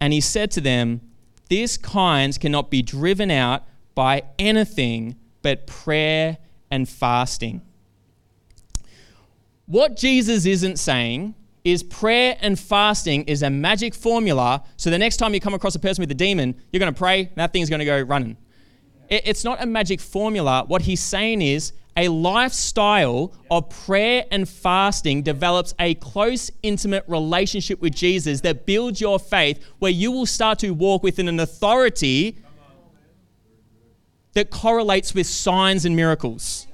And 0.00 0.12
he 0.12 0.20
said 0.20 0.50
to 0.52 0.60
them, 0.60 1.00
This 1.48 1.78
kind 1.78 2.38
cannot 2.38 2.70
be 2.70 2.82
driven 2.82 3.30
out 3.30 3.64
by 3.94 4.22
anything 4.38 5.16
but 5.40 5.66
prayer 5.66 6.36
and 6.70 6.88
fasting. 6.88 7.62
What 9.64 9.96
Jesus 9.96 10.44
isn't 10.44 10.78
saying 10.78 11.34
is 11.66 11.82
prayer 11.82 12.36
and 12.40 12.56
fasting 12.56 13.24
is 13.24 13.42
a 13.42 13.50
magic 13.50 13.92
formula. 13.92 14.62
So 14.76 14.88
the 14.88 14.98
next 14.98 15.16
time 15.16 15.34
you 15.34 15.40
come 15.40 15.52
across 15.52 15.74
a 15.74 15.80
person 15.80 16.00
with 16.00 16.10
a 16.12 16.14
demon, 16.14 16.54
you're 16.70 16.78
going 16.78 16.94
to 16.94 16.96
pray, 16.96 17.22
and 17.22 17.34
that 17.34 17.52
thing's 17.52 17.68
going 17.68 17.80
to 17.80 17.84
go 17.84 18.00
running. 18.02 18.36
It's 19.08 19.42
not 19.42 19.60
a 19.60 19.66
magic 19.66 20.00
formula. 20.00 20.64
What 20.68 20.82
he's 20.82 21.02
saying 21.02 21.42
is 21.42 21.72
a 21.96 22.06
lifestyle 22.06 23.34
of 23.50 23.68
prayer 23.68 24.26
and 24.30 24.48
fasting 24.48 25.22
develops 25.22 25.74
a 25.80 25.94
close, 25.94 26.52
intimate 26.62 27.02
relationship 27.08 27.80
with 27.80 27.96
Jesus 27.96 28.42
that 28.42 28.64
builds 28.64 29.00
your 29.00 29.18
faith, 29.18 29.60
where 29.80 29.90
you 29.90 30.12
will 30.12 30.26
start 30.26 30.60
to 30.60 30.70
walk 30.70 31.02
within 31.02 31.26
an 31.26 31.40
authority 31.40 32.38
that 34.34 34.50
correlates 34.50 35.14
with 35.14 35.26
signs 35.26 35.84
and 35.84 35.96
miracles. 35.96 36.68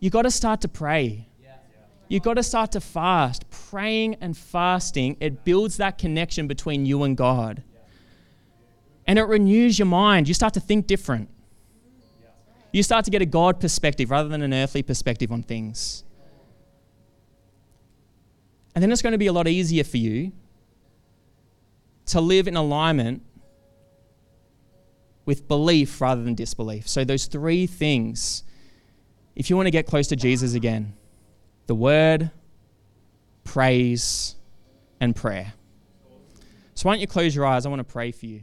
You've 0.00 0.14
got 0.14 0.22
to 0.22 0.30
start 0.30 0.62
to 0.62 0.68
pray 0.68 1.28
you've 2.12 2.22
got 2.22 2.34
to 2.34 2.42
start 2.42 2.72
to 2.72 2.80
fast. 2.80 3.48
Praying 3.70 4.16
and 4.20 4.36
fasting, 4.36 5.16
it 5.18 5.44
builds 5.44 5.78
that 5.78 5.96
connection 5.96 6.46
between 6.46 6.84
you 6.84 7.04
and 7.04 7.16
God. 7.16 7.62
And 9.06 9.18
it 9.18 9.22
renews 9.22 9.78
your 9.78 9.86
mind. 9.86 10.28
You 10.28 10.34
start 10.34 10.52
to 10.54 10.60
think 10.60 10.86
different. 10.86 11.30
You 12.70 12.82
start 12.82 13.06
to 13.06 13.10
get 13.10 13.22
a 13.22 13.26
God 13.26 13.60
perspective 13.60 14.10
rather 14.10 14.28
than 14.28 14.42
an 14.42 14.52
earthly 14.52 14.82
perspective 14.82 15.32
on 15.32 15.42
things. 15.42 16.04
And 18.74 18.82
then 18.82 18.92
it's 18.92 19.00
going 19.00 19.12
to 19.12 19.18
be 19.18 19.26
a 19.26 19.32
lot 19.32 19.48
easier 19.48 19.84
for 19.84 19.96
you 19.96 20.32
to 22.06 22.20
live 22.20 22.46
in 22.46 22.56
alignment 22.56 23.22
with 25.24 25.48
belief 25.48 25.98
rather 25.98 26.22
than 26.22 26.34
disbelief. 26.34 26.86
So, 26.88 27.04
those 27.04 27.24
three 27.26 27.66
things, 27.66 28.44
if 29.34 29.48
you 29.48 29.56
want 29.56 29.66
to 29.66 29.70
get 29.70 29.86
close 29.86 30.08
to 30.08 30.16
Jesus 30.16 30.54
again, 30.54 30.94
the 31.66 31.74
word, 31.74 32.30
praise, 33.44 34.36
and 35.00 35.14
prayer. 35.14 35.54
So, 36.74 36.88
why 36.88 36.94
don't 36.94 37.00
you 37.00 37.06
close 37.06 37.34
your 37.34 37.46
eyes? 37.46 37.66
I 37.66 37.68
want 37.68 37.80
to 37.80 37.84
pray 37.84 38.12
for 38.12 38.26
you. 38.26 38.42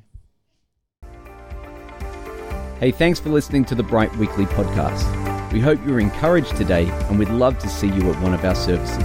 Hey, 2.79 2.91
thanks 2.91 3.19
for 3.19 3.29
listening 3.29 3.65
to 3.65 3.75
the 3.75 3.83
Bright 3.83 4.15
Weekly 4.15 4.45
podcast. 4.45 5.51
We 5.51 5.59
hope 5.59 5.79
you're 5.85 5.99
encouraged 5.99 6.55
today 6.55 6.87
and 7.09 7.19
we'd 7.19 7.29
love 7.29 7.57
to 7.59 7.67
see 7.67 7.87
you 7.87 8.11
at 8.11 8.21
one 8.21 8.33
of 8.33 8.45
our 8.45 8.55
services. 8.55 9.03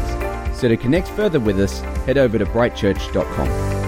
So, 0.59 0.69
to 0.69 0.77
connect 0.77 1.09
further 1.09 1.41
with 1.41 1.59
us, 1.59 1.81
head 2.07 2.19
over 2.19 2.39
to 2.39 2.47
brightchurch.com. 2.47 3.84